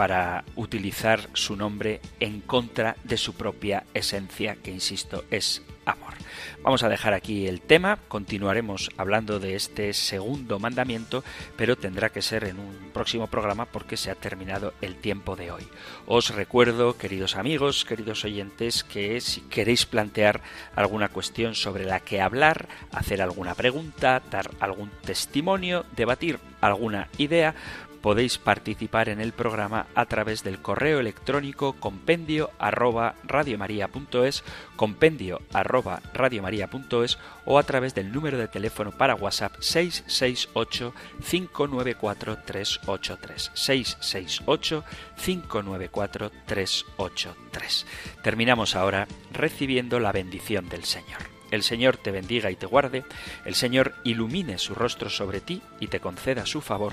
para 0.00 0.44
utilizar 0.56 1.28
su 1.34 1.56
nombre 1.56 2.00
en 2.20 2.40
contra 2.40 2.96
de 3.04 3.18
su 3.18 3.34
propia 3.34 3.84
esencia, 3.92 4.56
que 4.56 4.70
insisto 4.70 5.26
es 5.30 5.60
amor. 5.84 6.14
Vamos 6.62 6.82
a 6.82 6.88
dejar 6.88 7.12
aquí 7.12 7.46
el 7.46 7.60
tema, 7.60 7.98
continuaremos 8.08 8.88
hablando 8.96 9.38
de 9.40 9.56
este 9.56 9.92
segundo 9.92 10.58
mandamiento, 10.58 11.22
pero 11.54 11.76
tendrá 11.76 12.08
que 12.08 12.22
ser 12.22 12.44
en 12.44 12.60
un 12.60 12.90
próximo 12.94 13.26
programa 13.26 13.66
porque 13.66 13.98
se 13.98 14.10
ha 14.10 14.14
terminado 14.14 14.72
el 14.80 14.96
tiempo 14.96 15.36
de 15.36 15.50
hoy. 15.50 15.68
Os 16.06 16.34
recuerdo, 16.34 16.96
queridos 16.96 17.36
amigos, 17.36 17.84
queridos 17.84 18.24
oyentes, 18.24 18.84
que 18.84 19.20
si 19.20 19.42
queréis 19.42 19.84
plantear 19.84 20.40
alguna 20.76 21.10
cuestión 21.10 21.54
sobre 21.54 21.84
la 21.84 22.00
que 22.00 22.22
hablar, 22.22 22.68
hacer 22.90 23.20
alguna 23.20 23.54
pregunta, 23.54 24.22
dar 24.30 24.50
algún 24.60 24.90
testimonio, 25.04 25.84
debatir 25.94 26.38
alguna 26.62 27.08
idea, 27.18 27.54
podéis 28.00 28.38
participar 28.38 29.08
en 29.08 29.20
el 29.20 29.32
programa 29.32 29.86
a 29.94 30.06
través 30.06 30.42
del 30.42 30.60
correo 30.60 31.00
electrónico 31.00 31.74
compendio 31.74 32.50
arroba 32.58 33.14
radiomaria.es, 33.24 34.44
compendio 34.76 35.40
arroba 35.52 36.00
radiomaria.es 36.14 37.18
o 37.44 37.58
a 37.58 37.62
través 37.62 37.94
del 37.94 38.12
número 38.12 38.38
de 38.38 38.48
teléfono 38.48 38.92
para 38.92 39.14
WhatsApp 39.14 39.54
668 39.60 40.94
594 41.28 42.38
383 42.44 43.50
668 43.54 44.84
594 45.16 46.30
383. 46.46 47.86
Terminamos 48.22 48.76
ahora 48.76 49.06
recibiendo 49.32 50.00
la 50.00 50.12
bendición 50.12 50.68
del 50.68 50.84
Señor. 50.84 51.40
El 51.50 51.62
Señor 51.62 51.96
te 51.96 52.12
bendiga 52.12 52.50
y 52.50 52.56
te 52.56 52.66
guarde, 52.66 53.04
el 53.44 53.54
Señor 53.54 53.94
ilumine 54.04 54.58
su 54.58 54.74
rostro 54.74 55.10
sobre 55.10 55.40
ti 55.40 55.60
y 55.80 55.88
te 55.88 55.98
conceda 55.98 56.46
su 56.46 56.60
favor, 56.60 56.92